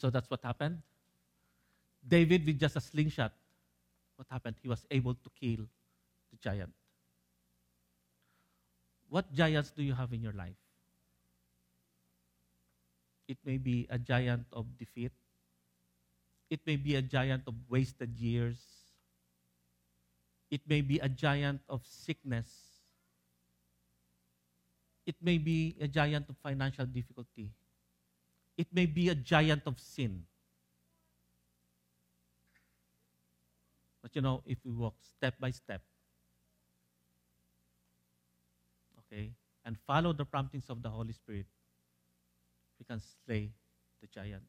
So 0.00 0.08
that's 0.08 0.30
what 0.30 0.40
happened. 0.42 0.78
David, 2.08 2.46
with 2.46 2.58
just 2.58 2.74
a 2.74 2.80
slingshot, 2.80 3.32
what 4.16 4.26
happened? 4.30 4.56
He 4.62 4.68
was 4.68 4.86
able 4.90 5.12
to 5.12 5.30
kill 5.38 5.66
the 6.32 6.38
giant. 6.40 6.72
What 9.10 9.30
giants 9.34 9.70
do 9.76 9.82
you 9.82 9.92
have 9.92 10.14
in 10.14 10.22
your 10.22 10.32
life? 10.32 10.56
It 13.28 13.36
may 13.44 13.58
be 13.58 13.86
a 13.90 13.98
giant 13.98 14.46
of 14.54 14.64
defeat, 14.78 15.12
it 16.48 16.60
may 16.66 16.76
be 16.76 16.96
a 16.96 17.02
giant 17.02 17.42
of 17.46 17.54
wasted 17.68 18.18
years, 18.18 18.58
it 20.50 20.62
may 20.66 20.80
be 20.80 20.98
a 20.98 21.08
giant 21.08 21.60
of 21.68 21.82
sickness, 21.84 22.48
it 25.06 25.16
may 25.20 25.36
be 25.36 25.76
a 25.78 25.86
giant 25.86 26.28
of 26.30 26.36
financial 26.42 26.86
difficulty 26.86 27.50
it 28.60 28.66
may 28.74 28.84
be 28.84 29.08
a 29.08 29.14
giant 29.14 29.62
of 29.66 29.80
sin. 29.80 30.22
But 34.02 34.14
you 34.14 34.20
know, 34.20 34.42
if 34.44 34.58
we 34.66 34.72
walk 34.72 34.94
step 35.02 35.34
by 35.40 35.50
step, 35.50 35.80
okay, 39.00 39.30
and 39.64 39.78
follow 39.86 40.12
the 40.12 40.26
promptings 40.26 40.68
of 40.68 40.82
the 40.82 40.90
Holy 40.90 41.14
Spirit, 41.14 41.46
we 42.78 42.84
can 42.84 43.00
slay 43.24 43.48
the 44.02 44.08
giant. 44.08 44.42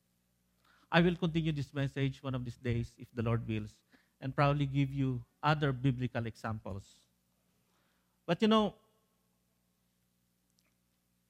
I 0.91 0.99
will 0.99 1.15
continue 1.15 1.53
this 1.53 1.73
message 1.73 2.21
one 2.21 2.35
of 2.35 2.43
these 2.43 2.57
days, 2.57 2.91
if 2.97 3.07
the 3.13 3.23
Lord 3.23 3.47
wills, 3.47 3.75
and 4.19 4.35
probably 4.35 4.65
give 4.65 4.91
you 4.91 5.21
other 5.41 5.71
biblical 5.71 6.25
examples. 6.25 6.83
But 8.27 8.41
you 8.41 8.49
know, 8.49 8.73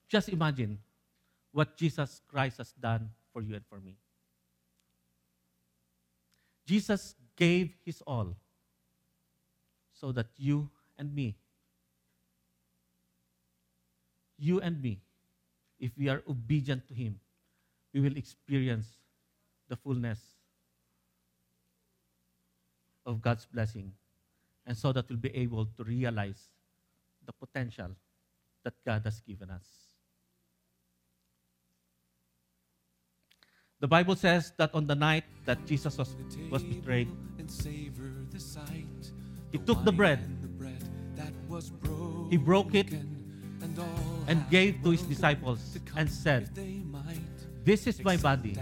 just 0.09 0.29
imagine 0.29 0.79
what 1.52 1.78
Jesus 1.78 2.22
Christ 2.28 2.58
has 2.58 2.72
done 2.74 3.10
for 3.34 3.41
you 3.41 3.56
and 3.56 3.66
for 3.70 3.80
me. 3.80 3.95
Jesus 6.66 7.16
gave 7.36 7.74
his 7.84 8.02
all 8.08 8.36
so 9.93 10.12
that 10.12 10.28
you 10.38 10.70
and 10.97 11.14
me, 11.14 11.36
you 14.38 14.60
and 14.62 14.82
me, 14.82 14.99
if 15.80 15.91
we 15.97 16.10
are 16.10 16.24
obedient 16.30 16.88
to 16.88 16.93
him, 16.93 17.20
we 17.93 17.99
will 17.99 18.16
experience 18.16 18.88
the 19.68 19.76
fullness 19.76 20.20
of 23.06 23.22
God's 23.22 23.45
blessing. 23.45 23.91
And 24.66 24.78
so 24.78 24.91
that 24.93 25.10
we'll 25.10 25.18
be 25.18 25.36
able 25.36 25.66
to 25.66 25.84
realize 25.84 26.49
the 27.26 27.34
potential 27.34 27.89
that 28.64 28.74
God 28.86 29.02
has 29.06 29.20
given 29.22 29.49
us. 29.49 29.90
The 33.82 33.88
Bible 33.88 34.15
says 34.15 34.53
that 34.57 34.69
on 34.75 34.86
the 34.86 34.93
night 34.93 35.25
that 35.45 35.65
Jesus 35.65 35.97
was, 35.97 36.15
was 36.51 36.61
betrayed, 36.61 37.09
he 39.51 39.57
took 39.57 39.84
the 39.84 39.91
bread. 39.91 40.21
He 42.29 42.38
broke 42.38 42.75
it 42.75 42.93
and 44.27 44.49
gave 44.49 44.84
to 44.84 44.91
his 44.91 45.01
disciples 45.01 45.79
and 45.97 46.09
said, 46.09 46.53
This 47.65 47.88
is 47.88 48.03
my 48.03 48.17
body, 48.17 48.55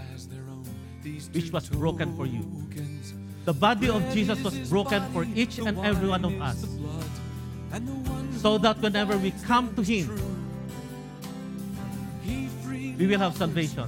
which 1.32 1.52
was 1.52 1.68
broken 1.68 2.16
for 2.16 2.24
you. 2.24 2.40
The 3.44 3.52
body 3.52 3.90
of 3.90 4.00
Jesus 4.12 4.42
was 4.42 4.56
broken 4.70 5.04
for 5.12 5.24
each 5.34 5.58
and 5.58 5.78
every 5.80 6.08
one 6.08 6.24
of 6.24 6.40
us, 6.40 6.64
so 8.40 8.56
that 8.56 8.80
whenever 8.80 9.18
we 9.18 9.32
come 9.44 9.74
to 9.76 9.82
Him, 9.82 10.08
we 12.96 13.06
will 13.06 13.18
have 13.18 13.36
salvation. 13.36 13.84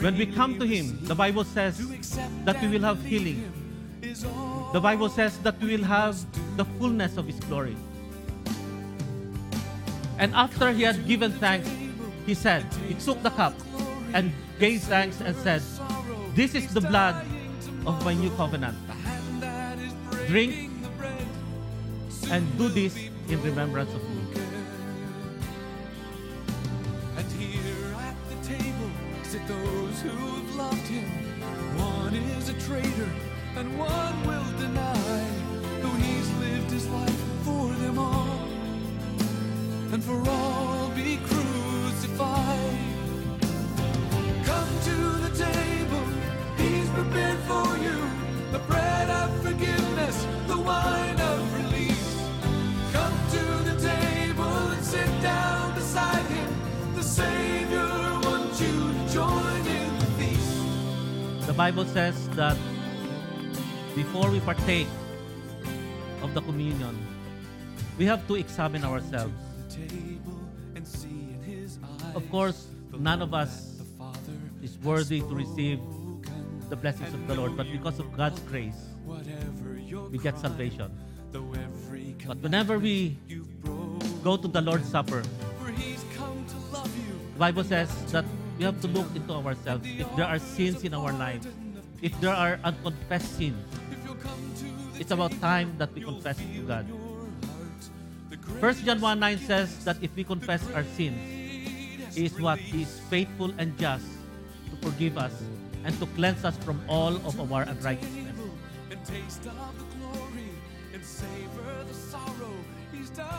When 0.00 0.16
we 0.16 0.26
come 0.26 0.58
to 0.58 0.66
Him, 0.66 0.98
the 1.04 1.14
Bible 1.14 1.44
says 1.44 1.78
that 2.44 2.60
we 2.62 2.68
will 2.68 2.82
have 2.82 3.02
healing. 3.04 3.50
The 4.72 4.80
Bible 4.80 5.08
says 5.08 5.38
that 5.38 5.58
we 5.60 5.76
will 5.76 5.84
have 5.84 6.16
the 6.56 6.64
fullness 6.78 7.16
of 7.16 7.26
His 7.26 7.40
glory. 7.40 7.76
And 10.18 10.34
after 10.34 10.72
He 10.72 10.82
had 10.82 11.06
given 11.06 11.32
thanks, 11.32 11.68
He 12.26 12.34
said, 12.34 12.64
He 12.86 12.94
took 12.94 13.22
the 13.22 13.30
cup 13.30 13.54
and 14.12 14.32
gave 14.60 14.82
thanks 14.82 15.20
and 15.20 15.34
said, 15.36 15.62
This 16.34 16.54
is 16.54 16.72
the 16.74 16.80
blood 16.80 17.24
of 17.86 18.04
my 18.04 18.14
new 18.14 18.30
covenant. 18.36 18.76
hand 19.04 19.42
that 19.42 19.78
is 19.78 19.92
Drink 20.28 20.52
breaking 20.52 20.82
the 20.82 20.88
bread. 21.00 21.26
and 22.30 22.44
do 22.58 22.68
this 22.68 22.94
in 23.28 23.42
remembrance 23.42 23.92
of 23.94 24.02
and 33.58 33.76
one 33.76 34.16
will 34.24 34.50
deny. 34.56 35.24
Though 35.82 35.98
he's 36.04 36.30
lived 36.38 36.70
his 36.70 36.86
life 36.90 37.20
for 37.42 37.66
them 37.82 37.98
all, 37.98 38.38
and 39.92 40.02
for 40.04 40.18
all 40.30 40.90
be 40.90 41.18
crucified. 41.30 42.78
Come 44.44 44.70
to 44.90 44.96
the 45.24 45.32
table, 45.46 46.04
he's 46.56 46.88
prepared 46.90 47.40
for 47.50 47.66
you 47.78 47.98
the 48.52 48.60
bread 48.70 49.10
of 49.10 49.28
forgiveness, 49.42 50.24
the 50.46 50.58
wine 50.58 51.20
of 51.20 51.40
release. 51.60 52.10
Come 52.92 53.16
to 53.36 53.44
the 53.70 53.76
table 53.92 54.56
and 54.74 54.84
sit 54.84 55.10
down 55.20 55.74
beside 55.74 56.26
him. 56.26 56.50
The 56.94 57.02
Savior 57.02 57.88
wants 58.22 58.60
you 58.60 58.92
to 58.92 59.12
join 59.12 59.66
in 59.66 59.98
the 59.98 60.10
feast. 60.18 61.46
The 61.46 61.54
Bible 61.54 61.86
says 61.86 62.28
that 62.40 62.56
before 64.18 64.32
we 64.32 64.40
partake 64.40 64.88
of 66.22 66.34
the 66.34 66.40
communion, 66.40 66.98
we 67.98 68.04
have 68.04 68.26
to 68.26 68.34
examine 68.34 68.82
ourselves. 68.82 69.30
Of 72.16 72.28
course, 72.28 72.66
none 72.98 73.22
of 73.22 73.32
us 73.32 73.78
is 74.60 74.76
worthy 74.82 75.20
to 75.20 75.32
receive 75.32 75.78
the 76.68 76.74
blessings 76.74 77.14
of 77.14 77.28
the 77.28 77.36
Lord, 77.36 77.56
but 77.56 77.70
because 77.70 78.00
of 78.00 78.10
God's 78.16 78.40
grace, 78.50 78.90
we 80.10 80.18
get 80.18 80.36
salvation. 80.40 80.90
But 82.26 82.38
whenever 82.42 82.80
we 82.80 83.16
go 84.24 84.36
to 84.36 84.48
the 84.48 84.60
Lord's 84.60 84.90
Supper, 84.90 85.22
the 85.62 87.38
Bible 87.38 87.62
says 87.62 87.88
that 88.10 88.24
we 88.58 88.64
have 88.64 88.80
to 88.80 88.88
look 88.88 89.06
into 89.14 89.32
ourselves. 89.32 89.86
If 89.86 90.10
there 90.16 90.26
are 90.26 90.40
sins 90.40 90.82
in 90.82 90.92
our 90.92 91.12
lives, 91.12 91.46
if 92.02 92.20
there 92.20 92.34
are 92.34 92.58
unconfessed 92.64 93.38
sins, 93.38 93.54
It's 94.98 95.10
about 95.10 95.32
time 95.40 95.74
that 95.78 95.94
we 95.94 96.02
confess 96.02 96.36
to 96.36 96.62
God. 96.66 96.88
your 96.88 96.98
heart, 96.98 97.82
the 98.30 98.36
great 98.36 98.62
1 98.62 98.74
John 98.84 99.00
1 99.00 99.20
9 99.20 99.38
says 99.38 99.84
that 99.84 99.96
if 100.02 100.14
we 100.16 100.24
confess 100.24 100.62
our 100.74 100.84
sins, 100.98 101.16
He 102.14 102.26
is 102.26 102.40
what? 102.40 102.58
He 102.58 102.82
is 102.82 103.00
faithful 103.08 103.54
and 103.58 103.78
just 103.78 104.06
to 104.70 104.76
forgive 104.82 105.16
us 105.16 105.32
and 105.84 105.94
to 106.00 106.06
cleanse 106.18 106.44
us 106.44 106.56
from 106.58 106.82
all 106.88 107.14
of 107.24 107.52
our 107.52 107.62
unrighteousness. 107.62 108.36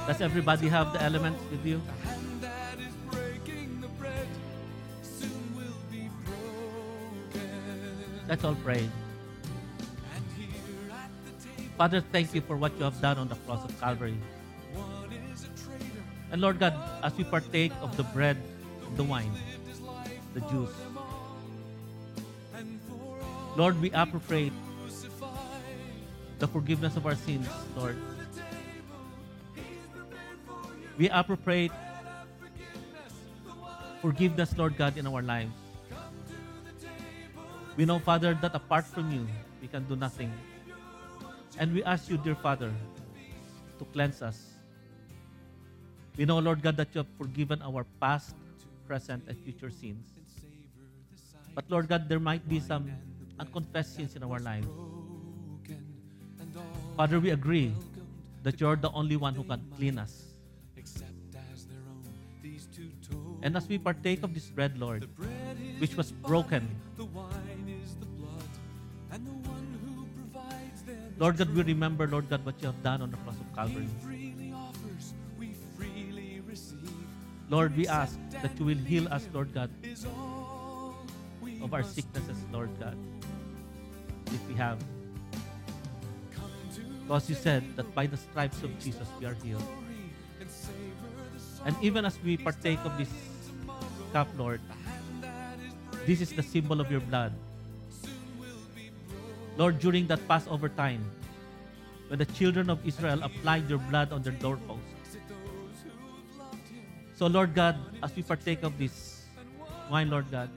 Does 0.08 0.22
everybody 0.22 0.68
have 0.70 0.94
the 0.94 1.02
elements 1.04 1.44
with 1.52 1.66
you? 1.66 1.82
Let's 8.28 8.44
all 8.44 8.56
pray. 8.56 8.88
Father, 11.80 12.04
thank 12.12 12.36
you 12.36 12.44
for 12.44 12.60
what 12.60 12.76
you 12.76 12.84
have 12.84 13.00
done 13.00 13.16
on 13.16 13.32
the 13.32 13.40
cross 13.48 13.64
of 13.64 13.72
Calvary. 13.80 14.20
And 16.28 16.42
Lord 16.44 16.60
God, 16.60 16.76
as 17.02 17.16
we 17.16 17.24
partake 17.24 17.72
of 17.80 17.96
the 17.96 18.04
bread, 18.04 18.36
the 19.00 19.04
wine, 19.08 19.32
the 20.36 20.44
juice, 20.52 20.76
Lord, 23.56 23.80
we 23.80 23.90
appropriate 23.96 24.52
the 26.38 26.48
forgiveness 26.52 27.00
of 27.00 27.08
our 27.08 27.16
sins, 27.16 27.48
Lord. 27.76 27.96
We 31.00 31.08
appropriate 31.08 31.72
Forgiveness, 34.02 34.56
Lord 34.58 34.78
God, 34.78 34.96
in 34.96 35.08
our 35.08 35.22
lives. 35.22 35.52
We 37.76 37.84
know, 37.84 38.00
Father, 38.00 38.34
that 38.40 38.56
apart 38.56 38.86
from 38.88 39.12
you, 39.12 39.28
we 39.62 39.68
can 39.68 39.84
do 39.84 39.96
nothing. 39.96 40.32
And 41.60 41.76
we 41.76 41.84
ask 41.84 42.10
you, 42.10 42.16
dear 42.16 42.36
Father, 42.36 42.72
to 43.78 43.86
cleanse 43.92 44.22
us. 44.22 44.56
We 46.16 46.24
know, 46.24 46.40
Lord 46.40 46.64
God, 46.64 46.78
that 46.78 46.88
you 46.96 47.00
have 47.00 47.12
forgiven 47.20 47.62
our 47.62 47.86
past, 48.00 48.34
present, 48.88 49.28
and 49.28 49.38
future 49.44 49.70
sins. 49.70 50.08
But 51.54 51.66
Lord 51.68 51.90
God, 51.90 52.08
there 52.08 52.20
might 52.20 52.48
be 52.48 52.62
some 52.62 52.90
unconfessed 53.38 53.96
sins 53.96 54.16
in 54.16 54.24
our 54.24 54.40
lives. 54.40 54.68
Father, 56.96 57.20
we 57.20 57.32
agree 57.32 57.76
that 58.44 58.62
you're 58.62 58.78
the 58.78 58.92
only 58.92 59.18
one 59.18 59.36
who 59.36 59.44
can 59.44 59.60
clean 59.76 60.00
us. 60.00 60.32
And 63.42 63.56
as 63.56 63.68
we 63.68 63.78
partake 63.78 64.24
of 64.24 64.34
this 64.34 64.48
bread, 64.48 64.80
Lord, 64.80 65.10
which 65.80 65.96
was 65.96 66.12
broken, 66.12 66.68
Lord 71.20 71.36
God, 71.36 71.52
we 71.54 71.64
remember, 71.64 72.08
Lord 72.08 72.30
God, 72.30 72.46
what 72.46 72.56
you 72.62 72.68
have 72.68 72.82
done 72.82 73.02
on 73.02 73.12
the 73.12 73.18
cross 73.28 73.36
of 73.36 73.48
Calvary. 73.54 73.88
freely 74.00 74.54
offers, 74.56 75.14
we 75.38 75.52
freely 75.76 76.40
receive. 76.48 76.96
Lord, 77.50 77.76
we 77.76 77.88
ask 77.92 78.18
that 78.42 78.56
you 78.58 78.64
will 78.64 78.80
heal 78.88 79.04
us, 79.12 79.28
Lord 79.34 79.54
God, 79.54 79.70
Is 79.84 80.06
all 80.06 80.96
we 81.44 81.60
of 81.62 81.74
our 81.74 81.84
sicknesses, 81.84 82.40
Lord 82.54 82.72
God, 82.80 82.96
if 84.32 84.40
we 84.48 84.56
have. 84.56 84.80
Because 87.04 87.28
you 87.28 87.36
said 87.36 87.68
that 87.76 87.94
by 87.94 88.08
the 88.08 88.16
stripes 88.16 88.64
of 88.64 88.72
Jesus 88.80 89.08
we 89.20 89.26
are 89.26 89.36
healed. 89.44 89.66
and 90.40 90.48
savor 90.48 91.12
the 91.36 91.40
song 91.42 91.68
And 91.68 91.76
even 91.84 92.06
as 92.06 92.16
we 92.24 92.38
partake 92.38 92.80
of 92.86 92.96
this 92.98 93.12
cup, 94.14 94.30
Lord, 94.38 94.62
this 96.06 96.22
is 96.22 96.32
the 96.32 96.44
symbol 96.44 96.80
of 96.80 96.90
your 96.90 97.02
blood. 97.02 97.34
Lord, 99.60 99.78
during 99.80 100.08
that 100.08 100.26
Passover 100.26 100.70
time, 100.70 101.04
when 102.08 102.18
the 102.18 102.26
children 102.26 102.70
of 102.70 102.80
Israel 102.88 103.20
applied 103.24 103.70
your 103.70 103.80
blood 103.92 104.14
on 104.14 104.24
their 104.24 104.32
doorposts. 104.32 105.18
So, 107.16 107.28
Lord 107.28 107.54
God, 107.54 107.76
as 108.02 108.16
we 108.16 108.24
partake 108.24 108.64
of 108.64 108.78
this 108.80 109.26
wine, 109.92 110.10
Lord 110.10 110.32
God, 110.32 110.50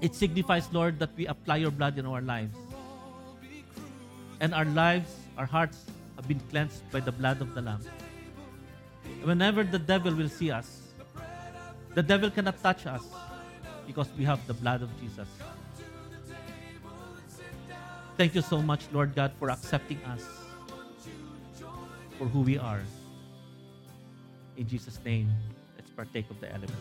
it 0.00 0.14
signifies, 0.14 0.66
Lord, 0.72 0.98
that 0.98 1.10
we 1.14 1.26
apply 1.26 1.56
your 1.58 1.70
blood 1.70 1.98
in 1.98 2.06
our 2.06 2.22
lives. 2.22 2.56
And 4.40 4.54
our 4.54 4.64
lives, 4.64 5.12
our 5.36 5.44
hearts 5.44 5.84
have 6.16 6.26
been 6.26 6.40
cleansed 6.48 6.90
by 6.90 7.00
the 7.00 7.12
blood 7.12 7.42
of 7.42 7.54
the 7.54 7.60
Lamb. 7.60 7.84
Whenever 9.24 9.62
the 9.62 9.78
devil 9.78 10.14
will 10.14 10.30
see 10.30 10.50
us, 10.50 10.88
the 11.94 12.02
devil 12.02 12.30
cannot 12.30 12.62
touch 12.62 12.86
us 12.86 13.04
because 13.86 14.08
we 14.16 14.24
have 14.24 14.40
the 14.46 14.54
blood 14.54 14.80
of 14.80 14.88
Jesus. 14.98 15.28
Thank 18.16 18.36
you 18.36 18.42
so 18.42 18.62
much, 18.62 18.86
Lord 18.92 19.14
God, 19.16 19.32
for 19.40 19.50
accepting 19.50 19.98
us 20.04 20.24
for 22.16 22.26
who 22.26 22.42
we 22.42 22.56
are. 22.56 22.80
In 24.56 24.68
Jesus' 24.68 25.00
name, 25.04 25.32
let's 25.76 25.90
partake 25.90 26.30
of 26.30 26.40
the 26.40 26.48
element. 26.48 26.72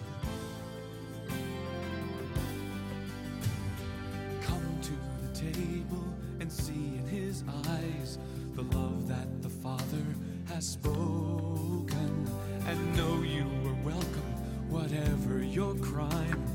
Come 4.44 4.80
to 4.84 4.92
the 5.26 5.52
table 5.52 6.06
and 6.40 6.52
see 6.52 6.74
in 6.74 7.08
his 7.08 7.44
eyes 7.66 8.20
the 8.54 8.62
love 8.78 9.08
that 9.08 9.42
the 9.42 9.50
Father 9.50 10.06
has 10.50 10.68
spoken. 10.68 12.28
And 12.68 12.96
know 12.96 13.24
you 13.24 13.48
are 13.68 13.84
welcome, 13.84 14.34
whatever 14.70 15.44
your 15.44 15.74
crime, 15.76 16.46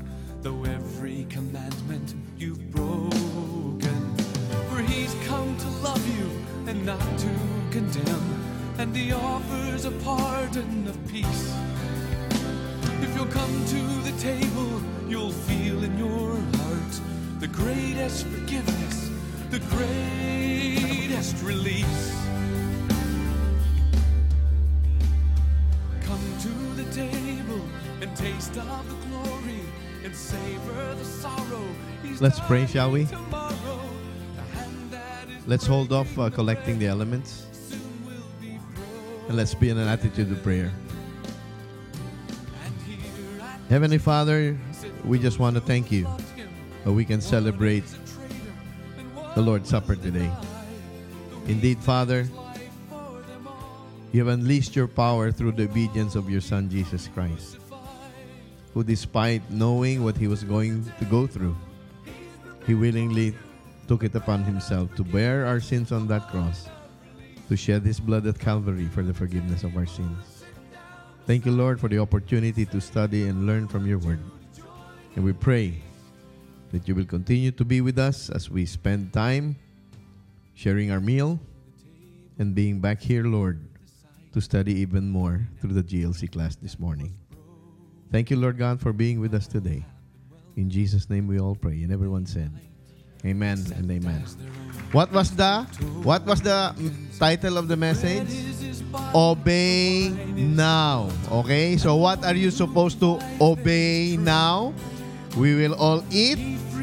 though 0.41 0.63
every 0.63 1.25
commandment 1.29 2.15
you've 2.37 2.71
broken. 2.71 3.58
He's 4.89 5.13
come 5.27 5.55
to 5.57 5.69
love 5.83 6.03
you 6.17 6.29
and 6.67 6.85
not 6.85 6.99
to 7.19 7.29
condemn, 7.71 8.75
and 8.79 8.95
He 8.95 9.11
offers 9.11 9.85
a 9.85 9.91
pardon 9.91 10.87
of 10.87 10.97
peace. 11.07 11.53
If 13.01 13.15
you'll 13.15 13.27
come 13.27 13.65
to 13.67 14.11
the 14.11 14.17
table, 14.19 14.81
you'll 15.07 15.31
feel 15.31 15.83
in 15.83 15.97
your 15.97 16.35
heart 16.57 17.01
the 17.39 17.47
greatest 17.47 18.25
forgiveness, 18.27 19.09
the 19.51 19.59
greatest 19.59 21.41
release. 21.43 22.13
Come 26.01 26.25
to 26.41 26.83
the 26.83 26.91
table 26.91 27.61
and 28.01 28.15
taste 28.15 28.57
of 28.57 28.89
the 28.89 29.07
glory 29.07 29.61
and 30.03 30.15
savor 30.15 30.95
the 30.95 31.05
sorrow. 31.05 31.63
He's 32.03 32.21
Let's 32.21 32.39
pray, 32.41 32.65
shall 32.65 32.91
we? 32.91 33.07
Let's 35.49 35.65
hold 35.65 35.91
off 35.91 36.19
uh, 36.19 36.29
collecting 36.29 36.77
the 36.77 36.85
elements 36.85 37.47
and 39.27 39.35
let's 39.35 39.55
be 39.55 39.71
in 39.71 39.79
an 39.79 39.87
attitude 39.87 40.31
of 40.31 40.43
prayer. 40.43 40.71
Heavenly 43.67 43.97
Father, 43.97 44.55
we 45.03 45.17
just 45.17 45.39
want 45.39 45.55
to 45.55 45.61
thank 45.61 45.91
you 45.91 46.07
that 46.83 46.91
we 46.93 47.03
can 47.03 47.19
celebrate 47.19 47.83
the 49.33 49.41
Lord's 49.41 49.67
Supper 49.67 49.95
today. 49.95 50.29
Indeed, 51.47 51.79
Father, 51.79 52.27
you 54.11 54.23
have 54.23 54.27
unleashed 54.27 54.75
your 54.75 54.87
power 54.87 55.31
through 55.31 55.53
the 55.53 55.63
obedience 55.63 56.13
of 56.13 56.29
your 56.29 56.41
Son, 56.41 56.69
Jesus 56.69 57.07
Christ, 57.07 57.57
who, 58.75 58.83
despite 58.83 59.41
knowing 59.49 60.03
what 60.03 60.15
he 60.15 60.27
was 60.27 60.43
going 60.43 60.85
to 60.99 61.05
go 61.05 61.25
through, 61.25 61.57
he 62.67 62.75
willingly 62.75 63.33
took 63.89 64.03
it 64.03 64.13
upon 64.13 64.43
himself 64.43 64.93
to 64.93 65.03
bear 65.03 65.47
our 65.47 65.59
sins 65.59 65.91
on 65.91 66.05
that 66.05 66.29
cross, 66.29 66.69
to 67.47 67.57
shed 67.57 67.81
his 67.81 67.99
blood 67.99 68.27
at 68.27 68.37
Calvary 68.37 68.85
for 68.85 69.01
the 69.01 69.11
forgiveness 69.11 69.63
of 69.63 69.75
our 69.75 69.87
sins. 69.87 70.45
Thank 71.25 71.43
you, 71.47 71.51
Lord, 71.51 71.79
for 71.79 71.89
the 71.89 71.97
opportunity 71.97 72.67
to 72.67 72.79
study 72.79 73.25
and 73.25 73.47
learn 73.47 73.67
from 73.67 73.87
your 73.87 73.97
word. 73.97 74.21
And 75.15 75.25
we 75.25 75.33
pray 75.33 75.81
that 76.71 76.87
you 76.87 76.93
will 76.93 77.05
continue 77.09 77.49
to 77.49 77.65
be 77.65 77.81
with 77.81 77.97
us 77.97 78.29
as 78.29 78.47
we 78.47 78.63
spend 78.67 79.11
time 79.11 79.55
sharing 80.53 80.91
our 80.91 81.01
meal 81.01 81.39
and 82.37 82.53
being 82.53 82.79
back 82.79 83.01
here, 83.01 83.23
Lord, 83.23 83.59
to 84.33 84.39
study 84.39 84.85
even 84.85 85.09
more 85.09 85.49
through 85.59 85.73
the 85.73 85.81
GLC 85.81 86.31
class 86.31 86.55
this 86.55 86.77
morning. 86.77 87.11
Thank 88.11 88.29
you, 88.29 88.37
Lord 88.37 88.59
God, 88.59 88.79
for 88.79 88.93
being 88.93 89.19
with 89.19 89.33
us 89.33 89.47
today. 89.47 89.83
In 90.57 90.69
Jesus' 90.69 91.09
name 91.09 91.25
we 91.25 91.39
all 91.39 91.55
pray. 91.55 91.81
And 91.81 91.91
everyone 91.91 92.27
said, 92.27 92.51
Amen 93.25 93.59
and 93.75 93.91
Amen. 93.91 94.23
What 94.91 95.11
was 95.11 95.31
the 95.35 95.67
what 96.01 96.25
was 96.25 96.41
the 96.41 96.73
title 97.19 97.57
of 97.57 97.67
the 97.67 97.75
message? 97.75 98.31
Obey 99.13 100.09
now. 100.33 101.09
Okay? 101.31 101.77
So 101.77 101.95
what 101.95 102.23
are 102.25 102.33
you 102.33 102.49
supposed 102.49 102.99
to 103.01 103.19
obey 103.41 104.17
now? 104.17 104.73
We 105.37 105.53
will 105.53 105.75
all 105.75 106.03
eat 106.09 106.39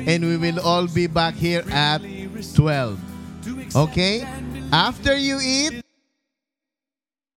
and 0.06 0.22
we 0.22 0.36
will 0.36 0.60
all 0.60 0.86
be 0.86 1.06
back 1.08 1.34
here 1.34 1.64
at 1.72 1.98
12. 2.54 3.74
Okay? 3.74 4.22
After 4.72 5.16
you 5.16 5.40
eat, 5.42 5.85